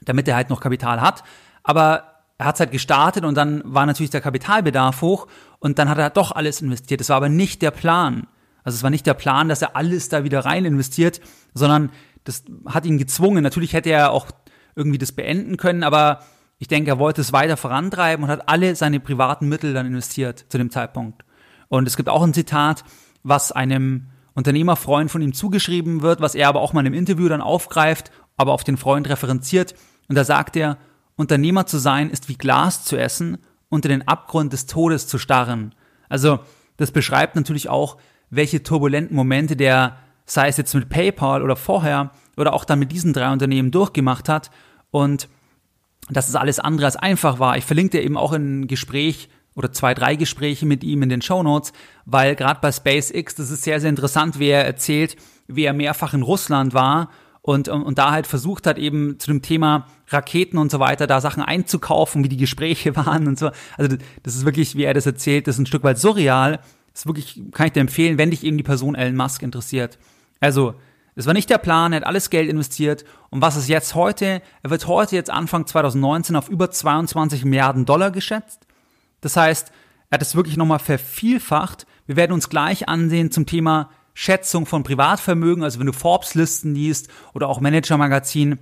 damit 0.00 0.28
er 0.28 0.36
halt 0.36 0.48
noch 0.48 0.62
Kapital 0.62 1.02
hat, 1.02 1.24
aber 1.62 2.22
er 2.38 2.46
hat 2.46 2.58
halt 2.58 2.70
gestartet 2.70 3.26
und 3.26 3.34
dann 3.34 3.60
war 3.66 3.84
natürlich 3.84 4.08
der 4.08 4.22
Kapitalbedarf 4.22 5.02
hoch 5.02 5.26
und 5.58 5.78
dann 5.78 5.90
hat 5.90 5.98
er 5.98 6.08
doch 6.08 6.32
alles 6.32 6.62
investiert. 6.62 7.02
Das 7.02 7.10
war 7.10 7.18
aber 7.18 7.28
nicht 7.28 7.60
der 7.60 7.70
Plan. 7.70 8.26
Also 8.64 8.76
es 8.76 8.82
war 8.82 8.90
nicht 8.90 9.06
der 9.06 9.12
Plan, 9.12 9.50
dass 9.50 9.60
er 9.60 9.76
alles 9.76 10.08
da 10.08 10.24
wieder 10.24 10.46
rein 10.46 10.64
investiert, 10.64 11.20
sondern 11.52 11.90
das 12.24 12.44
hat 12.64 12.86
ihn 12.86 12.96
gezwungen. 12.96 13.42
Natürlich 13.42 13.74
hätte 13.74 13.90
er 13.90 14.10
auch 14.10 14.26
irgendwie 14.76 14.98
das 14.98 15.12
beenden 15.12 15.56
können, 15.56 15.82
aber 15.82 16.20
ich 16.58 16.68
denke, 16.68 16.90
er 16.90 16.98
wollte 16.98 17.20
es 17.20 17.32
weiter 17.32 17.56
vorantreiben 17.56 18.24
und 18.24 18.30
hat 18.30 18.48
alle 18.48 18.76
seine 18.76 19.00
privaten 19.00 19.48
Mittel 19.48 19.74
dann 19.74 19.86
investiert 19.86 20.46
zu 20.48 20.58
dem 20.58 20.70
Zeitpunkt. 20.70 21.24
Und 21.68 21.88
es 21.88 21.96
gibt 21.96 22.08
auch 22.08 22.22
ein 22.22 22.34
Zitat, 22.34 22.84
was 23.22 23.52
einem 23.52 24.08
Unternehmerfreund 24.34 25.10
von 25.10 25.22
ihm 25.22 25.32
zugeschrieben 25.32 26.02
wird, 26.02 26.20
was 26.20 26.34
er 26.34 26.48
aber 26.48 26.60
auch 26.60 26.72
mal 26.72 26.80
in 26.80 26.86
einem 26.86 26.94
Interview 26.94 27.28
dann 27.28 27.40
aufgreift, 27.40 28.10
aber 28.36 28.52
auf 28.52 28.64
den 28.64 28.76
Freund 28.76 29.08
referenziert. 29.08 29.74
Und 30.08 30.16
da 30.16 30.24
sagt 30.24 30.56
er, 30.56 30.78
Unternehmer 31.16 31.66
zu 31.66 31.78
sein 31.78 32.10
ist 32.10 32.28
wie 32.28 32.36
Glas 32.36 32.84
zu 32.84 32.96
essen, 32.96 33.38
unter 33.68 33.88
den 33.88 34.06
Abgrund 34.06 34.52
des 34.52 34.66
Todes 34.66 35.06
zu 35.08 35.18
starren. 35.18 35.74
Also 36.08 36.40
das 36.76 36.92
beschreibt 36.92 37.34
natürlich 37.34 37.68
auch, 37.68 37.96
welche 38.30 38.62
turbulenten 38.62 39.16
Momente 39.16 39.56
der, 39.56 39.96
sei 40.26 40.48
es 40.48 40.58
jetzt 40.58 40.74
mit 40.74 40.88
PayPal 40.88 41.42
oder 41.42 41.56
vorher, 41.56 42.12
oder 42.36 42.52
auch 42.52 42.64
dann 42.64 42.78
mit 42.78 42.92
diesen 42.92 43.12
drei 43.12 43.32
Unternehmen 43.32 43.70
durchgemacht 43.70 44.28
hat 44.28 44.50
und 44.90 45.28
dass 46.08 46.28
es 46.28 46.36
alles 46.36 46.58
andere 46.58 46.86
als 46.86 46.96
einfach 46.96 47.38
war. 47.38 47.56
Ich 47.56 47.64
verlinke 47.64 47.98
dir 47.98 48.04
eben 48.04 48.16
auch 48.16 48.32
ein 48.32 48.66
Gespräch 48.66 49.28
oder 49.54 49.72
zwei, 49.72 49.94
drei 49.94 50.16
Gespräche 50.16 50.66
mit 50.66 50.84
ihm 50.84 51.02
in 51.02 51.08
den 51.08 51.22
Show 51.22 51.42
Notes, 51.42 51.72
weil 52.04 52.36
gerade 52.36 52.60
bei 52.60 52.70
SpaceX, 52.70 53.34
das 53.34 53.50
ist 53.50 53.62
sehr, 53.62 53.80
sehr 53.80 53.90
interessant, 53.90 54.38
wie 54.38 54.48
er 54.48 54.64
erzählt, 54.64 55.16
wie 55.48 55.64
er 55.64 55.72
mehrfach 55.72 56.14
in 56.14 56.22
Russland 56.22 56.74
war 56.74 57.10
und, 57.42 57.68
und 57.68 57.96
da 57.98 58.10
halt 58.10 58.26
versucht 58.26 58.66
hat, 58.66 58.76
eben 58.76 59.18
zu 59.18 59.28
dem 59.28 59.40
Thema 59.40 59.86
Raketen 60.08 60.58
und 60.58 60.70
so 60.70 60.78
weiter, 60.78 61.06
da 61.06 61.20
Sachen 61.20 61.42
einzukaufen, 61.42 62.22
wie 62.22 62.28
die 62.28 62.36
Gespräche 62.36 62.94
waren 62.96 63.26
und 63.26 63.38
so. 63.38 63.50
Also 63.76 63.96
das 64.22 64.34
ist 64.34 64.44
wirklich, 64.44 64.76
wie 64.76 64.84
er 64.84 64.94
das 64.94 65.06
erzählt, 65.06 65.46
das 65.46 65.56
ist 65.56 65.60
ein 65.60 65.66
Stück 65.66 65.84
weit 65.84 65.98
surreal. 65.98 66.60
Das 66.92 67.02
ist 67.02 67.06
wirklich, 67.06 67.42
kann 67.52 67.66
ich 67.66 67.72
dir 67.72 67.80
empfehlen, 67.80 68.18
wenn 68.18 68.30
dich 68.30 68.44
eben 68.44 68.56
die 68.56 68.62
Person 68.62 68.94
Elon 68.94 69.16
Musk 69.16 69.42
interessiert. 69.42 69.98
Also, 70.40 70.74
es 71.16 71.26
war 71.26 71.32
nicht 71.32 71.48
der 71.48 71.58
Plan, 71.58 71.92
er 71.92 72.00
hat 72.00 72.06
alles 72.06 72.28
Geld 72.28 72.50
investiert. 72.50 73.04
Und 73.30 73.40
was 73.40 73.56
ist 73.56 73.68
jetzt 73.68 73.94
heute? 73.94 74.42
Er 74.62 74.70
wird 74.70 74.86
heute 74.86 75.16
jetzt 75.16 75.30
Anfang 75.30 75.66
2019 75.66 76.36
auf 76.36 76.50
über 76.50 76.70
22 76.70 77.44
Milliarden 77.46 77.86
Dollar 77.86 78.10
geschätzt. 78.10 78.66
Das 79.22 79.36
heißt, 79.36 79.72
er 80.10 80.16
hat 80.16 80.22
es 80.22 80.36
wirklich 80.36 80.58
nochmal 80.58 80.78
vervielfacht. 80.78 81.86
Wir 82.04 82.16
werden 82.16 82.32
uns 82.32 82.50
gleich 82.50 82.88
ansehen 82.88 83.30
zum 83.30 83.46
Thema 83.46 83.90
Schätzung 84.12 84.66
von 84.66 84.82
Privatvermögen, 84.82 85.64
also 85.64 85.78
wenn 85.78 85.86
du 85.86 85.92
Forbes-Listen 85.92 86.74
liest 86.74 87.08
oder 87.34 87.48
auch 87.48 87.60
Manager-Magazin, 87.60 88.58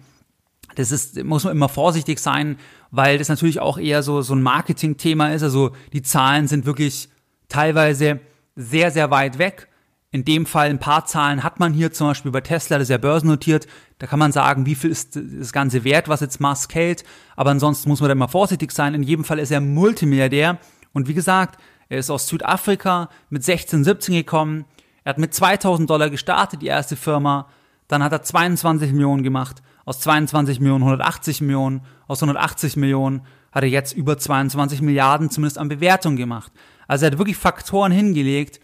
das 0.76 0.90
ist, 0.90 1.22
muss 1.22 1.44
man 1.44 1.52
immer 1.52 1.68
vorsichtig 1.68 2.18
sein, 2.18 2.56
weil 2.90 3.18
das 3.18 3.28
natürlich 3.28 3.60
auch 3.60 3.78
eher 3.78 4.02
so, 4.02 4.22
so 4.22 4.34
ein 4.34 4.42
Marketing-Thema 4.42 5.32
ist. 5.32 5.42
Also 5.42 5.72
die 5.92 6.02
Zahlen 6.02 6.48
sind 6.48 6.66
wirklich 6.66 7.08
teilweise 7.48 8.20
sehr, 8.56 8.90
sehr 8.90 9.10
weit 9.10 9.38
weg. 9.38 9.68
In 10.14 10.24
dem 10.24 10.46
Fall 10.46 10.70
ein 10.70 10.78
paar 10.78 11.06
Zahlen 11.06 11.42
hat 11.42 11.58
man 11.58 11.72
hier 11.72 11.92
zum 11.92 12.06
Beispiel 12.06 12.30
bei 12.30 12.40
Tesla, 12.40 12.78
das 12.78 12.84
ist 12.84 12.90
ja 12.90 12.98
börsennotiert. 12.98 13.66
Da 13.98 14.06
kann 14.06 14.20
man 14.20 14.30
sagen, 14.30 14.64
wie 14.64 14.76
viel 14.76 14.92
ist 14.92 15.16
das 15.16 15.52
Ganze 15.52 15.82
wert, 15.82 16.06
was 16.06 16.20
jetzt 16.20 16.40
Musk 16.40 16.72
hält. 16.76 17.02
Aber 17.34 17.50
ansonsten 17.50 17.88
muss 17.88 17.98
man 17.98 18.10
da 18.10 18.12
immer 18.12 18.28
vorsichtig 18.28 18.70
sein. 18.70 18.94
In 18.94 19.02
jedem 19.02 19.24
Fall 19.24 19.40
ist 19.40 19.50
er 19.50 19.60
Multimilliardär. 19.60 20.58
Und 20.92 21.08
wie 21.08 21.14
gesagt, 21.14 21.60
er 21.88 21.98
ist 21.98 22.10
aus 22.10 22.28
Südafrika 22.28 23.08
mit 23.28 23.42
16, 23.42 23.82
17 23.82 24.14
gekommen. 24.14 24.66
Er 25.02 25.10
hat 25.10 25.18
mit 25.18 25.34
2000 25.34 25.90
Dollar 25.90 26.10
gestartet, 26.10 26.62
die 26.62 26.68
erste 26.68 26.94
Firma. 26.94 27.48
Dann 27.88 28.00
hat 28.00 28.12
er 28.12 28.22
22 28.22 28.92
Millionen 28.92 29.24
gemacht. 29.24 29.64
Aus 29.84 29.98
22 29.98 30.60
Millionen 30.60 30.84
180 30.84 31.40
Millionen. 31.40 31.80
Aus 32.06 32.22
180 32.22 32.76
Millionen 32.76 33.22
hat 33.50 33.64
er 33.64 33.68
jetzt 33.68 33.92
über 33.92 34.16
22 34.16 34.80
Milliarden 34.80 35.28
zumindest 35.30 35.58
an 35.58 35.68
Bewertung 35.68 36.14
gemacht. 36.14 36.52
Also 36.86 37.04
er 37.04 37.10
hat 37.10 37.18
wirklich 37.18 37.36
Faktoren 37.36 37.90
hingelegt, 37.90 38.60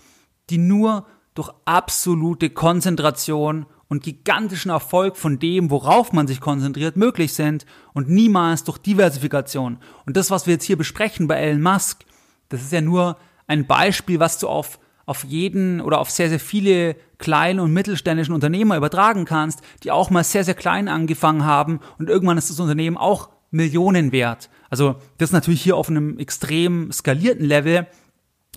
die 0.48 0.58
nur 0.58 1.06
durch 1.34 1.50
absolute 1.64 2.50
Konzentration 2.50 3.66
und 3.88 4.04
gigantischen 4.04 4.70
Erfolg 4.70 5.16
von 5.16 5.38
dem, 5.38 5.70
worauf 5.70 6.12
man 6.12 6.28
sich 6.28 6.40
konzentriert, 6.40 6.96
möglich 6.96 7.34
sind 7.34 7.66
und 7.92 8.08
niemals 8.08 8.64
durch 8.64 8.78
Diversifikation. 8.78 9.78
Und 10.06 10.16
das, 10.16 10.30
was 10.30 10.46
wir 10.46 10.54
jetzt 10.54 10.64
hier 10.64 10.78
besprechen 10.78 11.26
bei 11.26 11.36
Elon 11.36 11.60
Musk, 11.62 12.04
das 12.48 12.62
ist 12.62 12.72
ja 12.72 12.80
nur 12.80 13.16
ein 13.48 13.66
Beispiel, 13.66 14.20
was 14.20 14.38
du 14.38 14.48
auf, 14.48 14.78
auf 15.06 15.24
jeden 15.24 15.80
oder 15.80 15.98
auf 15.98 16.10
sehr, 16.10 16.28
sehr 16.28 16.38
viele 16.38 16.94
kleinen 17.18 17.58
und 17.58 17.72
mittelständischen 17.72 18.34
Unternehmer 18.34 18.76
übertragen 18.76 19.24
kannst, 19.24 19.60
die 19.82 19.90
auch 19.90 20.10
mal 20.10 20.22
sehr, 20.22 20.44
sehr 20.44 20.54
klein 20.54 20.86
angefangen 20.86 21.44
haben 21.44 21.80
und 21.98 22.08
irgendwann 22.08 22.38
ist 22.38 22.48
das 22.48 22.60
Unternehmen 22.60 22.96
auch 22.96 23.30
Millionen 23.50 24.12
wert. 24.12 24.50
Also 24.68 24.96
das 25.18 25.30
ist 25.30 25.32
natürlich 25.32 25.62
hier 25.62 25.76
auf 25.76 25.88
einem 25.88 26.18
extrem 26.18 26.92
skalierten 26.92 27.44
Level, 27.44 27.88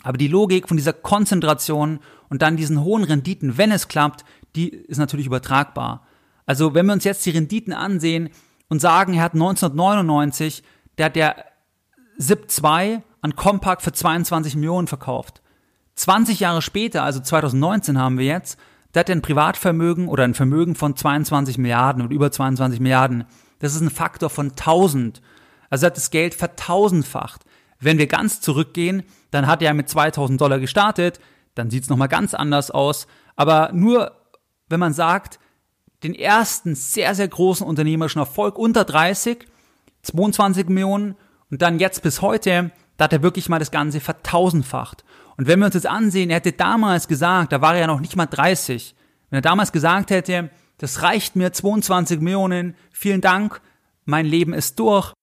aber 0.04 0.18
die 0.18 0.28
Logik 0.28 0.68
von 0.68 0.78
dieser 0.78 0.94
Konzentration 0.94 2.00
und 2.30 2.42
dann 2.42 2.58
diesen 2.58 2.84
hohen 2.84 3.04
Renditen, 3.04 3.58
wenn 3.58 3.72
es 3.72 3.88
klappt, 3.88 4.24
die 4.56 4.70
ist 4.70 4.98
natürlich 4.98 5.26
übertragbar. 5.26 6.06
Also 6.46 6.74
wenn 6.74 6.86
wir 6.86 6.94
uns 6.94 7.06
jetzt 7.06 7.26
die 7.26 7.32
Renditen 7.32 7.74
ansehen 7.74 8.30
und 8.68 8.80
sagen, 8.80 9.14
er 9.14 9.24
hat 9.24 9.34
1999, 9.34 10.64
der 10.98 11.06
hat 11.08 11.16
der 11.16 11.46
SIP 12.18 12.52
2 12.52 13.02
an 13.22 13.36
Compaq 13.36 13.82
für 13.82 13.94
22 13.94 14.56
Millionen 14.56 14.88
verkauft. 14.88 15.42
20 15.96 16.40
Jahre 16.40 16.62
später, 16.62 17.04
also 17.04 17.20
2019 17.20 17.98
haben 17.98 18.18
wir 18.18 18.26
jetzt, 18.26 18.60
der 18.94 19.02
hat 19.02 19.10
ein 19.10 19.22
Privatvermögen 19.22 20.08
oder 20.08 20.24
ein 20.24 20.34
Vermögen 20.34 20.76
von 20.76 20.96
22 20.96 21.58
Milliarden 21.58 22.04
oder 22.04 22.14
über 22.14 22.32
22 22.32 22.80
Milliarden. 22.80 23.26
Das 23.60 23.74
ist 23.74 23.82
ein 23.82 23.90
Faktor 23.90 24.30
von 24.30 24.50
1000. 24.50 25.22
Also 25.70 25.88
hat 25.88 25.98
das 25.98 26.12
Geld 26.12 26.36
vertausendfacht. 26.36 27.46
Wenn 27.84 27.98
wir 27.98 28.08
ganz 28.08 28.42
zurückgehen, 28.42 29.04
dann 29.32 29.48
hat 29.48 29.62
er 29.62 29.74
mit 29.74 29.90
2000 29.90 30.40
Dollar 30.40 30.60
gestartet, 30.60 31.20
dann 31.56 31.70
sieht 31.70 31.84
es 31.84 31.90
nochmal 31.90 32.08
ganz 32.08 32.34
anders 32.34 32.72
aus. 32.72 33.08
Aber 33.36 33.72
nur, 33.74 34.12
wenn 34.70 34.80
man 34.80 34.94
sagt, 34.94 35.40
den 36.04 36.16
ersten 36.16 36.76
sehr, 36.76 37.16
sehr 37.16 37.28
großen 37.28 37.66
unternehmerischen 37.66 38.20
Erfolg 38.20 38.58
unter 38.58 38.84
30, 38.84 39.46
22 40.04 40.68
Millionen 40.68 41.16
und 41.50 41.62
dann 41.62 41.80
jetzt 41.80 42.04
bis 42.04 42.22
heute, 42.22 42.72
da 42.98 43.06
hat 43.06 43.14
er 43.14 43.24
wirklich 43.24 43.50
mal 43.50 43.60
das 43.60 43.72
Ganze 43.72 44.00
vertausendfacht. 44.00 45.04
Und 45.38 45.48
wenn 45.48 45.60
wir 45.60 45.66
uns 45.66 45.76
jetzt 45.76 45.88
ansehen, 45.88 46.30
er 46.30 46.38
hätte 46.38 46.52
damals 46.52 47.08
gesagt, 47.08 47.52
da 47.52 47.62
war 47.62 47.74
er 47.74 47.82
ja 47.82 47.88
noch 47.88 48.02
nicht 48.02 48.16
mal 48.16 48.26
30, 48.26 48.96
wenn 49.30 49.38
er 49.38 49.42
damals 49.42 49.72
gesagt 49.72 50.12
hätte, 50.12 50.52
das 50.78 51.02
reicht 51.02 51.36
mir, 51.36 51.54
22 51.54 52.20
Millionen, 52.20 52.76
vielen 52.92 53.22
Dank, 53.22 53.62
mein 54.06 54.26
Leben 54.26 54.54
ist 54.54 54.80
durch, 54.80 55.14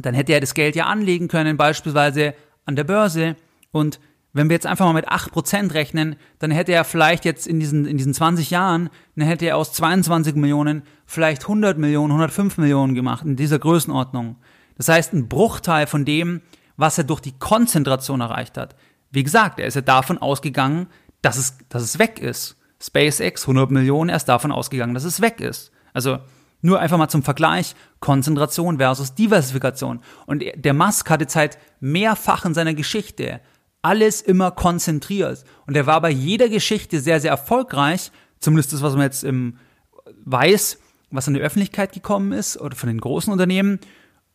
dann 0.00 0.14
hätte 0.14 0.32
er 0.32 0.40
das 0.40 0.54
Geld 0.54 0.76
ja 0.76 0.86
anlegen 0.86 1.28
können, 1.28 1.56
beispielsweise 1.56 2.34
an 2.64 2.76
der 2.76 2.84
Börse. 2.84 3.36
Und 3.72 4.00
wenn 4.32 4.48
wir 4.48 4.54
jetzt 4.54 4.66
einfach 4.66 4.86
mal 4.86 4.92
mit 4.92 5.08
8% 5.08 5.74
rechnen, 5.74 6.16
dann 6.38 6.50
hätte 6.50 6.72
er 6.72 6.84
vielleicht 6.84 7.24
jetzt 7.24 7.46
in 7.46 7.60
diesen, 7.60 7.86
in 7.86 7.96
diesen 7.96 8.14
20 8.14 8.50
Jahren, 8.50 8.90
dann 9.16 9.26
hätte 9.26 9.46
er 9.46 9.56
aus 9.56 9.72
22 9.72 10.34
Millionen 10.34 10.82
vielleicht 11.06 11.42
100 11.42 11.78
Millionen, 11.78 12.12
105 12.12 12.58
Millionen 12.58 12.94
gemacht, 12.94 13.24
in 13.24 13.36
dieser 13.36 13.58
Größenordnung. 13.58 14.36
Das 14.76 14.88
heißt, 14.88 15.12
ein 15.12 15.28
Bruchteil 15.28 15.86
von 15.86 16.04
dem, 16.04 16.42
was 16.76 16.98
er 16.98 17.04
durch 17.04 17.20
die 17.20 17.36
Konzentration 17.36 18.20
erreicht 18.20 18.56
hat. 18.56 18.76
Wie 19.10 19.24
gesagt, 19.24 19.58
er 19.58 19.66
ist 19.66 19.74
ja 19.74 19.80
davon 19.80 20.18
ausgegangen, 20.18 20.86
dass 21.22 21.36
es, 21.36 21.58
dass 21.68 21.82
es 21.82 21.98
weg 21.98 22.20
ist. 22.20 22.56
SpaceX, 22.80 23.42
100 23.42 23.70
Millionen, 23.70 24.10
er 24.10 24.16
ist 24.16 24.28
davon 24.28 24.52
ausgegangen, 24.52 24.94
dass 24.94 25.04
es 25.04 25.20
weg 25.20 25.40
ist. 25.40 25.72
Also, 25.92 26.18
nur 26.60 26.80
einfach 26.80 26.98
mal 26.98 27.08
zum 27.08 27.22
Vergleich, 27.22 27.74
Konzentration 28.00 28.78
versus 28.78 29.14
Diversifikation. 29.14 30.00
Und 30.26 30.44
der 30.54 30.74
Musk 30.74 31.08
hatte 31.10 31.26
Zeit 31.26 31.58
mehrfach 31.80 32.44
in 32.44 32.54
seiner 32.54 32.74
Geschichte 32.74 33.40
alles 33.82 34.20
immer 34.20 34.50
konzentriert. 34.50 35.44
Und 35.66 35.76
er 35.76 35.86
war 35.86 36.00
bei 36.00 36.10
jeder 36.10 36.48
Geschichte 36.48 37.00
sehr, 37.00 37.20
sehr 37.20 37.30
erfolgreich, 37.30 38.10
zumindest 38.40 38.72
das, 38.72 38.82
was 38.82 38.94
man 38.94 39.02
jetzt 39.02 39.24
im 39.24 39.58
weiß, 40.24 40.78
was 41.10 41.28
an 41.28 41.34
die 41.34 41.40
Öffentlichkeit 41.40 41.92
gekommen 41.92 42.32
ist 42.32 42.60
oder 42.60 42.76
von 42.76 42.88
den 42.88 43.00
großen 43.00 43.32
Unternehmen. 43.32 43.78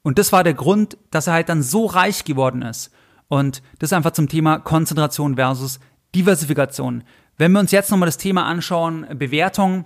Und 0.01 0.17
das 0.17 0.31
war 0.31 0.43
der 0.43 0.53
Grund, 0.53 0.97
dass 1.11 1.27
er 1.27 1.33
halt 1.33 1.49
dann 1.49 1.63
so 1.63 1.85
reich 1.85 2.25
geworden 2.25 2.61
ist. 2.61 2.91
Und 3.27 3.61
das 3.79 3.93
einfach 3.93 4.11
zum 4.11 4.27
Thema 4.27 4.59
Konzentration 4.59 5.35
versus 5.35 5.79
Diversifikation. 6.15 7.03
Wenn 7.37 7.51
wir 7.51 7.59
uns 7.59 7.71
jetzt 7.71 7.89
nochmal 7.89 8.07
das 8.07 8.17
Thema 8.17 8.45
anschauen, 8.45 9.07
Bewertung, 9.17 9.85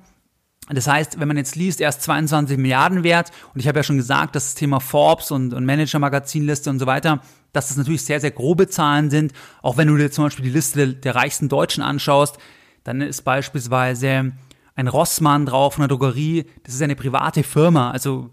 das 0.76 0.88
heißt, 0.88 1.20
wenn 1.20 1.28
man 1.28 1.38
jetzt 1.38 1.56
liest, 1.56 1.80
erst 1.80 2.02
22 2.02 2.58
Milliarden 2.58 3.04
wert, 3.04 3.32
und 3.54 3.60
ich 3.60 3.68
habe 3.68 3.80
ja 3.80 3.84
schon 3.84 3.98
gesagt, 3.98 4.36
dass 4.36 4.46
das 4.46 4.56
Thema 4.56 4.80
Forbes 4.80 5.32
und, 5.32 5.54
und 5.54 5.66
Manager-Magazinliste 5.66 6.70
und 6.70 6.80
so 6.80 6.86
weiter, 6.86 7.22
dass 7.54 7.70
das 7.70 7.78
natürlich 7.78 8.04
sehr, 8.04 8.20
sehr 8.20 8.32
grobe 8.32 8.68
Zahlen 8.68 9.10
sind. 9.10 9.32
Auch 9.62 9.78
wenn 9.78 9.88
du 9.88 9.96
dir 9.96 10.12
zum 10.12 10.26
Beispiel 10.26 10.46
die 10.46 10.52
Liste 10.52 10.94
der 10.94 11.16
reichsten 11.16 11.48
Deutschen 11.48 11.82
anschaust, 11.82 12.38
dann 12.84 13.02
ist 13.02 13.22
beispielsweise 13.24 14.34
ein 14.76 14.88
Rossmann 14.88 15.46
drauf 15.46 15.76
von 15.76 15.84
der 15.84 15.88
Drogerie, 15.88 16.46
das 16.64 16.76
ist 16.76 16.82
eine 16.82 16.96
private 16.96 17.44
Firma, 17.44 17.92
also 17.92 18.30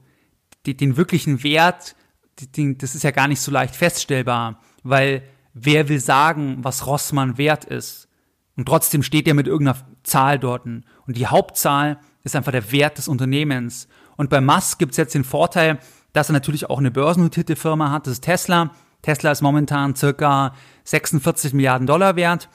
die, 0.66 0.76
den 0.76 0.96
wirklichen 0.96 1.42
Wert, 1.42 1.94
die, 2.38 2.76
das 2.76 2.94
ist 2.94 3.04
ja 3.04 3.12
gar 3.12 3.28
nicht 3.28 3.40
so 3.40 3.50
leicht 3.50 3.76
feststellbar, 3.76 4.60
weil 4.82 5.22
wer 5.54 5.88
will 5.88 6.00
sagen, 6.00 6.58
was 6.62 6.86
Rossmann 6.86 7.38
wert 7.38 7.64
ist? 7.64 8.08
Und 8.56 8.66
trotzdem 8.66 9.02
steht 9.02 9.26
er 9.26 9.34
mit 9.34 9.46
irgendeiner 9.46 9.78
Zahl 10.02 10.38
dort. 10.38 10.66
Und 10.66 10.84
die 11.06 11.26
Hauptzahl 11.26 11.98
ist 12.24 12.34
einfach 12.34 12.52
der 12.52 12.72
Wert 12.72 12.98
des 12.98 13.08
Unternehmens. 13.08 13.88
Und 14.16 14.30
bei 14.30 14.40
Musk 14.40 14.78
gibt 14.78 14.92
es 14.92 14.96
jetzt 14.96 15.14
den 15.14 15.24
Vorteil, 15.24 15.78
dass 16.12 16.30
er 16.30 16.32
natürlich 16.32 16.68
auch 16.68 16.78
eine 16.78 16.90
börsennotierte 16.90 17.56
Firma 17.56 17.90
hat, 17.90 18.06
das 18.06 18.14
ist 18.14 18.24
Tesla. 18.24 18.70
Tesla 19.02 19.30
ist 19.30 19.42
momentan 19.42 19.94
circa 19.94 20.54
46 20.84 21.52
Milliarden 21.52 21.86
Dollar 21.86 22.16
wert 22.16 22.48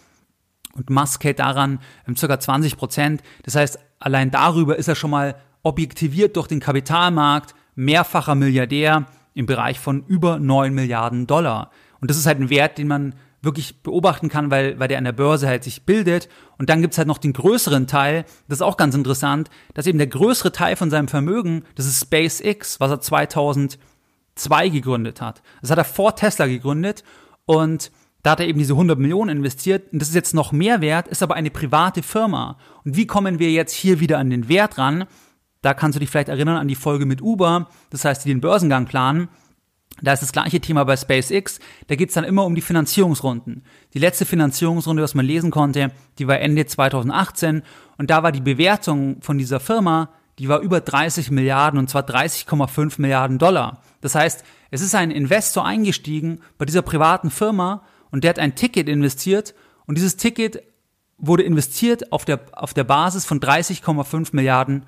und 0.73 0.89
Musk 0.89 1.23
hält 1.23 1.39
daran 1.39 1.79
circa 2.15 2.39
20 2.39 2.77
Prozent. 2.77 3.21
Das 3.43 3.55
heißt, 3.55 3.79
allein 3.99 4.31
darüber 4.31 4.75
ist 4.77 4.87
er 4.87 4.95
schon 4.95 5.11
mal 5.11 5.35
objektiviert 5.61 6.35
durch 6.35 6.47
den 6.47 6.59
Kapitalmarkt 6.59 7.53
mehrfacher 7.75 8.35
Milliardär 8.35 9.05
im 9.33 9.45
Bereich 9.45 9.79
von 9.79 10.03
über 10.07 10.39
9 10.39 10.73
Milliarden 10.73 11.27
Dollar. 11.27 11.71
Und 12.01 12.09
das 12.09 12.17
ist 12.17 12.25
halt 12.25 12.39
ein 12.39 12.49
Wert, 12.49 12.77
den 12.77 12.87
man 12.87 13.13
wirklich 13.41 13.81
beobachten 13.83 14.29
kann, 14.29 14.51
weil, 14.51 14.79
weil 14.79 14.87
der 14.87 14.97
an 14.97 15.03
der 15.03 15.11
Börse 15.11 15.47
halt 15.47 15.63
sich 15.63 15.85
bildet. 15.85 16.29
Und 16.57 16.69
dann 16.69 16.81
gibt's 16.81 16.97
halt 16.97 17.07
noch 17.07 17.17
den 17.17 17.33
größeren 17.33 17.87
Teil, 17.87 18.25
das 18.47 18.59
ist 18.59 18.63
auch 18.63 18.77
ganz 18.77 18.95
interessant, 18.95 19.49
dass 19.73 19.87
eben 19.87 19.97
der 19.97 20.07
größere 20.07 20.51
Teil 20.51 20.75
von 20.75 20.89
seinem 20.89 21.07
Vermögen, 21.07 21.63
das 21.75 21.85
ist 21.85 22.01
SpaceX, 22.01 22.79
was 22.79 22.91
er 22.91 23.01
2002 23.01 24.69
gegründet 24.69 25.21
hat. 25.21 25.41
Das 25.61 25.71
hat 25.71 25.77
er 25.77 25.85
vor 25.85 26.15
Tesla 26.15 26.47
gegründet 26.47 27.03
und 27.45 27.91
da 28.23 28.31
hat 28.31 28.41
er 28.41 28.47
eben 28.47 28.59
diese 28.59 28.73
100 28.73 28.99
Millionen 28.99 29.37
investiert 29.37 29.93
und 29.93 29.99
das 29.99 30.09
ist 30.09 30.15
jetzt 30.15 30.33
noch 30.33 30.51
mehr 30.51 30.81
wert, 30.81 31.07
ist 31.07 31.23
aber 31.23 31.35
eine 31.35 31.51
private 31.51 32.03
Firma. 32.03 32.57
Und 32.83 32.97
wie 32.97 33.07
kommen 33.07 33.39
wir 33.39 33.51
jetzt 33.51 33.73
hier 33.73 34.01
wieder 34.01 34.17
an 34.17 34.29
den 34.29 34.49
Wert 34.49 34.77
ran? 34.77 35.05
Da 35.61 35.73
kannst 35.73 35.95
du 35.95 35.99
dich 35.99 36.09
vielleicht 36.09 36.29
erinnern 36.29 36.57
an 36.57 36.67
die 36.67 36.75
Folge 36.75 37.05
mit 37.05 37.21
Uber, 37.21 37.69
das 37.89 38.03
heißt, 38.03 38.25
die 38.25 38.29
den 38.29 38.41
Börsengang 38.41 38.85
planen. 38.85 39.29
Da 40.01 40.13
ist 40.13 40.21
das 40.21 40.31
gleiche 40.31 40.59
Thema 40.59 40.83
bei 40.83 40.95
SpaceX. 40.95 41.59
Da 41.87 41.95
geht's 41.95 42.13
dann 42.13 42.23
immer 42.23 42.45
um 42.45 42.55
die 42.55 42.61
Finanzierungsrunden. 42.61 43.63
Die 43.93 43.99
letzte 43.99 44.25
Finanzierungsrunde, 44.25 45.03
was 45.03 45.15
man 45.15 45.25
lesen 45.25 45.51
konnte, 45.51 45.91
die 46.17 46.27
war 46.27 46.39
Ende 46.39 46.65
2018 46.65 47.63
und 47.97 48.09
da 48.09 48.23
war 48.23 48.31
die 48.31 48.41
Bewertung 48.41 49.21
von 49.21 49.37
dieser 49.37 49.59
Firma, 49.59 50.09
die 50.37 50.47
war 50.47 50.59
über 50.59 50.79
30 50.79 51.31
Milliarden 51.31 51.79
und 51.79 51.89
zwar 51.89 52.03
30,5 52.03 53.01
Milliarden 53.01 53.37
Dollar. 53.37 53.81
Das 54.01 54.15
heißt, 54.15 54.43
es 54.71 54.81
ist 54.81 54.95
ein 54.95 55.11
Investor 55.11 55.65
eingestiegen 55.65 56.39
bei 56.57 56.65
dieser 56.65 56.81
privaten 56.81 57.29
Firma 57.29 57.83
und 58.11 58.23
der 58.23 58.29
hat 58.29 58.39
ein 58.39 58.55
Ticket 58.55 58.87
investiert 58.87 59.53
und 59.85 59.97
dieses 59.97 60.17
Ticket 60.17 60.63
wurde 61.17 61.43
investiert 61.43 62.13
auf 62.13 62.23
der, 62.23 62.39
auf 62.53 62.73
der 62.73 62.85
Basis 62.85 63.25
von 63.25 63.39
30,5 63.41 64.29
Milliarden 64.31 64.85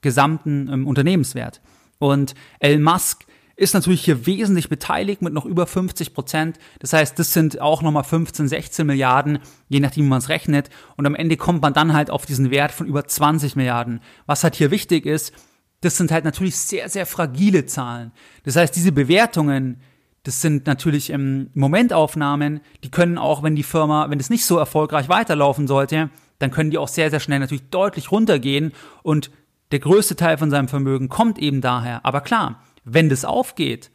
gesamten 0.00 0.68
ähm, 0.72 0.86
Unternehmenswert. 0.86 1.60
Und 1.98 2.34
Elon 2.60 2.82
Musk 2.82 3.24
ist 3.62 3.74
natürlich 3.74 4.04
hier 4.04 4.26
wesentlich 4.26 4.68
beteiligt 4.68 5.22
mit 5.22 5.32
noch 5.32 5.46
über 5.46 5.68
50 5.68 6.14
Prozent. 6.14 6.58
Das 6.80 6.92
heißt, 6.92 7.16
das 7.16 7.32
sind 7.32 7.60
auch 7.60 7.80
nochmal 7.80 8.02
15, 8.02 8.48
16 8.48 8.84
Milliarden, 8.84 9.38
je 9.68 9.78
nachdem, 9.78 10.04
wie 10.04 10.08
man 10.08 10.18
es 10.18 10.28
rechnet. 10.28 10.68
Und 10.96 11.06
am 11.06 11.14
Ende 11.14 11.36
kommt 11.36 11.62
man 11.62 11.72
dann 11.72 11.92
halt 11.92 12.10
auf 12.10 12.26
diesen 12.26 12.50
Wert 12.50 12.72
von 12.72 12.88
über 12.88 13.06
20 13.06 13.54
Milliarden. 13.54 14.00
Was 14.26 14.42
halt 14.42 14.56
hier 14.56 14.72
wichtig 14.72 15.06
ist, 15.06 15.32
das 15.80 15.96
sind 15.96 16.10
halt 16.10 16.24
natürlich 16.24 16.56
sehr, 16.56 16.88
sehr 16.88 17.06
fragile 17.06 17.64
Zahlen. 17.64 18.10
Das 18.42 18.56
heißt, 18.56 18.74
diese 18.74 18.90
Bewertungen, 18.90 19.80
das 20.24 20.40
sind 20.40 20.66
natürlich 20.66 21.10
ähm, 21.10 21.50
Momentaufnahmen, 21.54 22.62
die 22.82 22.90
können 22.90 23.16
auch, 23.16 23.44
wenn 23.44 23.54
die 23.54 23.62
Firma, 23.62 24.10
wenn 24.10 24.18
es 24.18 24.28
nicht 24.28 24.44
so 24.44 24.58
erfolgreich 24.58 25.08
weiterlaufen 25.08 25.68
sollte, 25.68 26.10
dann 26.40 26.50
können 26.50 26.72
die 26.72 26.78
auch 26.78 26.88
sehr, 26.88 27.10
sehr 27.10 27.20
schnell 27.20 27.38
natürlich 27.38 27.70
deutlich 27.70 28.10
runtergehen 28.10 28.72
und 29.04 29.30
der 29.70 29.78
größte 29.78 30.16
Teil 30.16 30.36
von 30.36 30.50
seinem 30.50 30.68
Vermögen 30.68 31.08
kommt 31.08 31.38
eben 31.38 31.60
daher. 31.60 32.04
Aber 32.04 32.20
klar, 32.20 32.60
wenn 32.84 33.08
das 33.08 33.24
aufgeht, 33.24 33.90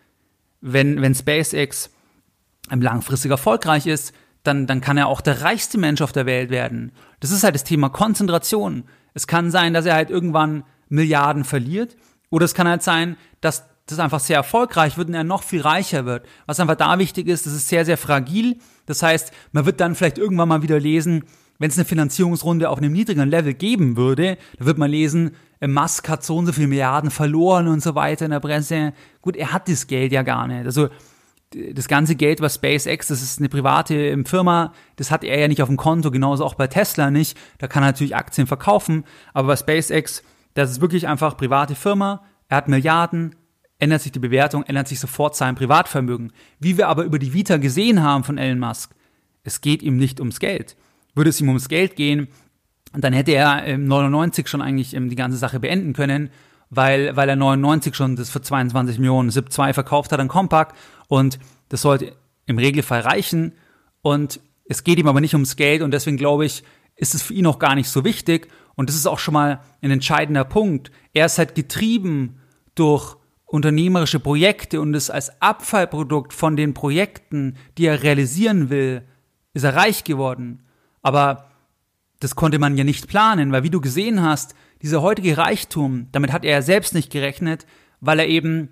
wenn, 0.61 1.01
wenn 1.01 1.13
SpaceX 1.13 1.91
langfristig 2.69 3.31
erfolgreich 3.31 3.85
ist, 3.85 4.13
dann, 4.43 4.67
dann 4.67 4.81
kann 4.81 4.97
er 4.97 5.07
auch 5.07 5.21
der 5.21 5.41
reichste 5.41 5.77
Mensch 5.77 6.01
auf 6.01 6.11
der 6.11 6.25
Welt 6.25 6.49
werden. 6.49 6.91
Das 7.19 7.31
ist 7.31 7.43
halt 7.43 7.55
das 7.55 7.63
Thema 7.63 7.89
Konzentration. 7.89 8.83
Es 9.13 9.27
kann 9.27 9.51
sein, 9.51 9.73
dass 9.73 9.85
er 9.85 9.95
halt 9.95 10.09
irgendwann 10.09 10.63
Milliarden 10.89 11.43
verliert, 11.43 11.97
oder 12.29 12.45
es 12.45 12.53
kann 12.53 12.67
halt 12.67 12.83
sein, 12.83 13.17
dass 13.41 13.65
das 13.85 13.99
einfach 13.99 14.19
sehr 14.19 14.37
erfolgreich 14.37 14.97
wird 14.97 15.07
und 15.07 15.13
er 15.13 15.23
noch 15.23 15.43
viel 15.43 15.61
reicher 15.61 16.05
wird. 16.05 16.25
Was 16.45 16.59
einfach 16.59 16.75
da 16.75 16.99
wichtig 16.99 17.27
ist, 17.27 17.45
das 17.45 17.53
ist 17.53 17.69
sehr, 17.69 17.85
sehr 17.85 17.97
fragil. 17.97 18.57
Das 18.85 19.01
heißt, 19.01 19.31
man 19.53 19.65
wird 19.65 19.79
dann 19.79 19.95
vielleicht 19.95 20.17
irgendwann 20.17 20.49
mal 20.49 20.61
wieder 20.61 20.79
lesen, 20.79 21.23
wenn 21.57 21.69
es 21.69 21.77
eine 21.77 21.85
Finanzierungsrunde 21.85 22.69
auf 22.69 22.77
einem 22.77 22.91
niedrigeren 22.91 23.29
Level 23.29 23.53
geben 23.53 23.97
würde, 23.97 24.37
da 24.59 24.65
wird 24.65 24.77
man 24.77 24.91
lesen, 24.91 25.31
Musk 25.65 26.07
hat 26.09 26.23
so 26.23 26.37
und 26.37 26.45
so 26.45 26.51
viele 26.51 26.67
Milliarden 26.67 27.09
verloren 27.09 27.67
und 27.67 27.81
so 27.81 27.95
weiter 27.95 28.25
in 28.25 28.31
der 28.31 28.39
Presse. 28.39 28.93
Gut, 29.21 29.35
er 29.35 29.53
hat 29.53 29.67
das 29.67 29.87
Geld 29.87 30.11
ja 30.11 30.21
gar 30.21 30.47
nicht. 30.47 30.65
Also 30.65 30.89
das 31.51 31.87
ganze 31.87 32.15
Geld 32.15 32.41
was 32.41 32.55
SpaceX, 32.55 33.07
das 33.07 33.21
ist 33.21 33.39
eine 33.39 33.49
private 33.49 34.21
Firma, 34.25 34.73
das 34.97 35.11
hat 35.11 35.23
er 35.23 35.39
ja 35.39 35.47
nicht 35.47 35.61
auf 35.61 35.69
dem 35.69 35.77
Konto, 35.77 36.11
genauso 36.11 36.45
auch 36.45 36.55
bei 36.55 36.67
Tesla 36.67 37.09
nicht. 37.09 37.37
Da 37.57 37.67
kann 37.67 37.83
er 37.83 37.87
natürlich 37.87 38.15
Aktien 38.15 38.47
verkaufen, 38.47 39.05
aber 39.33 39.47
bei 39.47 39.55
SpaceX, 39.55 40.23
das 40.53 40.71
ist 40.71 40.81
wirklich 40.81 41.07
einfach 41.07 41.37
private 41.37 41.75
Firma. 41.75 42.23
Er 42.49 42.57
hat 42.57 42.67
Milliarden, 42.67 43.35
ändert 43.79 44.01
sich 44.01 44.11
die 44.11 44.19
Bewertung, 44.19 44.63
ändert 44.63 44.87
sich 44.87 44.99
sofort 44.99 45.35
sein 45.35 45.55
Privatvermögen. 45.55 46.33
Wie 46.59 46.77
wir 46.77 46.87
aber 46.89 47.03
über 47.03 47.19
die 47.19 47.33
Vita 47.33 47.57
gesehen 47.57 48.03
haben 48.03 48.23
von 48.23 48.37
Elon 48.37 48.59
Musk, 48.59 48.93
es 49.43 49.61
geht 49.61 49.81
ihm 49.81 49.97
nicht 49.97 50.19
ums 50.19 50.39
Geld. 50.39 50.75
Würde 51.15 51.29
es 51.29 51.39
ihm 51.39 51.47
ums 51.47 51.69
Geld 51.69 51.95
gehen, 51.95 52.27
dann 53.03 53.13
hätte 53.13 53.31
er 53.31 53.63
im 53.65 53.85
99 53.85 54.47
schon 54.47 54.61
eigentlich 54.61 54.95
ähm, 54.95 55.09
die 55.09 55.15
ganze 55.15 55.37
Sache 55.37 55.59
beenden 55.59 55.93
können, 55.93 56.29
weil, 56.69 57.15
weil 57.15 57.29
er 57.29 57.35
99 57.35 57.95
schon 57.95 58.15
das 58.15 58.29
für 58.29 58.41
22 58.41 58.99
Millionen 58.99 59.29
SIP 59.29 59.51
2 59.51 59.73
verkauft 59.73 60.11
hat 60.11 60.19
an 60.19 60.27
Compaq. 60.27 60.73
Und 61.07 61.39
das 61.69 61.81
sollte 61.81 62.13
im 62.45 62.57
Regelfall 62.57 63.01
reichen. 63.01 63.53
Und 64.01 64.39
es 64.65 64.83
geht 64.83 64.99
ihm 64.99 65.07
aber 65.07 65.21
nicht 65.21 65.33
ums 65.33 65.55
Geld. 65.55 65.81
Und 65.81 65.91
deswegen 65.91 66.17
glaube 66.17 66.45
ich, 66.45 66.63
ist 66.95 67.13
es 67.13 67.21
für 67.21 67.33
ihn 67.33 67.45
auch 67.45 67.59
gar 67.59 67.75
nicht 67.75 67.89
so 67.89 68.03
wichtig. 68.03 68.47
Und 68.75 68.89
das 68.89 68.95
ist 68.95 69.07
auch 69.07 69.19
schon 69.19 69.33
mal 69.33 69.61
ein 69.81 69.91
entscheidender 69.91 70.43
Punkt. 70.43 70.91
Er 71.13 71.25
ist 71.25 71.37
halt 71.37 71.55
getrieben 71.55 72.39
durch 72.75 73.15
unternehmerische 73.45 74.19
Projekte. 74.19 74.81
Und 74.81 74.93
ist 74.93 75.09
als 75.09 75.41
Abfallprodukt 75.41 76.33
von 76.33 76.55
den 76.55 76.73
Projekten, 76.73 77.55
die 77.77 77.85
er 77.85 78.03
realisieren 78.03 78.69
will, 78.69 79.03
ist 79.53 79.63
er 79.63 79.75
reich 79.75 80.03
geworden. 80.03 80.63
Aber 81.01 81.47
das 82.19 82.35
konnte 82.35 82.59
man 82.59 82.77
ja 82.77 82.83
nicht 82.83 83.07
planen, 83.07 83.51
weil 83.51 83.63
wie 83.63 83.69
du 83.69 83.81
gesehen 83.81 84.21
hast, 84.21 84.55
dieser 84.81 85.01
heutige 85.01 85.37
Reichtum, 85.37 86.07
damit 86.11 86.31
hat 86.31 86.45
er 86.45 86.51
ja 86.51 86.61
selbst 86.61 86.93
nicht 86.93 87.11
gerechnet, 87.11 87.65
weil 87.99 88.19
er 88.19 88.27
eben 88.27 88.69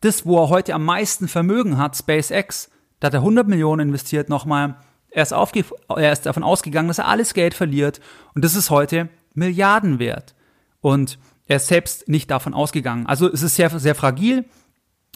das, 0.00 0.26
wo 0.26 0.38
er 0.42 0.48
heute 0.48 0.74
am 0.74 0.84
meisten 0.84 1.28
Vermögen 1.28 1.78
hat, 1.78 1.96
SpaceX, 1.96 2.70
da 3.00 3.06
hat 3.06 3.14
er 3.14 3.20
100 3.20 3.48
Millionen 3.48 3.88
investiert 3.88 4.28
nochmal, 4.28 4.76
er 5.10 5.22
ist, 5.22 5.32
er 5.32 6.12
ist 6.12 6.26
davon 6.26 6.42
ausgegangen, 6.42 6.88
dass 6.88 6.98
er 6.98 7.08
alles 7.08 7.34
Geld 7.34 7.54
verliert 7.54 8.00
und 8.34 8.44
das 8.44 8.56
ist 8.56 8.70
heute 8.70 9.08
Milliarden 9.32 9.98
wert. 9.98 10.34
Und 10.80 11.18
er 11.46 11.56
ist 11.56 11.68
selbst 11.68 12.08
nicht 12.08 12.30
davon 12.30 12.54
ausgegangen. 12.54 13.06
Also 13.06 13.30
es 13.30 13.42
ist 13.42 13.56
sehr, 13.56 13.70
sehr 13.78 13.94
fragil 13.94 14.44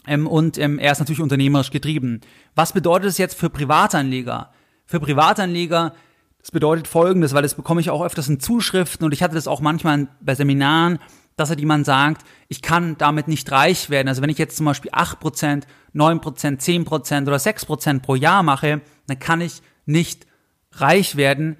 ähm, 0.07 0.25
und 0.25 0.57
ähm, 0.57 0.79
er 0.79 0.91
ist 0.91 0.99
natürlich 0.99 1.21
unternehmerisch 1.21 1.71
getrieben. 1.71 2.21
Was 2.55 2.73
bedeutet 2.73 3.09
es 3.09 3.17
jetzt 3.17 3.37
für 3.37 3.49
Privatanleger? 3.49 4.51
Für 4.85 4.99
Privatanleger 4.99 5.93
das 6.41 6.51
bedeutet 6.51 6.87
folgendes, 6.87 7.33
weil 7.33 7.43
das 7.43 7.55
bekomme 7.55 7.81
ich 7.81 7.89
auch 7.89 8.03
öfters 8.03 8.29
in 8.29 8.39
Zuschriften 8.39 9.05
und 9.05 9.13
ich 9.13 9.21
hatte 9.21 9.35
das 9.35 9.47
auch 9.47 9.61
manchmal 9.61 10.07
bei 10.21 10.35
Seminaren, 10.35 10.99
dass 11.35 11.49
halt 11.49 11.59
jemand 11.59 11.85
sagt, 11.85 12.25
ich 12.47 12.61
kann 12.61 12.97
damit 12.97 13.27
nicht 13.27 13.51
reich 13.51 13.89
werden. 13.89 14.07
Also 14.07 14.21
wenn 14.21 14.29
ich 14.29 14.37
jetzt 14.37 14.57
zum 14.57 14.65
Beispiel 14.65 14.91
8%, 14.91 15.63
9%, 15.95 16.59
10% 16.59 17.21
oder 17.27 17.37
6% 17.37 18.01
pro 18.01 18.15
Jahr 18.15 18.43
mache, 18.43 18.81
dann 19.07 19.19
kann 19.19 19.41
ich 19.41 19.61
nicht 19.85 20.27
reich 20.73 21.15
werden 21.15 21.57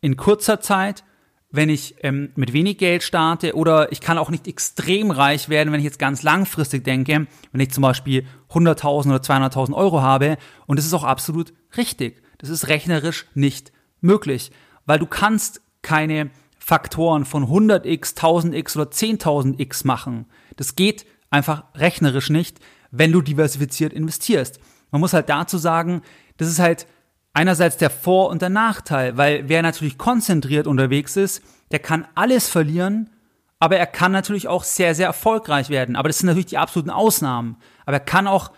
in 0.00 0.16
kurzer 0.16 0.60
Zeit, 0.60 1.04
wenn 1.50 1.68
ich 1.68 1.96
ähm, 2.02 2.30
mit 2.34 2.52
wenig 2.52 2.78
Geld 2.78 3.02
starte 3.02 3.54
oder 3.54 3.92
ich 3.92 4.00
kann 4.00 4.18
auch 4.18 4.30
nicht 4.30 4.48
extrem 4.48 5.10
reich 5.10 5.48
werden, 5.48 5.72
wenn 5.72 5.80
ich 5.80 5.84
jetzt 5.84 5.98
ganz 5.98 6.22
langfristig 6.22 6.82
denke, 6.82 7.26
wenn 7.52 7.60
ich 7.60 7.70
zum 7.70 7.82
Beispiel 7.82 8.26
100.000 8.50 9.06
oder 9.06 9.18
200.000 9.18 9.74
Euro 9.74 10.00
habe 10.00 10.38
und 10.66 10.78
das 10.78 10.86
ist 10.86 10.94
auch 10.94 11.04
absolut 11.04 11.52
richtig. 11.76 12.22
Das 12.38 12.48
ist 12.48 12.68
rechnerisch 12.68 13.26
nicht 13.34 13.72
möglich, 14.02 14.52
weil 14.86 14.98
du 14.98 15.06
kannst 15.06 15.62
keine 15.80 16.30
Faktoren 16.58 17.24
von 17.24 17.46
100x, 17.46 18.16
1000x 18.16 18.76
oder 18.76 18.90
10.000x 18.90 19.86
machen. 19.86 20.26
Das 20.56 20.76
geht 20.76 21.06
einfach 21.30 21.64
rechnerisch 21.74 22.30
nicht, 22.30 22.60
wenn 22.90 23.10
du 23.10 23.20
diversifiziert 23.20 23.92
investierst. 23.92 24.60
Man 24.90 25.00
muss 25.00 25.12
halt 25.12 25.28
dazu 25.28 25.58
sagen, 25.58 26.02
das 26.36 26.48
ist 26.48 26.58
halt 26.58 26.86
einerseits 27.32 27.78
der 27.78 27.90
Vor- 27.90 28.28
und 28.28 28.42
der 28.42 28.50
Nachteil, 28.50 29.16
weil 29.16 29.48
wer 29.48 29.62
natürlich 29.62 29.98
konzentriert 29.98 30.66
unterwegs 30.66 31.16
ist, 31.16 31.42
der 31.70 31.78
kann 31.78 32.06
alles 32.14 32.48
verlieren, 32.48 33.10
aber 33.58 33.76
er 33.76 33.86
kann 33.86 34.12
natürlich 34.12 34.48
auch 34.48 34.64
sehr, 34.64 34.94
sehr 34.94 35.06
erfolgreich 35.06 35.68
werden. 35.68 35.96
Aber 35.96 36.08
das 36.08 36.18
sind 36.18 36.26
natürlich 36.26 36.46
die 36.46 36.58
absoluten 36.58 36.90
Ausnahmen. 36.90 37.56
Aber 37.86 37.96
er 37.96 38.04
kann 38.04 38.26
auch 38.26 38.50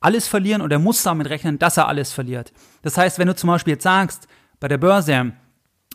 alles 0.00 0.28
verlieren 0.28 0.62
und 0.62 0.70
er 0.70 0.78
muss 0.78 1.02
damit 1.02 1.30
rechnen, 1.30 1.58
dass 1.58 1.76
er 1.76 1.88
alles 1.88 2.12
verliert. 2.12 2.52
Das 2.82 2.98
heißt, 2.98 3.18
wenn 3.18 3.28
du 3.28 3.34
zum 3.34 3.48
Beispiel 3.48 3.74
jetzt 3.74 3.84
sagst, 3.84 4.28
bei 4.62 4.68
der 4.68 4.78
Börse, 4.78 5.32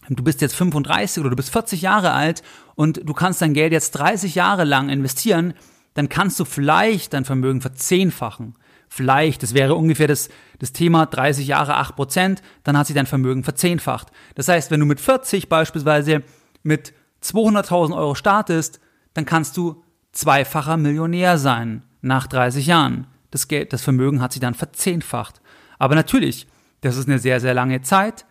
du 0.09 0.23
bist 0.23 0.41
jetzt 0.41 0.53
35 0.53 1.21
oder 1.21 1.29
du 1.29 1.37
bist 1.37 1.51
40 1.51 1.81
Jahre 1.81 2.11
alt 2.11 2.43
und 2.75 2.99
du 3.01 3.13
kannst 3.13 3.41
dein 3.41 3.53
Geld 3.53 3.71
jetzt 3.71 3.91
30 3.91 4.35
Jahre 4.35 4.65
lang 4.65 4.89
investieren, 4.89 5.53
dann 5.93 6.09
kannst 6.09 6.37
du 6.37 6.43
vielleicht 6.43 7.13
dein 7.13 7.23
Vermögen 7.23 7.61
verzehnfachen. 7.61 8.55
Vielleicht, 8.89 9.41
das 9.41 9.53
wäre 9.53 9.75
ungefähr 9.75 10.09
das, 10.09 10.27
das 10.59 10.73
Thema 10.73 11.05
30 11.05 11.47
Jahre 11.47 11.75
8 11.75 11.95
Prozent, 11.95 12.41
dann 12.63 12.77
hat 12.77 12.87
sich 12.87 12.95
dein 12.95 13.05
Vermögen 13.05 13.45
verzehnfacht. 13.45 14.09
Das 14.35 14.49
heißt, 14.49 14.69
wenn 14.69 14.81
du 14.81 14.85
mit 14.85 14.99
40 14.99 15.47
beispielsweise 15.47 16.23
mit 16.61 16.93
200.000 17.23 17.95
Euro 17.95 18.15
startest, 18.15 18.81
dann 19.13 19.23
kannst 19.23 19.55
du 19.55 19.81
zweifacher 20.11 20.75
Millionär 20.75 21.37
sein 21.37 21.83
nach 22.01 22.27
30 22.27 22.67
Jahren. 22.67 23.07
Das 23.31 23.47
Geld, 23.47 23.71
das 23.71 23.81
Vermögen 23.81 24.21
hat 24.21 24.33
sich 24.33 24.41
dann 24.41 24.55
verzehnfacht. 24.55 25.39
Aber 25.79 25.95
natürlich, 25.95 26.47
das 26.81 26.97
ist 26.97 27.07
eine 27.07 27.19
sehr, 27.19 27.39
sehr 27.39 27.53
lange 27.53 27.81
Zeit. 27.81 28.25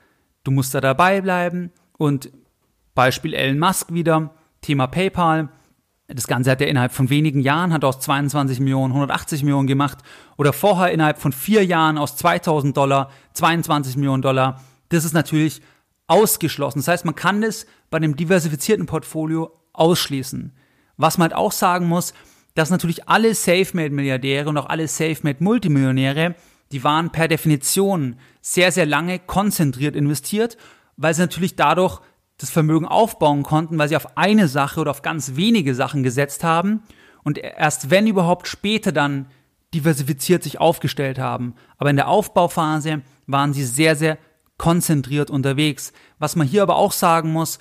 Du 0.47 0.53
musst 0.53 0.75
da 0.75 0.81
dabei 0.81 1.21
bleiben. 1.21 1.73
Und 1.99 2.31
Beispiel 2.95 3.35
Elon 3.35 3.59
Musk 3.59 3.93
wieder, 3.93 4.31
Thema 4.61 4.87
PayPal. 4.87 5.49
Das 6.07 6.29
Ganze 6.29 6.53
hat 6.53 6.61
er 6.61 6.69
innerhalb 6.69 6.93
von 6.93 7.11
wenigen 7.11 7.41
Jahren, 7.41 7.73
hat 7.73 7.85
aus 7.85 7.99
22 7.99 8.61
Millionen 8.61 8.93
180 8.93 9.43
Millionen 9.43 9.67
gemacht. 9.67 9.99
Oder 10.37 10.53
vorher 10.53 10.93
innerhalb 10.93 11.19
von 11.19 11.33
vier 11.33 11.65
Jahren 11.65 11.99
aus 11.99 12.17
2000 12.17 12.77
Dollar 12.77 13.11
22 13.33 13.97
Millionen 13.97 14.23
Dollar. 14.23 14.63
Das 14.91 15.05
ist 15.05 15.15
natürlich 15.15 15.63
ausgeschlossen. 16.07 16.79
Das 16.79 16.87
heißt, 16.89 17.05
man 17.05 17.17
kann 17.17 17.41
das 17.41 17.67
bei 17.91 17.97
einem 17.97 18.15
diversifizierten 18.15 18.87
Portfolio 18.87 19.51
ausschließen. 19.73 20.53
Was 20.97 21.19
man 21.19 21.31
halt 21.31 21.37
auch 21.37 21.51
sagen 21.51 21.89
muss, 21.89 22.15
dass 22.55 22.71
natürlich 22.71 23.09
alle 23.09 23.35
Safe-Made-Milliardäre 23.35 24.49
und 24.49 24.57
auch 24.59 24.67
alle 24.69 24.87
Safe-Made-Multimillionäre 24.87 26.37
die 26.73 26.85
waren 26.85 27.11
per 27.11 27.29
Definition 27.29 28.17
sehr, 28.41 28.73
sehr 28.73 28.87
lange 28.87 29.19
konzentriert 29.19 29.97
investiert, 29.97 30.57
weil 30.97 31.15
sie 31.15 31.23
natürlich 31.23 31.57
dadurch 31.57 32.01
das 32.39 32.51
Vermögen 32.51 32.87
aufbauen 32.87 33.43
konnten, 33.43 33.79
weil 33.79 33.89
sie 33.89 33.97
auf 33.97 34.17
eine 34.17 34.49
Sache 34.49 34.81
oder 34.81 34.91
auf 34.91 35.03
ganz 35.03 35.37
wenige 35.37 35.75
Sachen 35.75 36.03
gesetzt 36.03 36.45
haben 36.45 36.83
und 37.25 37.39
erst 37.39 37.91
wenn 37.91 38.07
überhaupt 38.07 38.47
später 38.47 38.93
dann 38.93 39.27
diversifiziert 39.75 40.43
sich 40.43 40.61
aufgestellt 40.61 41.19
haben. 41.19 41.55
Aber 41.79 41.91
in 41.91 41.97
der 41.97 42.09
Aufbauphase 42.09 43.03
waren 43.27 43.53
sie 43.53 43.65
sehr, 43.65 43.97
sehr 43.97 44.19
konzentriert 44.59 45.31
unterwegs. 45.31 45.93
Was 46.19 46.37
man 46.37 46.47
hier 46.47 46.63
aber 46.63 46.77
auch 46.77 46.93
sagen 46.93 47.33
muss, 47.33 47.59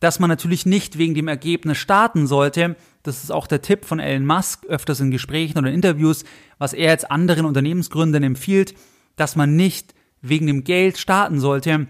dass 0.00 0.20
man 0.20 0.28
natürlich 0.28 0.64
nicht 0.64 0.98
wegen 0.98 1.14
dem 1.14 1.28
Ergebnis 1.28 1.78
starten 1.78 2.26
sollte, 2.26 2.76
das 3.02 3.24
ist 3.24 3.32
auch 3.32 3.46
der 3.46 3.62
Tipp 3.62 3.84
von 3.84 4.00
Elon 4.00 4.26
Musk 4.26 4.66
öfters 4.66 5.00
in 5.00 5.10
Gesprächen 5.10 5.58
oder 5.58 5.68
in 5.68 5.74
Interviews, 5.74 6.24
was 6.58 6.72
er 6.72 6.90
jetzt 6.90 7.10
anderen 7.10 7.46
Unternehmensgründern 7.46 8.22
empfiehlt, 8.22 8.74
dass 9.16 9.36
man 9.36 9.56
nicht 9.56 9.94
wegen 10.20 10.46
dem 10.46 10.64
Geld 10.64 10.98
starten 10.98 11.40
sollte, 11.40 11.86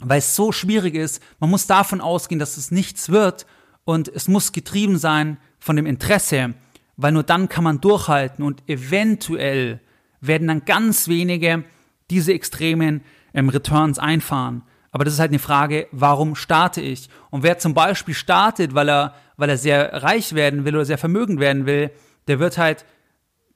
weil 0.00 0.18
es 0.18 0.36
so 0.36 0.52
schwierig 0.52 0.94
ist. 0.94 1.22
Man 1.38 1.50
muss 1.50 1.66
davon 1.66 2.00
ausgehen, 2.00 2.38
dass 2.38 2.56
es 2.56 2.70
nichts 2.70 3.08
wird 3.08 3.46
und 3.84 4.08
es 4.08 4.28
muss 4.28 4.52
getrieben 4.52 4.98
sein 4.98 5.38
von 5.58 5.76
dem 5.76 5.86
Interesse, 5.86 6.54
weil 6.96 7.12
nur 7.12 7.22
dann 7.22 7.48
kann 7.48 7.64
man 7.64 7.80
durchhalten 7.80 8.44
und 8.44 8.68
eventuell 8.68 9.80
werden 10.20 10.48
dann 10.48 10.64
ganz 10.64 11.08
wenige 11.08 11.64
diese 12.10 12.32
extremen 12.32 13.02
ähm, 13.34 13.48
Returns 13.48 13.98
einfahren. 13.98 14.62
Aber 14.90 15.04
das 15.04 15.14
ist 15.14 15.20
halt 15.20 15.30
eine 15.30 15.38
Frage, 15.38 15.86
warum 15.92 16.34
starte 16.34 16.80
ich? 16.80 17.08
Und 17.30 17.42
wer 17.42 17.58
zum 17.58 17.74
Beispiel 17.74 18.14
startet, 18.14 18.74
weil 18.74 18.88
er, 18.88 19.14
weil 19.36 19.50
er 19.50 19.58
sehr 19.58 20.02
reich 20.02 20.34
werden 20.34 20.64
will 20.64 20.74
oder 20.74 20.84
sehr 20.84 20.98
vermögend 20.98 21.40
werden 21.40 21.66
will, 21.66 21.90
der 22.26 22.38
wird 22.38 22.58
halt 22.58 22.84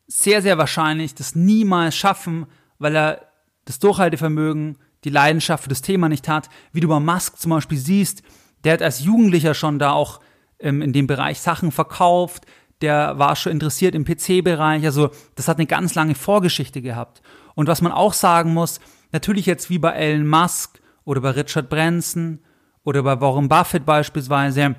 sehr, 0.07 0.43
sehr 0.43 0.59
wahrscheinlich 0.59 1.15
das 1.15 1.35
niemals 1.35 1.97
schaffen, 1.97 2.47
weil 2.79 2.97
er 2.97 3.27
das 3.65 3.79
Durchhaltevermögen, 3.79 4.79
die 5.05 5.11
Leidenschaft 5.11 5.65
für 5.65 5.71
das 5.71 5.83
Thema 5.83 6.09
nicht 6.09 6.29
hat. 6.29 6.49
Wie 6.73 6.81
du 6.81 6.89
bei 6.89 7.01
Musk 7.01 7.39
zum 7.39 7.51
Beispiel 7.51 7.79
siehst, 7.79 8.23
der 8.65 8.75
hat 8.75 8.83
als 8.83 9.01
Jugendlicher 9.01 9.55
schon 9.55 9.79
da 9.79 9.93
auch 9.93 10.21
ähm, 10.59 10.83
in 10.83 10.93
dem 10.93 11.07
Bereich 11.07 11.41
Sachen 11.41 11.73
verkauft, 11.73 12.47
der 12.83 13.19
war 13.19 13.37
schon 13.37 13.53
interessiert 13.53 13.95
im 13.95 14.05
PC-Bereich, 14.05 14.85
also 14.85 15.11
das 15.37 15.49
hat 15.49 15.59
eine 15.59 15.67
ganz 15.67 15.95
lange 15.95 16.15
Vorgeschichte 16.15 16.83
gehabt. 16.83 17.23
Und 17.55 17.69
was 17.69 17.81
man 17.81 17.93
auch 17.93 18.13
sagen 18.13 18.53
muss, 18.55 18.81
natürlich 19.13 19.47
jetzt 19.47 19.71
wie 19.71 19.79
bei 19.79 19.93
Elon 19.93 20.27
Musk 20.27 20.82
oder 21.05 21.21
bei 21.21 21.31
Richard 21.31 21.69
Branson 21.69 22.41
oder 22.85 23.03
bei 23.03 23.21
Warren 23.21 23.49
Buffett 23.49 23.85
beispielsweise, 23.85 24.77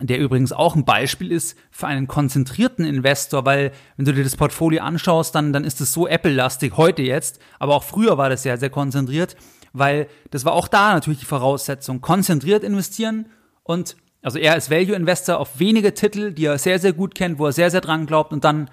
der 0.00 0.18
übrigens 0.18 0.52
auch 0.52 0.76
ein 0.76 0.84
Beispiel 0.84 1.32
ist 1.32 1.56
für 1.70 1.86
einen 1.86 2.06
konzentrierten 2.06 2.84
Investor, 2.84 3.44
weil 3.44 3.72
wenn 3.96 4.04
du 4.04 4.12
dir 4.12 4.24
das 4.24 4.36
Portfolio 4.36 4.82
anschaust, 4.82 5.34
dann, 5.34 5.52
dann 5.52 5.64
ist 5.64 5.80
es 5.80 5.92
so 5.92 6.06
Apple-lastig 6.06 6.76
heute 6.76 7.02
jetzt, 7.02 7.40
aber 7.58 7.74
auch 7.74 7.84
früher 7.84 8.18
war 8.18 8.28
das 8.28 8.42
sehr, 8.42 8.58
sehr 8.58 8.70
konzentriert, 8.70 9.36
weil 9.72 10.08
das 10.30 10.44
war 10.44 10.52
auch 10.52 10.68
da 10.68 10.94
natürlich 10.94 11.20
die 11.20 11.26
Voraussetzung. 11.26 12.00
Konzentriert 12.00 12.62
investieren 12.62 13.26
und 13.62 13.96
also 14.22 14.38
er 14.38 14.52
als 14.52 14.70
Value 14.70 14.96
Investor 14.96 15.38
auf 15.38 15.60
wenige 15.60 15.94
Titel, 15.94 16.32
die 16.32 16.46
er 16.46 16.58
sehr, 16.58 16.78
sehr 16.78 16.92
gut 16.92 17.14
kennt, 17.14 17.38
wo 17.38 17.46
er 17.46 17.52
sehr, 17.52 17.70
sehr 17.70 17.80
dran 17.80 18.06
glaubt 18.06 18.32
und 18.32 18.44
dann 18.44 18.68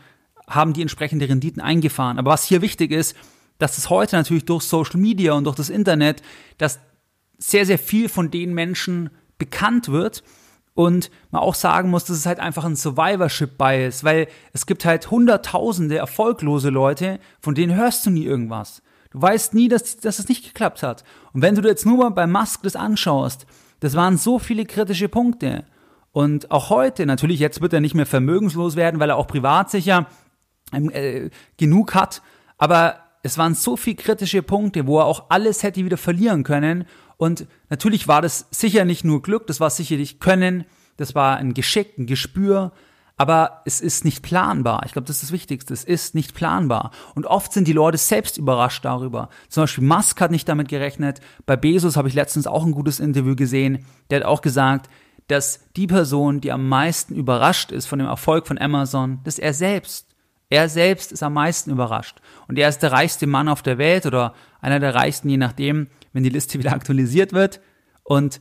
haben 0.48 0.74
die 0.74 0.82
entsprechende 0.82 1.30
Renditen 1.30 1.62
eingefahren. 1.62 2.18
Aber 2.18 2.32
was 2.32 2.44
hier 2.44 2.62
wichtig 2.62 2.92
ist, 2.92 3.16
dass 3.58 3.78
es 3.78 3.90
heute 3.90 4.16
natürlich 4.16 4.46
durch 4.46 4.64
Social 4.64 5.00
Media 5.00 5.34
und 5.34 5.46
durch 5.46 5.56
das 5.56 5.70
Internet, 5.70 6.22
dass 6.58 6.80
sehr, 7.38 7.66
sehr 7.66 7.80
viel 7.80 8.10
von 8.10 8.32
den 8.32 8.54
Menschen 8.54 9.10
bekannt 9.38 9.90
wird 9.90 10.24
und 10.76 11.12
man 11.32 11.42
auch 11.42 11.56
sagen 11.56 11.90
muss, 11.90 12.06
das 12.06 12.18
ist 12.18 12.26
halt 12.26 12.40
einfach 12.40 12.66
ein 12.66 12.76
Survivorship-Bias, 12.76 14.04
weil 14.04 14.28
es 14.54 14.66
gibt 14.66 14.86
halt 14.86 15.12
hunderttausende 15.12 15.98
erfolglose 15.98 16.70
Leute, 16.70 17.20
von 17.42 17.54
denen 17.54 17.76
hörst 17.76 18.06
du 18.06 18.10
nie 18.10 18.26
irgendwas. 18.26 18.82
Du 19.12 19.22
weißt 19.22 19.54
nie, 19.54 19.68
dass, 19.68 19.98
dass 19.98 20.18
es 20.18 20.28
nicht 20.28 20.44
geklappt 20.44 20.82
hat. 20.82 21.04
Und 21.34 21.44
wenn 21.44 21.54
du 21.54 21.62
dir 21.62 21.68
jetzt 21.68 21.86
nur 21.86 21.98
mal 21.98 22.10
bei 22.10 22.26
Musk 22.26 22.64
das 22.64 22.76
anschaust, 22.76 23.46
das 23.80 23.96
waren 23.96 24.18
so 24.18 24.40
viele 24.40 24.66
kritische 24.66 25.10
Punkte. 25.10 25.66
Und 26.12 26.50
auch 26.50 26.70
heute, 26.70 27.06
natürlich, 27.06 27.40
jetzt 27.40 27.62
wird 27.62 27.74
er 27.74 27.82
nicht 27.82 27.96
mehr 27.96 28.06
vermögenslos 28.06 28.76
werden, 28.76 29.00
weil 29.00 29.10
er 29.10 29.18
auch 29.18 29.28
privat 29.28 29.70
sicher 29.70 30.08
ähm, 30.72 30.90
äh, 30.90 31.30
genug 31.58 31.94
hat. 31.94 32.24
Aber 32.58 33.03
es 33.24 33.38
waren 33.38 33.56
so 33.56 33.78
viele 33.78 33.96
kritische 33.96 34.44
Punkte, 34.44 34.86
wo 34.86 35.00
er 35.00 35.06
auch 35.06 35.26
alles 35.30 35.64
hätte 35.64 35.84
wieder 35.84 35.98
verlieren 35.98 36.44
können. 36.44 36.86
Und 37.18 37.48
natürlich 37.70 38.08
war 38.08 38.22
das 38.22 38.48
sicher 38.52 38.86
nicht 38.86 39.06
nur 39.06 39.22
Glück, 39.22 39.48
das 39.48 39.60
war 39.60 39.70
sicherlich 39.70 40.20
Können, 40.20 40.66
das 40.98 41.16
war 41.16 41.38
ein 41.38 41.54
Geschick, 41.54 41.98
ein 41.98 42.06
Gespür, 42.06 42.74
aber 43.16 43.62
es 43.66 43.80
ist 43.80 44.04
nicht 44.04 44.24
planbar. 44.24 44.84
Ich 44.86 44.92
glaube, 44.92 45.08
das 45.08 45.18
ist 45.18 45.24
das 45.24 45.32
Wichtigste. 45.32 45.74
Es 45.74 45.84
ist 45.84 46.16
nicht 46.16 46.34
planbar. 46.34 46.92
Und 47.16 47.26
oft 47.26 47.54
sind 47.54 47.68
die 47.68 47.74
Leute 47.74 47.98
selbst 47.98 48.38
überrascht 48.38 48.84
darüber. 48.84 49.30
Zum 49.50 49.64
Beispiel 49.64 49.84
Musk 49.84 50.20
hat 50.20 50.32
nicht 50.32 50.50
damit 50.50 50.68
gerechnet. 50.68 51.22
Bei 51.46 51.56
Bezos 51.56 51.96
habe 51.96 52.08
ich 52.08 52.16
letztens 52.16 52.48
auch 52.48 52.66
ein 52.66 52.72
gutes 52.72 53.00
Interview 53.00 53.36
gesehen. 53.36 53.86
Der 54.10 54.20
hat 54.20 54.26
auch 54.26 54.42
gesagt, 54.42 54.90
dass 55.28 55.62
die 55.76 55.88
Person, 55.88 56.42
die 56.42 56.52
am 56.52 56.68
meisten 56.68 57.16
überrascht 57.16 57.72
ist 57.72 57.86
von 57.86 58.00
dem 58.00 58.08
Erfolg 58.08 58.48
von 58.48 58.58
Amazon, 58.58 59.20
das 59.24 59.36
ist 59.36 59.44
er 59.44 59.54
selbst. 59.54 60.13
Er 60.54 60.70
selbst 60.70 61.12
ist 61.12 61.24
am 61.24 61.34
meisten 61.34 61.72
überrascht. 61.72 62.22
Und 62.48 62.60
er 62.60 62.70
ist 62.70 62.84
der 62.84 62.92
reichste 62.92 63.26
Mann 63.26 63.48
auf 63.48 63.64
der 63.64 63.80
Welt 63.80 64.06
oder 64.06 64.36
einer 64.62 64.80
der 64.80 64.94
reichsten, 64.94 65.28
je 65.28 65.38
nachdem, 65.38 65.88
wenn 66.12 66.22
die 66.22 66.30
Liste 66.30 66.60
wieder 66.60 66.74
aktualisiert 66.74 67.34
wird. 67.34 67.60
Und 68.04 68.40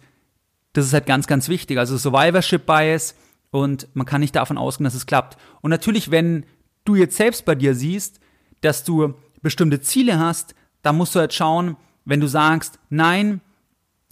das 0.75 0.85
ist 0.85 0.93
halt 0.93 1.07
ganz, 1.07 1.27
ganz 1.27 1.49
wichtig. 1.49 1.79
Also 1.79 1.97
Survivorship 1.97 2.67
Bias 2.67 3.15
und 3.51 3.89
man 3.95 4.05
kann 4.05 4.21
nicht 4.21 4.37
davon 4.37 4.59
ausgehen, 4.59 4.85
dass 4.85 4.93
es 4.93 5.07
klappt. 5.07 5.39
Und 5.63 5.71
natürlich, 5.71 6.11
wenn 6.11 6.45
du 6.85 6.97
jetzt 6.97 7.17
selbst 7.17 7.47
bei 7.47 7.55
dir 7.55 7.75
siehst, 7.75 8.21
dass 8.61 8.85
du 8.85 9.15
bestimmte 9.41 9.81
Ziele 9.81 10.19
hast, 10.19 10.55
dann 10.83 10.99
musst 10.99 11.15
du 11.15 11.19
halt 11.19 11.33
schauen, 11.33 11.79
wenn 12.05 12.21
du 12.21 12.27
sagst, 12.27 12.79
nein, 12.91 13.41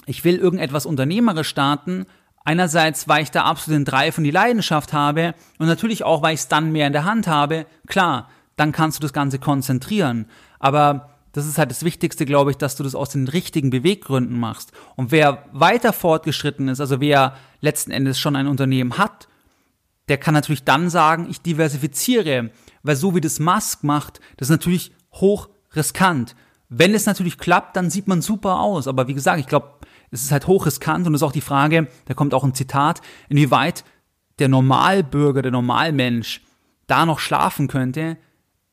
ich 0.07 0.25
will 0.25 0.37
irgendetwas 0.37 0.87
unternehmerisch 0.87 1.49
starten, 1.49 2.07
einerseits, 2.45 3.09
weil 3.09 3.23
ich 3.23 3.31
da 3.31 3.45
absolut 3.45 3.79
den 3.79 3.85
Drive 3.85 4.19
und 4.19 4.25
die 4.25 4.31
Leidenschaft 4.31 4.93
habe 4.93 5.35
und 5.59 5.67
natürlich 5.67 6.05
auch, 6.05 6.23
weil 6.23 6.35
ich 6.35 6.41
es 6.41 6.49
dann 6.49 6.73
mehr 6.73 6.87
in 6.87 6.93
der 6.93 7.05
Hand 7.05 7.27
habe, 7.27 7.67
klar, 7.87 8.29
dann 8.57 8.73
kannst 8.73 8.99
du 8.99 9.03
das 9.03 9.13
Ganze 9.13 9.39
konzentrieren. 9.39 10.27
Aber 10.59 11.11
das 11.33 11.47
ist 11.47 11.59
halt 11.59 11.71
das 11.71 11.85
Wichtigste, 11.85 12.27
glaube 12.27 12.51
ich, 12.51 12.57
dass 12.57 12.77
du 12.77 12.83
das 12.83 12.95
aus 12.95 13.11
den 13.11 13.29
richtigen 13.29 13.71
Beweggründen 13.71 14.39
machst. 14.39 14.73
Und 14.97 15.13
wer 15.13 15.45
weiter 15.53 15.93
fortgeschritten 15.93 16.69
ist, 16.69 16.81
also 16.81 17.01
wer 17.01 17.37
letzten 17.61 17.93
Endes 17.93 18.19
schon 18.19 18.37
ein 18.37 18.49
Unternehmen 18.49 18.99
hat, 18.99 19.29
der 20.09 20.19
kann 20.19 20.35
natürlich 20.35 20.65
dann 20.65 20.91
sagen, 20.91 21.29
ich 21.31 21.41
diversifiziere, 21.41 22.51
weil 22.83 22.97
so 22.97 23.15
wie 23.15 23.21
das 23.21 23.39
Musk 23.39 23.85
macht, 23.85 24.21
das 24.37 24.49
ist 24.49 24.53
natürlich 24.53 24.93
hoch 25.13 25.49
riskant. 25.77 26.35
Wenn 26.69 26.95
es 26.95 27.07
natürlich 27.07 27.39
klappt, 27.39 27.77
dann 27.77 27.91
sieht 27.91 28.09
man 28.09 28.23
super 28.23 28.61
aus. 28.61 28.89
Aber 28.89 29.07
wie 29.07 29.15
gesagt, 29.15 29.39
ich 29.39 29.47
glaube, 29.47 29.75
es 30.11 30.23
ist 30.23 30.33
halt 30.33 30.47
hoch 30.47 30.67
riskant 30.67 31.07
und 31.07 31.15
es 31.15 31.21
ist 31.21 31.27
auch 31.27 31.33
die 31.33 31.41
Frage, 31.41 31.89
da 32.07 32.15
kommt 32.15 32.35
auch 32.35 32.45
ein 32.45 32.55
Zitat, 32.55 33.01
inwieweit 33.29 33.85
der 34.39 34.49
Normalbürger, 34.49 35.43
der 35.43 35.53
Normalmensch 35.53 36.41
da 36.87 37.07
noch 37.07 37.21
schlafen 37.21 37.69
könnte, 37.69 38.17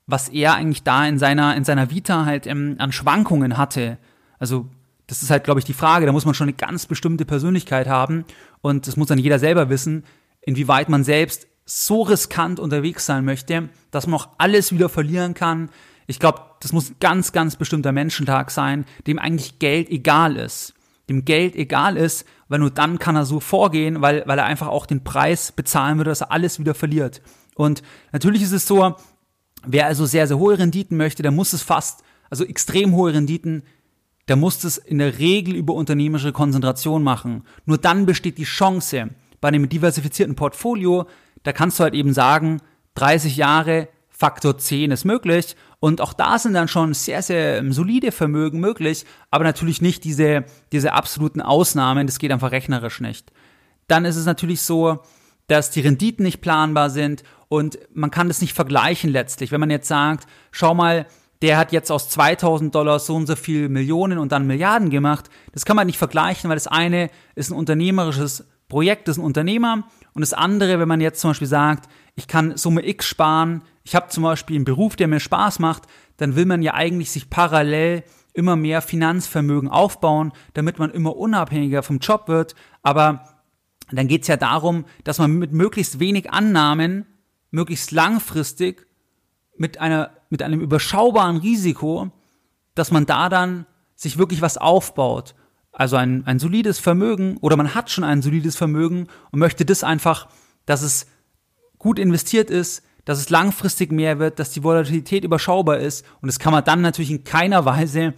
was 0.08 0.30
er 0.30 0.56
eigentlich 0.56 0.84
da 0.84 1.06
in 1.06 1.20
seiner, 1.20 1.56
in 1.56 1.66
seiner 1.66 1.92
Vita 1.92 2.26
halt 2.26 2.48
ähm, 2.48 2.76
an 2.80 2.92
Schwankungen 2.92 3.58
hatte. 3.58 3.98
Also, 4.40 4.68
das 5.06 5.22
ist 5.22 5.30
halt, 5.30 5.44
glaube 5.44 5.60
ich, 5.60 5.66
die 5.66 5.74
Frage. 5.74 6.06
Da 6.06 6.12
muss 6.12 6.26
man 6.26 6.34
schon 6.34 6.46
eine 6.46 6.58
ganz 6.58 6.86
bestimmte 6.86 7.26
Persönlichkeit 7.26 7.88
haben 7.88 8.26
und 8.62 8.88
das 8.88 8.98
muss 8.98 9.08
dann 9.08 9.20
jeder 9.20 9.40
selber 9.40 9.70
wissen, 9.70 10.04
inwieweit 10.42 10.90
man 10.90 11.04
selbst 11.04 11.48
so 11.66 12.02
riskant 12.02 12.60
unterwegs 12.60 13.06
sein 13.06 13.26
möchte, 13.26 13.70
dass 13.92 14.08
man 14.08 14.20
auch 14.20 14.30
alles 14.38 14.72
wieder 14.72 14.90
verlieren 14.90 15.34
kann. 15.34 15.70
Ich 16.08 16.20
glaube, 16.20 16.42
das 16.62 16.72
muss 16.72 16.90
ein 16.90 16.96
ganz, 17.02 17.34
ganz 17.34 17.58
bestimmter 17.58 17.92
Menschentag 17.92 18.52
sein, 18.52 18.86
dem 19.06 19.20
eigentlich 19.20 19.60
Geld 19.60 19.90
egal 19.90 20.38
ist. 20.38 20.74
Dem 21.10 21.26
Geld 21.26 21.56
egal 21.56 21.98
ist, 21.98 22.26
weil 22.48 22.60
nur 22.60 22.72
dann 22.72 23.00
kann 23.00 23.16
er 23.16 23.26
so 23.26 23.40
vorgehen, 23.40 24.02
weil, 24.02 24.24
weil 24.26 24.40
er 24.40 24.46
einfach 24.46 24.68
auch 24.68 24.86
den 24.86 25.04
Preis 25.04 25.52
bezahlen 25.52 25.98
würde, 25.98 26.12
dass 26.12 26.22
er 26.22 26.32
alles 26.32 26.60
wieder 26.60 26.74
verliert. 26.74 27.22
Und 27.56 27.82
natürlich 28.12 28.42
ist 28.42 28.52
es 28.52 28.68
so, 28.68 28.96
wer 29.66 29.86
also 29.88 30.06
sehr, 30.06 30.28
sehr 30.28 30.38
hohe 30.38 30.60
Renditen 30.60 30.98
möchte, 30.98 31.24
der 31.24 31.32
muss 31.32 31.54
es 31.54 31.62
fast, 31.62 32.04
also 32.30 32.44
extrem 32.46 32.94
hohe 32.94 33.14
Renditen, 33.14 33.64
der 34.28 34.36
muss 34.36 34.64
es 34.64 34.78
in 34.78 34.98
der 34.98 35.20
Regel 35.20 35.56
über 35.56 35.74
unternehmerische 35.74 36.34
Konzentration 36.34 37.04
machen. 37.04 37.44
Nur 37.66 37.78
dann 37.78 38.06
besteht 38.06 38.38
die 38.38 38.44
Chance, 38.44 39.10
bei 39.40 39.48
einem 39.48 39.70
diversifizierten 39.70 40.36
Portfolio, 40.36 41.08
da 41.44 41.54
kannst 41.54 41.80
du 41.80 41.84
halt 41.84 41.94
eben 41.94 42.14
sagen, 42.14 42.62
30 42.96 43.38
Jahre, 43.38 43.88
Faktor 44.18 44.58
10 44.58 44.90
ist 44.90 45.06
möglich. 45.06 45.56
Und 45.80 46.02
auch 46.02 46.14
da 46.14 46.40
sind 46.40 46.54
dann 46.54 46.68
schon 46.68 46.96
sehr, 46.96 47.22
sehr 47.22 47.60
ähm, 47.60 47.72
solide 47.72 48.12
Vermögen 48.12 48.60
möglich, 48.60 49.06
aber 49.30 49.44
natürlich 49.44 49.80
nicht 49.80 50.04
diese, 50.04 50.46
diese 50.72 50.94
absoluten 50.94 51.40
Ausnahmen, 51.40 52.08
das 52.08 52.18
geht 52.18 52.32
einfach 52.32 52.52
rechnerisch 52.52 53.00
nicht. 53.00 53.32
Dann 53.88 54.06
ist 54.06 54.16
es 54.16 54.26
natürlich 54.26 54.62
so, 54.62 55.00
dass 55.46 55.70
die 55.70 55.82
Renditen 55.82 56.26
nicht 56.26 56.42
planbar 56.42 56.90
sind 56.90 57.24
und 57.48 57.78
man 57.94 58.10
kann 58.10 58.28
das 58.28 58.42
nicht 58.42 58.54
vergleichen 58.54 59.12
letztlich. 59.12 59.52
Wenn 59.52 59.60
man 59.60 59.70
jetzt 59.70 59.88
sagt, 59.88 60.28
schau 60.52 60.74
mal, 60.74 61.06
der 61.44 61.58
hat 61.58 61.72
jetzt 61.72 61.92
aus 61.92 62.10
2000 62.10 62.74
Dollar 62.74 62.98
so 62.98 63.16
und 63.16 63.28
so 63.28 63.36
viel 63.36 63.70
Millionen 63.70 64.18
und 64.18 64.32
dann 64.32 64.48
Milliarden 64.48 64.90
gemacht, 64.90 65.30
das 65.54 65.64
kann 65.64 65.76
man 65.76 65.86
nicht 65.86 66.00
vergleichen, 66.00 66.50
weil 66.50 66.58
das 66.58 66.68
eine 66.68 67.12
ist 67.36 67.52
ein 67.52 67.56
unternehmerisches 67.56 68.46
Projekt 68.68 69.08
ist 69.08 69.18
ein 69.18 69.24
Unternehmer 69.24 69.88
und 70.14 70.22
das 70.22 70.34
andere, 70.34 70.80
wenn 70.80 70.88
man 70.88 71.00
jetzt 71.00 71.22
zum 71.22 71.30
Beispiel 71.30 71.48
sagt, 71.48 71.88
ich 72.16 72.28
kann 72.28 72.58
Summe 72.58 72.86
X 72.86 73.06
sparen, 73.06 73.62
ich 73.88 73.96
habe 73.96 74.10
zum 74.10 74.24
Beispiel 74.24 74.58
einen 74.58 74.66
Beruf, 74.66 74.98
der 74.98 75.08
mir 75.08 75.22
Spaß 75.22 75.60
macht, 75.60 75.84
dann 76.18 76.36
will 76.36 76.46
man 76.46 76.62
ja 76.62 76.74
eigentlich 76.74 77.10
sich 77.10 77.30
parallel 77.30 78.04
immer 78.34 78.58
mehr 78.58 78.82
Finanzvermögen 78.82 79.70
aufbauen, 79.70 80.34
damit 80.54 80.78
man 80.78 80.92
immer 80.92 81.16
unabhängiger 81.16 81.84
vom 81.84 82.00
Job 82.00 82.28
wird. 82.28 82.54
Aber 82.84 83.24
dann 83.90 84.10
geht 84.10 84.24
es 84.24 84.28
ja 84.28 84.36
darum, 84.36 84.84
dass 85.06 85.20
man 85.20 85.32
mit 85.32 85.54
möglichst 85.54 86.02
wenig 86.02 86.32
Annahmen, 86.32 87.06
möglichst 87.50 87.92
langfristig, 87.92 88.86
mit, 89.56 89.80
einer, 89.80 90.12
mit 90.30 90.44
einem 90.44 90.60
überschaubaren 90.60 91.38
Risiko, 91.38 92.12
dass 92.76 92.92
man 92.92 93.06
da 93.06 93.30
dann 93.30 93.68
sich 93.96 94.18
wirklich 94.18 94.42
was 94.42 94.58
aufbaut 94.58 95.34
also 95.72 95.96
ein, 95.96 96.26
ein 96.26 96.40
solides 96.40 96.80
Vermögen 96.80 97.38
oder 97.38 97.56
man 97.56 97.76
hat 97.76 97.92
schon 97.92 98.04
ein 98.04 98.24
solides 98.24 98.56
Vermögen 98.56 99.10
und 99.30 99.38
möchte 99.38 99.64
das 99.64 99.84
einfach, 99.84 100.28
dass 100.66 100.82
es 100.82 101.06
gut 101.78 102.00
investiert 102.00 102.50
ist, 102.50 102.82
dass 103.08 103.20
es 103.20 103.30
langfristig 103.30 103.94
mehr 103.94 104.20
wird, 104.20 104.38
dass 104.38 104.52
die 104.52 104.66
Volatilität 104.66 105.24
überschaubar 105.24 105.78
ist 105.78 106.06
und 106.20 106.28
das 106.28 106.40
kann 106.40 106.52
man 106.52 106.66
dann 106.66 106.82
natürlich 106.82 107.10
in 107.10 107.24
keiner 107.24 107.64
Weise 107.64 108.14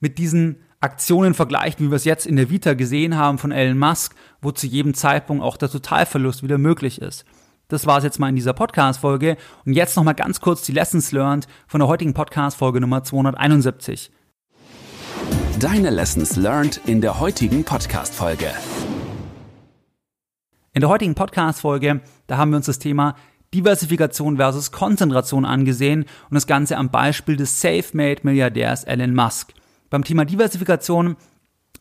mit 0.00 0.16
diesen 0.16 0.62
Aktionen 0.80 1.34
vergleichen, 1.34 1.84
wie 1.84 1.90
wir 1.90 1.96
es 1.96 2.06
jetzt 2.06 2.24
in 2.24 2.36
der 2.36 2.48
Vita 2.48 2.72
gesehen 2.72 3.18
haben 3.18 3.36
von 3.36 3.52
Elon 3.52 3.76
Musk, 3.76 4.14
wo 4.40 4.50
zu 4.50 4.66
jedem 4.66 4.94
Zeitpunkt 4.94 5.44
auch 5.44 5.58
der 5.58 5.68
Totalverlust 5.68 6.42
wieder 6.42 6.56
möglich 6.56 7.02
ist. 7.02 7.26
Das 7.68 7.86
war 7.86 7.98
es 7.98 8.04
jetzt 8.04 8.18
mal 8.18 8.30
in 8.30 8.34
dieser 8.34 8.54
Podcast-Folge. 8.54 9.36
Und 9.66 9.74
jetzt 9.74 9.94
nochmal 9.94 10.14
ganz 10.14 10.40
kurz 10.40 10.62
die 10.62 10.72
Lessons 10.72 11.12
learned 11.12 11.46
von 11.66 11.80
der 11.80 11.88
heutigen 11.88 12.14
Podcast-Folge 12.14 12.80
Nummer 12.80 13.04
271. 13.04 14.10
Deine 15.58 15.90
Lessons 15.90 16.36
learned 16.36 16.80
in 16.86 17.02
der 17.02 17.20
heutigen 17.20 17.62
Podcast-Folge. 17.62 18.50
In 20.72 20.80
der 20.80 20.88
heutigen 20.88 21.14
Podcast-Folge, 21.14 22.00
da 22.26 22.38
haben 22.38 22.52
wir 22.52 22.56
uns 22.56 22.66
das 22.66 22.78
Thema 22.78 23.16
Diversifikation 23.52 24.36
versus 24.36 24.70
Konzentration 24.70 25.44
angesehen 25.44 26.04
und 26.28 26.34
das 26.34 26.46
Ganze 26.46 26.76
am 26.76 26.90
Beispiel 26.90 27.36
des 27.36 27.60
Safe-Made-Milliardärs 27.60 28.84
Elon 28.84 29.14
Musk. 29.14 29.52
Beim 29.90 30.04
Thema 30.04 30.24
Diversifikation 30.24 31.16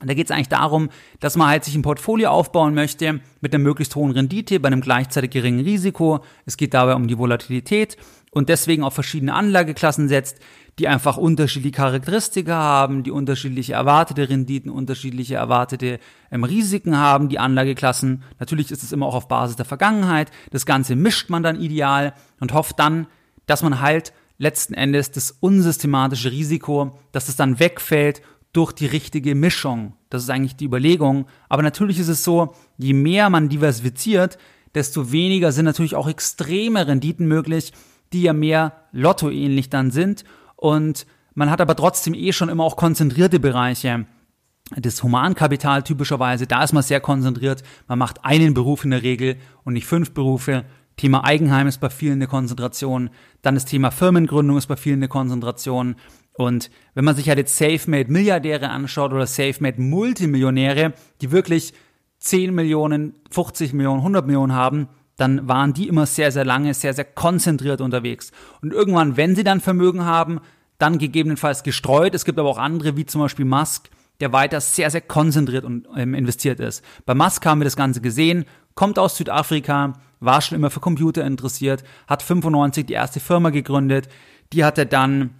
da 0.01 0.13
geht 0.13 0.27
es 0.27 0.31
eigentlich 0.31 0.47
darum, 0.47 0.89
dass 1.19 1.35
man 1.35 1.49
halt 1.49 1.65
sich 1.65 1.75
ein 1.75 1.81
Portfolio 1.81 2.29
aufbauen 2.29 2.73
möchte 2.73 3.19
mit 3.41 3.53
einer 3.53 3.61
möglichst 3.61 3.95
hohen 3.95 4.11
Rendite 4.11 4.59
bei 4.59 4.67
einem 4.67 4.79
gleichzeitig 4.79 5.31
geringen 5.31 5.59
Risiko. 5.59 6.21
Es 6.45 6.55
geht 6.55 6.73
dabei 6.73 6.95
um 6.95 7.07
die 7.07 7.17
Volatilität 7.17 7.97
und 8.31 8.49
deswegen 8.49 8.83
auf 8.83 8.93
verschiedene 8.93 9.33
Anlageklassen 9.33 10.07
setzt, 10.07 10.37
die 10.77 10.87
einfach 10.87 11.17
unterschiedliche 11.17 11.75
Charakteristika 11.75 12.53
haben, 12.55 13.03
die 13.03 13.11
unterschiedliche 13.11 13.73
erwartete 13.73 14.29
Renditen, 14.29 14.71
unterschiedliche 14.71 15.35
erwartete 15.35 15.99
ähm, 16.31 16.45
Risiken 16.45 16.97
haben, 16.97 17.27
die 17.27 17.39
Anlageklassen. 17.39 18.23
Natürlich 18.39 18.71
ist 18.71 18.83
es 18.83 18.93
immer 18.93 19.05
auch 19.05 19.15
auf 19.15 19.27
Basis 19.27 19.57
der 19.57 19.65
Vergangenheit. 19.65 20.31
Das 20.51 20.65
Ganze 20.65 20.95
mischt 20.95 21.29
man 21.29 21.43
dann 21.43 21.59
ideal 21.59 22.13
und 22.39 22.53
hofft 22.53 22.79
dann, 22.79 23.07
dass 23.45 23.61
man 23.61 23.81
halt 23.81 24.13
letzten 24.37 24.73
Endes 24.73 25.11
das 25.11 25.31
unsystematische 25.31 26.31
Risiko, 26.31 26.97
dass 27.11 27.27
es 27.27 27.35
dann 27.35 27.59
wegfällt 27.59 28.21
durch 28.53 28.71
die 28.71 28.85
richtige 28.85 29.35
Mischung. 29.35 29.93
Das 30.09 30.23
ist 30.23 30.29
eigentlich 30.29 30.55
die 30.55 30.65
Überlegung. 30.65 31.25
Aber 31.49 31.61
natürlich 31.61 31.99
ist 31.99 32.07
es 32.07 32.23
so, 32.23 32.55
je 32.77 32.93
mehr 32.93 33.29
man 33.29 33.49
diversifiziert, 33.49 34.37
desto 34.75 35.11
weniger 35.11 35.51
sind 35.51 35.65
natürlich 35.65 35.95
auch 35.95 36.07
extreme 36.07 36.87
Renditen 36.87 37.27
möglich, 37.27 37.73
die 38.13 38.23
ja 38.23 38.33
mehr 38.33 38.73
Lotto-ähnlich 38.91 39.69
dann 39.69 39.91
sind. 39.91 40.23
Und 40.55 41.05
man 41.33 41.49
hat 41.49 41.61
aber 41.61 41.75
trotzdem 41.75 42.13
eh 42.13 42.31
schon 42.33 42.49
immer 42.49 42.63
auch 42.63 42.75
konzentrierte 42.75 43.39
Bereiche. 43.39 44.05
Das 44.75 45.01
Humankapital 45.01 45.83
typischerweise, 45.83 46.45
da 46.45 46.63
ist 46.63 46.73
man 46.73 46.83
sehr 46.83 46.99
konzentriert. 46.99 47.63
Man 47.87 47.97
macht 47.97 48.23
einen 48.23 48.53
Beruf 48.53 48.83
in 48.83 48.91
der 48.91 49.03
Regel 49.03 49.37
und 49.63 49.73
nicht 49.73 49.87
fünf 49.87 50.11
Berufe. 50.11 50.65
Thema 50.97 51.23
Eigenheim 51.23 51.67
ist 51.67 51.79
bei 51.79 51.89
vielen 51.89 52.15
eine 52.15 52.27
Konzentration. 52.27 53.09
Dann 53.41 53.55
das 53.55 53.65
Thema 53.65 53.89
Firmengründung 53.89 54.57
ist 54.57 54.67
bei 54.67 54.75
vielen 54.75 54.99
eine 54.99 55.07
Konzentration. 55.07 55.95
Und 56.33 56.69
wenn 56.93 57.05
man 57.05 57.15
sich 57.15 57.29
halt 57.29 57.39
jetzt 57.39 57.57
Safe-Made 57.57 58.11
Milliardäre 58.11 58.69
anschaut 58.69 59.13
oder 59.13 59.25
Safe-Made 59.25 59.81
Multimillionäre, 59.81 60.93
die 61.21 61.31
wirklich 61.31 61.73
10 62.19 62.53
Millionen, 62.53 63.13
50 63.31 63.73
Millionen, 63.73 63.99
100 63.99 64.25
Millionen 64.25 64.53
haben, 64.53 64.89
dann 65.19 65.47
waren 65.47 65.73
die 65.73 65.87
immer 65.87 66.05
sehr, 66.05 66.31
sehr 66.31 66.45
lange, 66.45 66.73
sehr, 66.73 66.93
sehr 66.93 67.05
konzentriert 67.05 67.81
unterwegs. 67.81 68.31
Und 68.61 68.73
irgendwann, 68.73 69.17
wenn 69.17 69.35
sie 69.35 69.43
dann 69.43 69.59
Vermögen 69.59 70.05
haben, 70.05 70.39
dann 70.77 70.97
gegebenenfalls 70.97 71.63
gestreut. 71.63 72.15
Es 72.15 72.25
gibt 72.25 72.39
aber 72.39 72.49
auch 72.49 72.57
andere, 72.57 72.95
wie 72.95 73.05
zum 73.05 73.21
Beispiel 73.21 73.45
Musk, 73.45 73.89
der 74.21 74.33
weiter 74.33 74.61
sehr, 74.61 74.89
sehr 74.89 75.01
konzentriert 75.01 75.65
und 75.65 75.87
ähm, 75.95 76.13
investiert 76.13 76.59
ist. 76.59 76.83
Bei 77.05 77.15
Musk 77.15 77.45
haben 77.45 77.59
wir 77.59 77.65
das 77.65 77.75
Ganze 77.75 78.01
gesehen, 78.01 78.45
kommt 78.75 78.97
aus 78.97 79.17
Südafrika, 79.17 79.93
war 80.19 80.41
schon 80.41 80.57
immer 80.57 80.69
für 80.69 80.79
Computer 80.79 81.25
interessiert, 81.25 81.83
hat 82.07 82.21
95 82.23 82.85
die 82.85 82.93
erste 82.93 83.19
Firma 83.19 83.49
gegründet, 83.49 84.09
die 84.51 84.63
hat 84.65 84.77
er 84.77 84.85
dann 84.85 85.31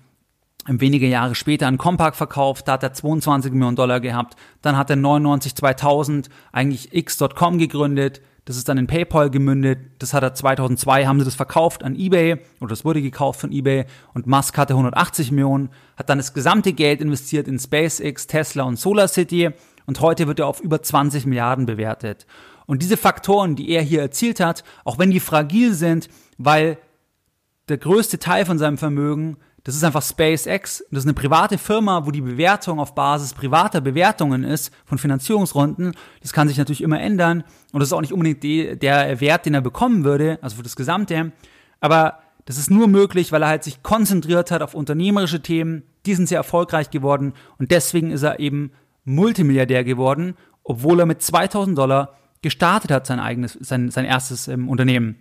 wenige 0.65 1.07
Jahre 1.07 1.35
später 1.35 1.67
an 1.67 1.77
Compaq 1.77 2.15
verkauft, 2.15 2.67
da 2.67 2.73
hat 2.73 2.83
er 2.83 2.93
22 2.93 3.51
Millionen 3.51 3.75
Dollar 3.75 3.99
gehabt. 3.99 4.35
Dann 4.61 4.77
hat 4.77 4.89
er 4.89 4.97
99 4.97 5.55
2000 5.55 6.29
eigentlich 6.51 6.93
X.com 6.93 7.57
gegründet. 7.57 8.21
Das 8.49 8.57
ist 8.57 8.67
dann 8.67 8.79
in 8.79 8.87
PayPal 8.87 9.29
gemündet. 9.29 9.77
Das 9.99 10.15
hat 10.15 10.23
er 10.23 10.33
2002 10.33 11.05
haben 11.05 11.19
sie 11.19 11.25
das 11.25 11.35
verkauft 11.35 11.83
an 11.83 11.95
eBay 11.95 12.39
oder 12.59 12.69
das 12.69 12.83
wurde 12.83 12.99
gekauft 12.99 13.41
von 13.41 13.51
eBay 13.51 13.85
und 14.15 14.25
Musk 14.25 14.57
hatte 14.57 14.73
180 14.73 15.29
Millionen, 15.29 15.69
hat 15.97 16.09
dann 16.09 16.17
das 16.17 16.33
gesamte 16.33 16.73
Geld 16.73 16.99
investiert 16.99 17.47
in 17.47 17.59
SpaceX, 17.59 18.25
Tesla 18.25 18.63
und 18.63 18.79
SolarCity 18.79 19.51
und 19.85 20.01
heute 20.01 20.25
wird 20.25 20.39
er 20.39 20.47
auf 20.47 20.61
über 20.61 20.81
20 20.81 21.27
Milliarden 21.27 21.67
bewertet. 21.67 22.25
Und 22.65 22.81
diese 22.81 22.97
Faktoren, 22.97 23.55
die 23.55 23.69
er 23.69 23.83
hier 23.83 24.01
erzielt 24.01 24.39
hat, 24.39 24.63
auch 24.83 24.97
wenn 24.97 25.11
die 25.11 25.19
fragil 25.19 25.75
sind, 25.75 26.09
weil 26.39 26.79
der 27.67 27.77
größte 27.77 28.17
Teil 28.17 28.45
von 28.45 28.57
seinem 28.57 28.79
Vermögen 28.79 29.37
das 29.63 29.75
ist 29.75 29.83
einfach 29.83 30.01
SpaceX. 30.01 30.83
Das 30.91 30.99
ist 30.99 31.05
eine 31.05 31.13
private 31.13 31.57
Firma, 31.57 32.05
wo 32.05 32.11
die 32.11 32.21
Bewertung 32.21 32.79
auf 32.79 32.95
Basis 32.95 33.33
privater 33.33 33.81
Bewertungen 33.81 34.43
ist 34.43 34.73
von 34.85 34.97
Finanzierungsrunden. 34.97 35.95
Das 36.21 36.33
kann 36.33 36.47
sich 36.47 36.57
natürlich 36.57 36.81
immer 36.81 36.99
ändern. 36.99 37.43
Und 37.71 37.79
das 37.79 37.89
ist 37.89 37.93
auch 37.93 38.01
nicht 38.01 38.13
unbedingt 38.13 38.43
die, 38.43 38.77
der 38.77 39.19
Wert, 39.19 39.45
den 39.45 39.53
er 39.53 39.61
bekommen 39.61 40.03
würde, 40.03 40.39
also 40.41 40.55
für 40.57 40.63
das 40.63 40.75
Gesamte. 40.75 41.31
Aber 41.81 42.19
das 42.45 42.57
ist 42.57 42.71
nur 42.71 42.87
möglich, 42.87 43.31
weil 43.31 43.43
er 43.43 43.49
halt 43.49 43.63
sich 43.63 43.83
konzentriert 43.83 44.51
hat 44.51 44.61
auf 44.61 44.73
unternehmerische 44.73 45.41
Themen. 45.41 45.83
Die 46.05 46.15
sind 46.15 46.27
sehr 46.27 46.37
erfolgreich 46.37 46.89
geworden. 46.89 47.33
Und 47.57 47.71
deswegen 47.71 48.11
ist 48.11 48.23
er 48.23 48.39
eben 48.39 48.71
Multimilliardär 49.03 49.83
geworden, 49.83 50.35
obwohl 50.63 50.99
er 50.99 51.05
mit 51.05 51.21
2000 51.21 51.77
Dollar 51.77 52.15
gestartet 52.41 52.91
hat, 52.91 53.05
sein 53.05 53.19
eigenes, 53.19 53.53
sein, 53.53 53.91
sein 53.91 54.05
erstes 54.05 54.47
ähm, 54.47 54.69
Unternehmen. 54.69 55.17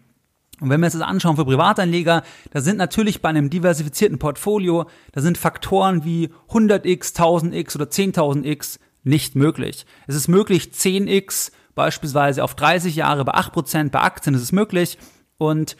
Und 0.60 0.70
wenn 0.70 0.80
wir 0.80 0.86
uns 0.86 0.94
das 0.94 1.02
anschauen 1.02 1.36
für 1.36 1.44
Privatanleger, 1.44 2.22
da 2.50 2.60
sind 2.60 2.78
natürlich 2.78 3.22
bei 3.22 3.28
einem 3.28 3.50
diversifizierten 3.50 4.18
Portfolio, 4.18 4.86
da 5.12 5.20
sind 5.20 5.38
Faktoren 5.38 6.04
wie 6.04 6.30
100x, 6.50 7.14
1000x 7.16 7.76
oder 7.76 7.86
10.000x 7.86 8.78
nicht 9.04 9.36
möglich. 9.36 9.86
Es 10.06 10.16
ist 10.16 10.28
möglich, 10.28 10.70
10x 10.74 11.52
beispielsweise 11.74 12.42
auf 12.42 12.54
30 12.54 12.96
Jahre 12.96 13.24
bei 13.24 13.34
8%, 13.34 13.90
bei 13.90 14.00
Aktien 14.00 14.34
ist 14.34 14.42
es 14.42 14.52
möglich 14.52 14.98
und 15.36 15.76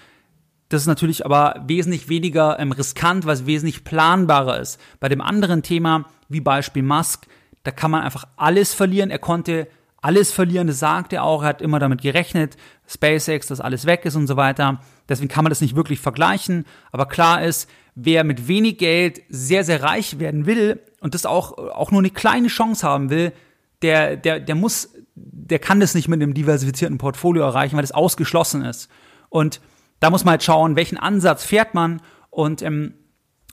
das 0.68 0.83
ist 0.83 0.87
natürlich 0.87 1.24
aber 1.24 1.64
wesentlich 1.66 2.09
weniger 2.09 2.59
ähm, 2.59 2.72
riskant, 2.72 3.26
weil 3.26 3.35
es 3.35 3.47
wesentlich 3.47 3.85
planbarer 3.85 4.61
ist. 4.61 4.79
Bei 5.01 5.09
dem 5.09 5.20
anderen 5.20 5.62
Thema, 5.62 6.05
wie 6.29 6.41
Beispiel 6.41 6.83
Musk, 6.83 7.26
da 7.62 7.70
kann 7.70 7.91
man 7.91 8.03
einfach 8.03 8.26
alles 8.37 8.74
verlieren. 8.74 9.11
Er 9.11 9.18
konnte 9.18 9.66
alles 10.01 10.32
verlieren, 10.32 10.66
das 10.66 10.78
sagt 10.78 11.12
er 11.12 11.24
auch, 11.24 11.42
er 11.42 11.49
hat 11.49 11.62
immer 11.62 11.78
damit 11.78 12.03
gerechnet, 12.03 12.57
SpaceX, 12.86 13.49
dass 13.49 13.61
alles 13.61 13.84
weg 13.84 14.05
ist 14.05 14.14
und 14.14 14.26
so 14.26 14.36
weiter. 14.36 14.80
Deswegen 15.09 15.28
kann 15.28 15.44
man 15.44 15.51
das 15.51 15.61
nicht 15.61 15.74
wirklich 15.74 16.01
vergleichen. 16.01 16.66
Aber 16.92 17.07
klar 17.07 17.42
ist, 17.42 17.68
wer 17.94 18.22
mit 18.22 18.46
wenig 18.46 18.78
Geld 18.78 19.22
sehr, 19.28 19.64
sehr 19.64 19.82
reich 19.82 20.20
werden 20.20 20.46
will 20.46 20.80
und 21.01 21.14
das 21.14 21.26
auch, 21.26 21.59
auch 21.59 21.90
nur 21.90 22.01
eine 22.01 22.11
kleine 22.11 22.49
Chance 22.49 22.86
haben 22.86 23.11
will, 23.11 23.32
der, 23.82 24.16
der, 24.16 24.40
der 24.40 24.55
muss, 24.55 24.94
der 25.14 25.59
kann 25.59 25.80
das 25.80 25.94
nicht 25.94 26.09
mit 26.09 26.22
einem 26.22 26.34
diversifizierten 26.34 26.99
Portfolio 26.99 27.42
erreichen, 27.42 27.76
weil 27.76 27.82
das 27.82 27.92
ausgeschlossen 27.92 28.64
ist. 28.64 28.88
Und 29.28 29.61
da 30.01 30.11
muss 30.11 30.24
man 30.24 30.32
halt 30.32 30.44
schauen, 30.44 30.76
welchen 30.76 30.96
Ansatz 30.96 31.44
fährt 31.44 31.74
man 31.74 32.01
und 32.30 32.62
ähm, 32.62 32.94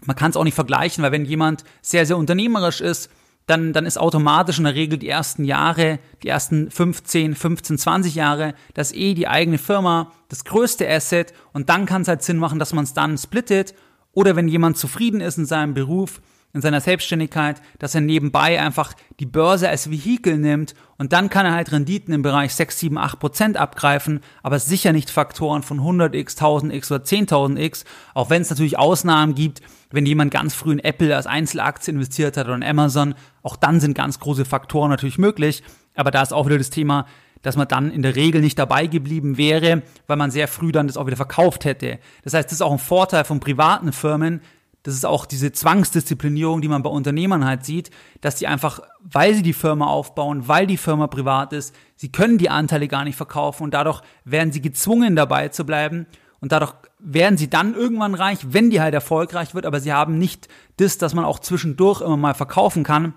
man 0.05 0.15
kann 0.15 0.29
es 0.29 0.37
auch 0.37 0.43
nicht 0.43 0.53
vergleichen, 0.53 1.03
weil 1.03 1.11
wenn 1.11 1.25
jemand 1.25 1.63
sehr, 1.81 2.05
sehr 2.05 2.17
unternehmerisch 2.17 2.81
ist, 2.81 3.09
dann, 3.47 3.73
dann 3.73 3.85
ist 3.85 3.99
automatisch 3.99 4.57
in 4.57 4.63
der 4.63 4.75
Regel 4.75 4.97
die 4.97 5.09
ersten 5.09 5.43
Jahre, 5.43 5.99
die 6.23 6.29
ersten 6.29 6.71
15, 6.71 7.35
15, 7.35 7.77
20 7.77 8.15
Jahre, 8.15 8.55
das 8.73 8.91
eh 8.91 9.13
die 9.13 9.27
eigene 9.27 9.57
Firma, 9.57 10.11
das 10.29 10.45
größte 10.45 10.89
Asset 10.89 11.33
und 11.53 11.69
dann 11.69 11.85
kann 11.85 12.01
es 12.01 12.07
halt 12.07 12.23
Sinn 12.23 12.37
machen, 12.37 12.59
dass 12.59 12.73
man 12.73 12.85
es 12.85 12.93
dann 12.93 13.17
splittet 13.17 13.75
oder 14.13 14.35
wenn 14.35 14.47
jemand 14.47 14.77
zufrieden 14.77 15.21
ist 15.21 15.37
in 15.37 15.45
seinem 15.45 15.73
Beruf, 15.73 16.21
in 16.55 16.61
seiner 16.61 16.79
Selbstständigkeit, 16.79 17.61
dass 17.79 17.95
er 17.95 18.01
nebenbei 18.01 18.61
einfach 18.61 18.93
die 19.19 19.25
Börse 19.25 19.67
als 19.67 19.91
Vehikel 19.91 20.37
nimmt 20.37 20.73
und 20.97 21.11
dann 21.11 21.29
kann 21.29 21.45
er 21.45 21.51
halt 21.51 21.73
Renditen 21.73 22.13
im 22.13 22.21
Bereich 22.21 22.55
6, 22.55 22.79
7, 22.79 22.97
8 22.97 23.19
Prozent 23.19 23.57
abgreifen, 23.57 24.21
aber 24.41 24.57
sicher 24.57 24.93
nicht 24.93 25.09
Faktoren 25.09 25.63
von 25.63 25.81
100x, 25.81 26.37
1000x 26.37 26.93
oder 26.93 27.03
10.000x, 27.03 27.83
auch 28.13 28.29
wenn 28.29 28.41
es 28.41 28.49
natürlich 28.49 28.79
Ausnahmen 28.79 29.35
gibt, 29.35 29.61
wenn 29.91 30.05
jemand 30.05 30.31
ganz 30.31 30.55
früh 30.55 30.71
in 30.71 30.79
Apple 30.79 31.13
als 31.13 31.27
Einzelaktie 31.27 31.93
investiert 31.93 32.37
hat 32.37 32.45
oder 32.45 32.55
in 32.55 32.63
Amazon, 32.63 33.15
auch 33.43 33.57
dann 33.57 33.81
sind 33.81 33.93
ganz 33.93 34.21
große 34.21 34.45
Faktoren 34.45 34.89
natürlich 34.89 35.17
möglich, 35.17 35.61
aber 35.93 36.09
da 36.09 36.21
ist 36.21 36.31
auch 36.31 36.45
wieder 36.45 36.57
das 36.57 36.69
Thema, 36.69 37.05
dass 37.41 37.57
man 37.57 37.67
dann 37.67 37.91
in 37.91 38.01
der 38.01 38.15
Regel 38.15 38.39
nicht 38.39 38.57
dabei 38.57 38.87
geblieben 38.87 39.37
wäre, 39.37 39.83
weil 40.07 40.17
man 40.17 40.31
sehr 40.31 40.47
früh 40.47 40.71
dann 40.71 40.87
das 40.87 40.95
auch 40.95 41.05
wieder 41.05 41.17
verkauft 41.17 41.65
hätte. 41.65 41.99
Das 42.23 42.33
heißt, 42.33 42.45
das 42.47 42.53
ist 42.53 42.61
auch 42.61 42.71
ein 42.71 42.79
Vorteil 42.79 43.25
von 43.25 43.41
privaten 43.41 43.91
Firmen, 43.91 44.41
das 44.85 44.93
ist 44.93 45.05
auch 45.05 45.25
diese 45.25 45.51
Zwangsdisziplinierung, 45.51 46.61
die 46.61 46.67
man 46.67 46.83
bei 46.83 46.91
Unternehmern 46.91 47.43
halt 47.43 47.65
sieht, 47.65 47.89
dass 48.21 48.35
die 48.35 48.45
einfach, 48.45 48.81
weil 49.01 49.33
sie 49.33 49.41
die 49.41 49.53
Firma 49.53 49.87
aufbauen, 49.87 50.47
weil 50.47 50.67
die 50.67 50.77
Firma 50.77 51.07
privat 51.07 51.53
ist, 51.53 51.75
sie 51.95 52.11
können 52.11 52.37
die 52.37 52.51
Anteile 52.51 52.87
gar 52.87 53.03
nicht 53.03 53.15
verkaufen 53.15 53.63
und 53.63 53.73
dadurch 53.73 54.01
werden 54.25 54.51
sie 54.51 54.61
gezwungen 54.61 55.15
dabei 55.15 55.47
zu 55.47 55.65
bleiben 55.65 56.05
und 56.39 56.51
dadurch 56.51 56.73
werden 56.99 57.35
sie 57.35 57.49
dann 57.49 57.73
irgendwann 57.73 58.13
reich, 58.13 58.37
wenn 58.49 58.69
die 58.69 58.79
halt 58.79 58.93
erfolgreich 58.93 59.55
wird, 59.55 59.65
aber 59.65 59.79
sie 59.79 59.91
haben 59.91 60.19
nicht 60.19 60.49
das, 60.77 60.99
dass 60.99 61.15
man 61.15 61.25
auch 61.25 61.39
zwischendurch 61.39 62.01
immer 62.01 62.17
mal 62.17 62.35
verkaufen 62.35 62.83
kann. 62.83 63.15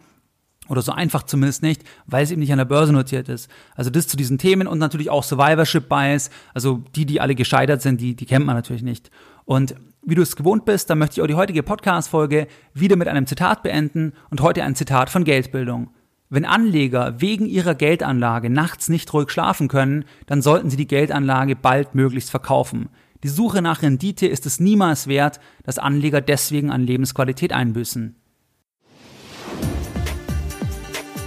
Oder 0.71 0.83
so 0.83 0.93
einfach 0.93 1.23
zumindest 1.23 1.63
nicht, 1.63 1.83
weil 2.07 2.25
es 2.25 2.31
eben 2.31 2.41
nicht 2.41 2.53
an 2.53 2.59
der 2.59 2.67
Börse 2.67 2.93
notiert 2.93 3.31
ist. 3.31 3.51
Also 3.75 3.89
das 3.89 4.07
zu 4.07 4.19
diesen 4.19 4.37
Themen 4.37 4.67
und 4.67 4.79
natürlich 4.79 5.09
auch 5.09 5.25
Survivorship 5.25 5.89
Bias. 5.89 6.29
Also 6.53 6.83
die, 6.95 7.07
die 7.07 7.23
alle 7.23 7.35
gescheitert 7.35 7.81
sind, 7.81 8.03
die, 8.03 8.15
die 8.15 8.27
kennt 8.27 8.45
man 8.45 8.55
natürlich 8.55 8.83
nicht. 8.83 9.11
Und 9.47 9.75
wie 10.09 10.15
du 10.15 10.23
es 10.23 10.37
gewohnt 10.37 10.65
bist, 10.65 10.89
dann 10.89 10.99
möchte 10.99 11.15
ich 11.15 11.23
auch 11.23 11.27
die 11.27 11.35
heutige 11.35 11.63
Podcast-Folge 11.63 12.47
wieder 12.73 12.97
mit 12.97 13.09
einem 13.09 13.27
Zitat 13.27 13.63
beenden 13.63 14.15
und 14.31 14.41
heute 14.41 14.65
ein 14.65 14.75
Zitat 14.75 15.11
von 15.11 15.25
Geldbildung. 15.25 15.91
Wenn 16.31 16.47
Anleger 16.47 17.21
wegen 17.21 17.45
ihrer 17.45 17.75
Geldanlage 17.75 18.49
nachts 18.49 18.89
nicht 18.89 19.13
ruhig 19.13 19.31
schlafen 19.31 19.69
können, 19.69 20.07
dann 20.25 20.41
sollten 20.41 20.71
sie 20.71 20.79
die 20.79 20.87
Geldanlage 20.87 21.57
baldmöglichst 21.57 22.31
verkaufen. 22.31 22.89
Die 23.23 23.29
Suche 23.29 23.61
nach 23.61 23.83
Rendite 23.83 24.27
ist 24.27 24.47
es 24.47 24.61
niemals 24.61 25.09
wert, 25.09 25.41
dass 25.65 25.79
Anleger 25.79 26.23
deswegen 26.23 26.71
an 26.71 26.81
Lebensqualität 26.83 27.53
einbüßen. 27.53 28.17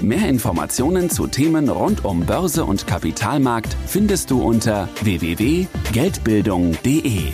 Mehr 0.02 0.28
Informationen 0.28 1.12
zu 1.12 1.28
Themen 1.28 1.70
rund 1.70 2.04
um 2.04 2.26
Börse 2.26 2.66
und 2.66 2.88
Kapitalmarkt 2.88 3.78
findest 3.86 4.32
du 4.32 4.42
unter 4.42 4.90
www.geldbildung.de. 5.04 7.34